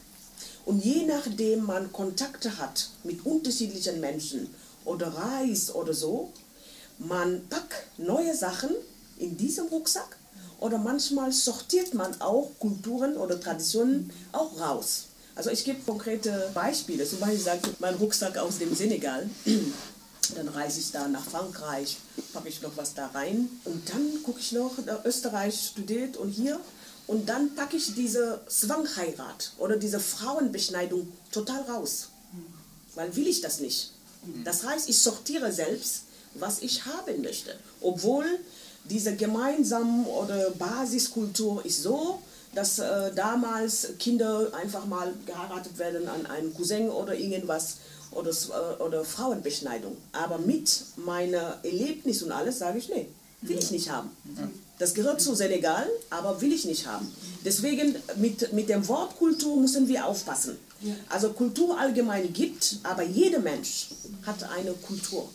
Und 0.65 0.83
je 0.83 1.05
nachdem 1.05 1.65
man 1.65 1.93
Kontakte 1.93 2.57
hat 2.59 2.89
mit 3.03 3.27
unterschiedlichen 3.27 4.01
Menschen 4.01 4.49
oder 4.85 5.09
reist 5.09 5.75
oder 5.75 5.95
so, 5.95 6.33
man 6.99 7.47
packt 7.49 7.99
neue 7.99 8.35
Sachen 8.35 8.71
in 9.19 9.37
diesem 9.37 9.67
Rucksack 9.67 10.17
oder 10.61 10.79
manchmal 10.79 11.33
sortiert 11.33 11.95
man 11.95 12.21
auch 12.21 12.51
Kulturen 12.59 13.17
oder 13.17 13.41
Traditionen 13.41 14.11
auch 14.33 14.59
raus. 14.61 15.07
Also 15.35 15.51
ich 15.51 15.65
gebe 15.65 15.81
konkrete 15.85 16.51
Beispiele. 16.55 17.05
Zum 17.07 17.21
Beispiel 17.21 17.41
sagt 17.41 17.81
mein 17.81 17.95
Rucksack 17.97 18.39
aus 18.39 18.59
dem 18.59 18.75
Senegal. 18.75 19.29
Dann 20.37 20.49
reise 20.49 20.81
ich 20.81 20.91
da 20.91 21.07
nach 21.09 21.25
Frankreich, 21.25 21.99
packe 22.33 22.49
ich 22.49 22.63
noch 22.63 22.77
was 22.77 22.95
da 22.95 23.09
rein. 23.09 23.51
Und 23.65 23.91
dann 23.91 24.23
gucke 24.23 24.41
ich 24.41 24.53
noch, 24.53 24.73
äh, 24.79 25.07
Österreich 25.07 25.69
studiert 25.73 26.17
und 26.17 26.31
hier. 26.31 26.59
Und 27.07 27.29
dann 27.29 27.55
packe 27.55 27.77
ich 27.77 27.95
diese 27.95 28.41
Zwangheirat 28.49 29.53
oder 29.59 29.77
diese 29.77 30.01
Frauenbeschneidung 30.01 31.13
total 31.31 31.61
raus. 31.63 32.09
Weil 32.95 33.15
will 33.17 33.27
ich 33.27 33.43
das 33.43 33.61
nicht. 33.61 33.93
Das 34.45 34.65
heißt, 34.65 34.89
ich 34.89 34.99
sortiere 34.99 35.53
selbst, 35.53 36.03
was 36.35 36.61
ich 36.61 36.85
haben 36.85 37.23
möchte. 37.23 37.57
Obwohl 37.81 38.25
diese 38.85 39.15
gemeinsame 39.17 40.07
oder 40.07 40.51
Basiskultur 40.51 41.65
ist 41.65 41.83
so, 41.83 42.21
dass 42.55 42.79
äh, 42.79 43.13
damals 43.15 43.89
Kinder 43.99 44.49
einfach 44.53 44.87
mal 44.87 45.13
geheiratet 45.27 45.79
werden 45.79 46.09
an 46.09 46.27
einen 46.27 46.55
Cousin 46.55 46.89
oder 46.89 47.15
irgendwas 47.15 47.79
oder, 48.13 48.31
äh, 48.31 48.83
oder 48.83 49.05
Frauenbeschneidung. 49.05 49.97
Aber 50.13 50.39
mit 50.39 50.85
meiner 50.97 51.59
Erlebnis 51.63 52.23
und 52.23 52.33
alles 52.33 52.59
sage 52.59 52.79
ich, 52.79 52.89
nee, 52.89 53.09
will 53.43 53.59
ich 53.59 53.71
nicht 53.71 53.91
haben. 53.91 54.11
Das 54.79 54.95
gehört 54.95 55.21
zu 55.21 55.35
Senegal, 55.35 55.87
aber 56.11 56.41
will 56.41 56.53
ich 56.53 56.65
nicht 56.65 56.87
haben. 56.87 57.11
Deswegen 57.45 57.95
mit, 58.17 58.53
mit 58.53 58.69
dem 58.69 58.87
Wort 58.89 59.21
müssen 59.21 59.89
wir 59.89 60.07
aufpassen. 60.07 60.57
Also 61.09 61.33
Kultur 61.33 61.79
allgemein 61.79 62.33
gibt, 62.33 62.79
aber 62.83 63.03
jeder 63.03 63.39
Mensch 63.39 63.89
hat 64.27 64.43
eine 64.51 64.73
Kultur. 64.73 65.29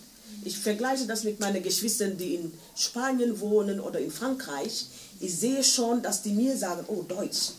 Ich 0.43 0.57
vergleiche 0.57 1.05
das 1.05 1.23
mit 1.23 1.39
meinen 1.39 1.61
Geschwistern, 1.63 2.17
die 2.17 2.35
in 2.35 2.53
Spanien 2.75 3.39
wohnen 3.39 3.79
oder 3.79 3.99
in 3.99 4.11
Frankreich. 4.11 4.85
Ich 5.19 5.35
sehe 5.35 5.63
schon, 5.63 6.01
dass 6.01 6.21
die 6.21 6.31
mir 6.31 6.55
sagen, 6.55 6.85
oh 6.87 7.03
Deutsch. 7.03 7.51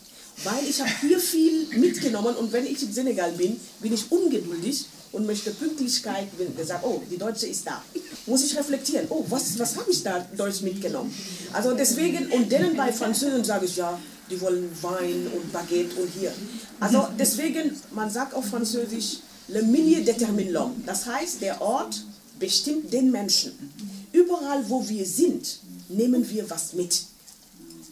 Weil 0.44 0.64
ich 0.66 0.80
habe 0.80 0.90
hier 1.02 1.20
viel 1.20 1.66
mitgenommen 1.78 2.34
und 2.36 2.52
wenn 2.52 2.64
ich 2.64 2.82
in 2.82 2.92
Senegal 2.92 3.32
bin, 3.32 3.60
bin 3.80 3.92
ich 3.92 4.10
ungeduldig 4.10 4.86
und 5.12 5.26
möchte 5.26 5.50
Pünktlichkeit, 5.50 6.28
wenn 6.38 6.56
gesagt, 6.56 6.84
oh, 6.84 7.02
die 7.10 7.18
Deutsche 7.18 7.46
ist 7.46 7.66
da. 7.66 7.82
Muss 8.26 8.44
ich 8.44 8.56
reflektieren, 8.56 9.06
oh, 9.10 9.24
was, 9.28 9.58
was 9.58 9.76
habe 9.76 9.90
ich 9.90 10.02
da 10.02 10.26
Deutsch 10.36 10.62
mitgenommen? 10.62 11.14
Also 11.52 11.74
deswegen, 11.74 12.30
und 12.30 12.50
denen 12.50 12.76
bei 12.76 12.92
Französen 12.92 13.44
sage 13.44 13.66
ich, 13.66 13.76
ja, 13.76 13.98
die 14.30 14.40
wollen 14.40 14.70
Wein 14.82 15.26
und 15.34 15.52
Baguette 15.52 16.00
und 16.00 16.08
hier. 16.08 16.32
Also 16.78 17.08
deswegen, 17.18 17.72
man 17.92 18.10
sagt 18.10 18.34
auf 18.34 18.46
Französisch, 18.46 19.18
le 19.48 19.62
milieu 19.62 20.00
détermine 20.00 20.50
l'homme. 20.52 20.72
Das 20.86 21.06
heißt, 21.06 21.40
der 21.40 21.60
Ort 21.60 22.04
bestimmt 22.38 22.92
den 22.92 23.10
Menschen. 23.10 23.52
Überall, 24.12 24.68
wo 24.68 24.88
wir 24.88 25.04
sind, 25.04 25.60
nehmen 25.88 26.28
wir 26.28 26.48
was 26.48 26.72
mit. 26.72 27.04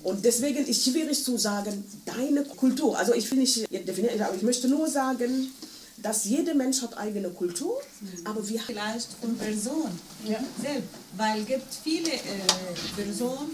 Und 0.02 0.24
deswegen 0.24 0.64
ist 0.64 0.86
es 0.86 0.92
schwierig 0.92 1.22
zu 1.22 1.36
sagen, 1.36 1.84
deine 2.06 2.44
Kultur. 2.44 2.96
Also 2.96 3.14
ich 3.14 3.30
will 3.30 3.38
nicht 3.38 3.70
definieren, 3.70 4.20
aber 4.22 4.34
ich 4.34 4.42
möchte 4.42 4.68
nur 4.68 4.88
sagen, 4.88 5.50
dass 6.02 6.24
jeder 6.24 6.54
Mensch 6.54 6.80
hat 6.82 6.96
eigene 6.96 7.28
Kultur, 7.30 7.80
aber 8.24 8.48
wir 8.48 8.60
vielleicht 8.60 9.08
von 9.20 9.36
Person 9.36 9.90
ja. 10.24 10.38
selbst, 10.62 10.88
weil 11.16 11.40
es 11.40 11.46
gibt 11.46 11.74
viele 11.82 12.12
äh, 12.12 12.96
Personen, 12.96 13.50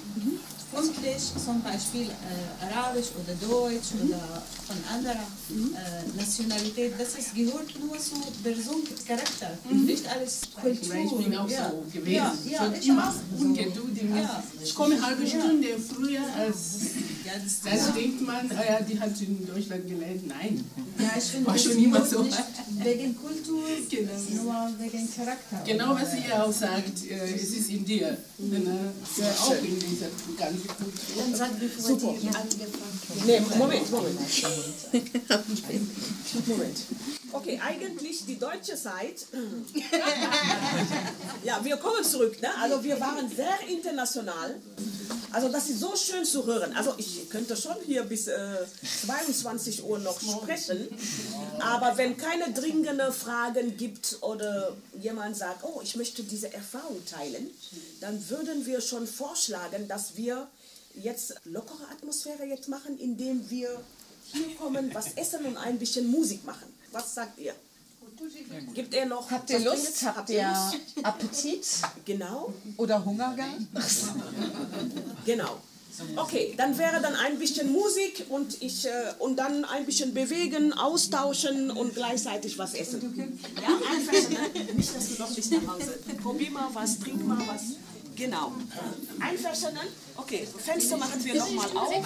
Englisch 0.79 1.22
zum 1.45 1.62
Beispiel 1.62 2.09
äh, 2.11 2.64
Arabisch 2.75 3.09
oder 3.20 3.35
Deutsch 3.35 3.93
Mhm. 3.95 4.09
oder 4.11 4.43
von 4.66 4.77
anderer 4.93 5.14
äh, 5.14 6.16
Nationalität, 6.16 6.95
das 6.99 7.14
ist, 7.14 7.35
gehört 7.35 7.68
nur 7.81 7.99
zu 7.99 8.14
Person, 8.43 8.83
Charakter, 9.07 9.57
Mhm. 9.70 9.85
nicht 9.85 10.07
alles 10.09 10.41
Kultur. 10.55 10.95
Ich 10.95 11.25
bin 11.25 11.37
auch 11.37 11.49
ja. 11.49 11.70
so 11.70 11.85
gewesen. 11.93 12.12
Ja, 12.14 12.35
ja, 12.51 12.72
ich 12.81 12.91
auch. 12.93 13.14
ungeduldig. 13.39 14.05
Ja. 14.14 14.43
Ich 14.62 14.75
komme 14.75 14.95
eine 14.95 15.07
halbe. 15.07 15.27
Stunde 15.27 15.68
früher 15.79 16.22
als. 16.39 16.75
Ja, 17.25 17.33
das, 17.43 17.61
Das 17.62 17.87
ja. 17.89 17.93
denkt 17.95 18.20
man, 18.20 18.51
ah 18.53 18.62
ja, 18.68 18.81
die 18.83 19.01
hat 19.01 19.18
in 19.20 19.47
Deutschland 19.47 19.89
gelernt. 19.89 20.27
Nein. 20.29 20.62
Ja, 20.99 21.12
ich 21.16 21.25
finde, 21.25 21.47
War 21.47 21.57
schon 21.59 21.79
immer 21.83 22.05
so. 22.05 22.22
nicht 22.22 22.37
wegen 22.83 23.16
Kultur, 23.16 23.62
Genau. 23.91 24.12
nur 24.43 24.55
wegen 24.79 25.09
Charakter. 25.14 25.62
Genau, 25.64 25.95
was 25.95 26.12
sie 26.12 26.25
ja 26.29 26.43
auch 26.45 26.53
sagt, 26.53 27.05
äh, 27.11 27.35
es 27.35 27.51
ist 27.51 27.70
in 27.70 27.85
dir. 27.85 28.16
Denn, 28.39 28.66
äh, 28.66 28.70
ja, 29.22 29.31
auch 29.41 29.57
in 29.62 29.79
dieser 29.81 30.09
ganzen 30.37 30.66
Kultur. 30.68 30.93
Dann 31.16 31.35
sag, 31.35 31.59
bevor 31.59 31.99
Super. 31.99 32.14
die 32.20 32.29
angefangen 32.29 33.01
haben. 33.09 33.27
Nee, 33.27 33.41
Moment, 33.57 33.91
Moment. 33.91 34.20
Moment. 36.47 36.77
Okay, 37.35 37.61
eigentlich 37.61 38.26
die 38.26 38.39
deutsche 38.39 38.76
Zeit. 38.76 39.26
Ja, 41.43 41.62
wir 41.62 41.76
kommen 41.76 42.05
zurück. 42.05 42.41
Ne? 42.41 42.49
Also 42.59 42.82
wir 42.82 42.99
waren 43.01 43.28
sehr 43.28 43.59
international. 43.68 44.55
Also 45.32 45.49
das 45.49 45.68
ist 45.68 45.80
so 45.80 45.95
schön 45.97 46.24
zu 46.24 46.47
hören. 46.47 46.72
Also 46.74 46.95
ich 46.97 47.28
könnte 47.28 47.57
schon 47.57 47.74
hier 47.85 48.05
bis 48.05 48.28
äh, 48.28 48.39
22 49.05 49.85
Uhr 49.85 49.99
noch 49.99 50.18
sprechen. 50.20 50.89
Aber 51.59 51.99
wenn 51.99 52.16
keine 52.16 52.53
dringende 52.53 53.12
Fragen 53.12 53.76
gibt 53.76 54.18
oder 54.20 54.76
jemand 55.01 55.37
sagt, 55.37 55.64
oh, 55.64 55.80
ich 55.82 55.97
möchte 55.97 56.22
diese 56.22 56.53
Erfahrung 56.55 57.05
teilen, 57.05 57.51
dann 58.01 58.30
würden 58.30 58.64
wir 58.64 58.80
schon 58.80 59.07
vorschlagen, 59.09 59.89
dass 59.89 60.16
wir 60.16 60.47
jetzt 60.95 61.35
lockere 61.45 61.89
Atmosphäre 61.91 62.45
jetzt 62.45 62.68
machen, 62.68 62.97
indem 62.99 63.51
wir 63.51 63.80
hier 64.32 64.55
kommen, 64.57 64.95
was 64.95 65.14
essen 65.14 65.45
und 65.45 65.57
ein 65.57 65.78
bisschen 65.78 66.11
Musik 66.11 66.45
machen. 66.45 66.72
Was 66.95 67.14
sagt 67.14 67.38
ihr? 67.38 67.55
Gibt 68.72 68.95
er 68.95 69.07
noch? 69.07 69.28
Habt 69.30 69.51
ihr 69.51 69.59
Lust? 69.59 70.01
Dringendes? 70.01 70.16
Habt 70.16 70.30
ihr 70.30 70.72
Appetit? 71.03 71.66
Genau. 72.05 72.55
Oder 72.76 73.05
Hunger? 73.05 73.36
Genau. 75.26 75.59
Okay, 76.16 76.55
dann 76.57 76.76
wäre 76.78 77.01
dann 77.01 77.14
ein 77.14 77.38
bisschen 77.38 77.70
Musik 77.72 78.26
und 78.28 78.61
ich 78.62 78.84
äh, 78.84 78.90
und 79.18 79.36
dann 79.36 79.64
ein 79.64 79.86
bisschen 79.86 80.12
bewegen, 80.12 80.72
austauschen 80.72 81.70
und 81.70 81.95
gleichzeitig 81.95 82.59
was 82.59 82.74
essen. 82.74 83.38
Ja, 83.62 83.68
einverstanden. 83.92 84.76
Nicht, 84.76 84.95
dass 84.95 85.09
du 85.09 85.22
noch 85.22 85.36
nicht 85.36 85.53
nach 85.53 85.74
Hause. 85.74 85.99
Probier 86.20 86.51
mal 86.51 86.68
was, 86.72 86.99
trink 86.99 87.24
mal 87.24 87.38
was. 87.47 87.93
Genau. 88.16 88.52
Einverstanden? 89.20 89.88
Okay, 90.16 90.46
Fenster 90.58 90.96
machen 90.96 91.24
wir 91.24 91.34
nochmal 91.34 91.66
auf. 91.76 91.92
Genau. 91.92 92.04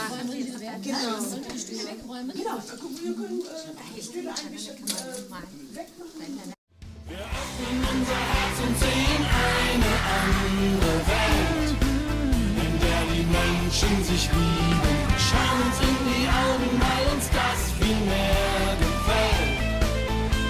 Genau, 2.32 2.62
wir 3.02 3.14
können 3.14 3.42
äh, 3.42 4.02
Stühle 4.02 4.30
ein 4.30 4.52
bisschen 4.52 4.76
äh, 4.76 4.80
wegmachen. 5.74 6.54
Wir 7.08 7.18
öffnen 7.18 7.78
unser 7.92 8.20
Herz 8.32 8.56
und 8.66 8.74
sehen 8.78 9.22
eine 9.48 9.92
andere 10.20 10.92
Welt, 11.08 11.70
in 12.64 12.72
der 12.80 13.02
die 13.12 13.24
Menschen 13.24 14.04
sich 14.04 14.24
lieben. 14.32 14.96
Schauen 15.18 15.60
uns 15.66 15.78
in 15.80 15.96
die 16.08 16.26
Augen, 16.28 16.70
weil 16.80 17.04
uns 17.14 17.26
das 17.28 17.60
viel 17.78 18.00
mehr 18.06 18.76
gefällt. 18.80 19.58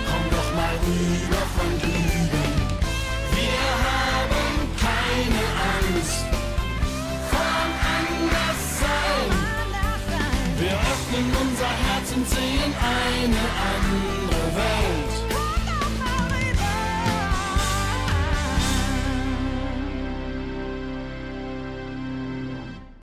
Komm 0.07 0.25
doch 0.31 0.51
mal 0.55 0.75
rüber 0.87 1.38
Wir 12.09 12.17
öffnen 12.17 12.25
unser 12.25 12.29
Herz 12.29 12.29
und 12.29 12.29
sehen 12.29 12.75
eine 12.81 13.35
Welt. 13.35 14.28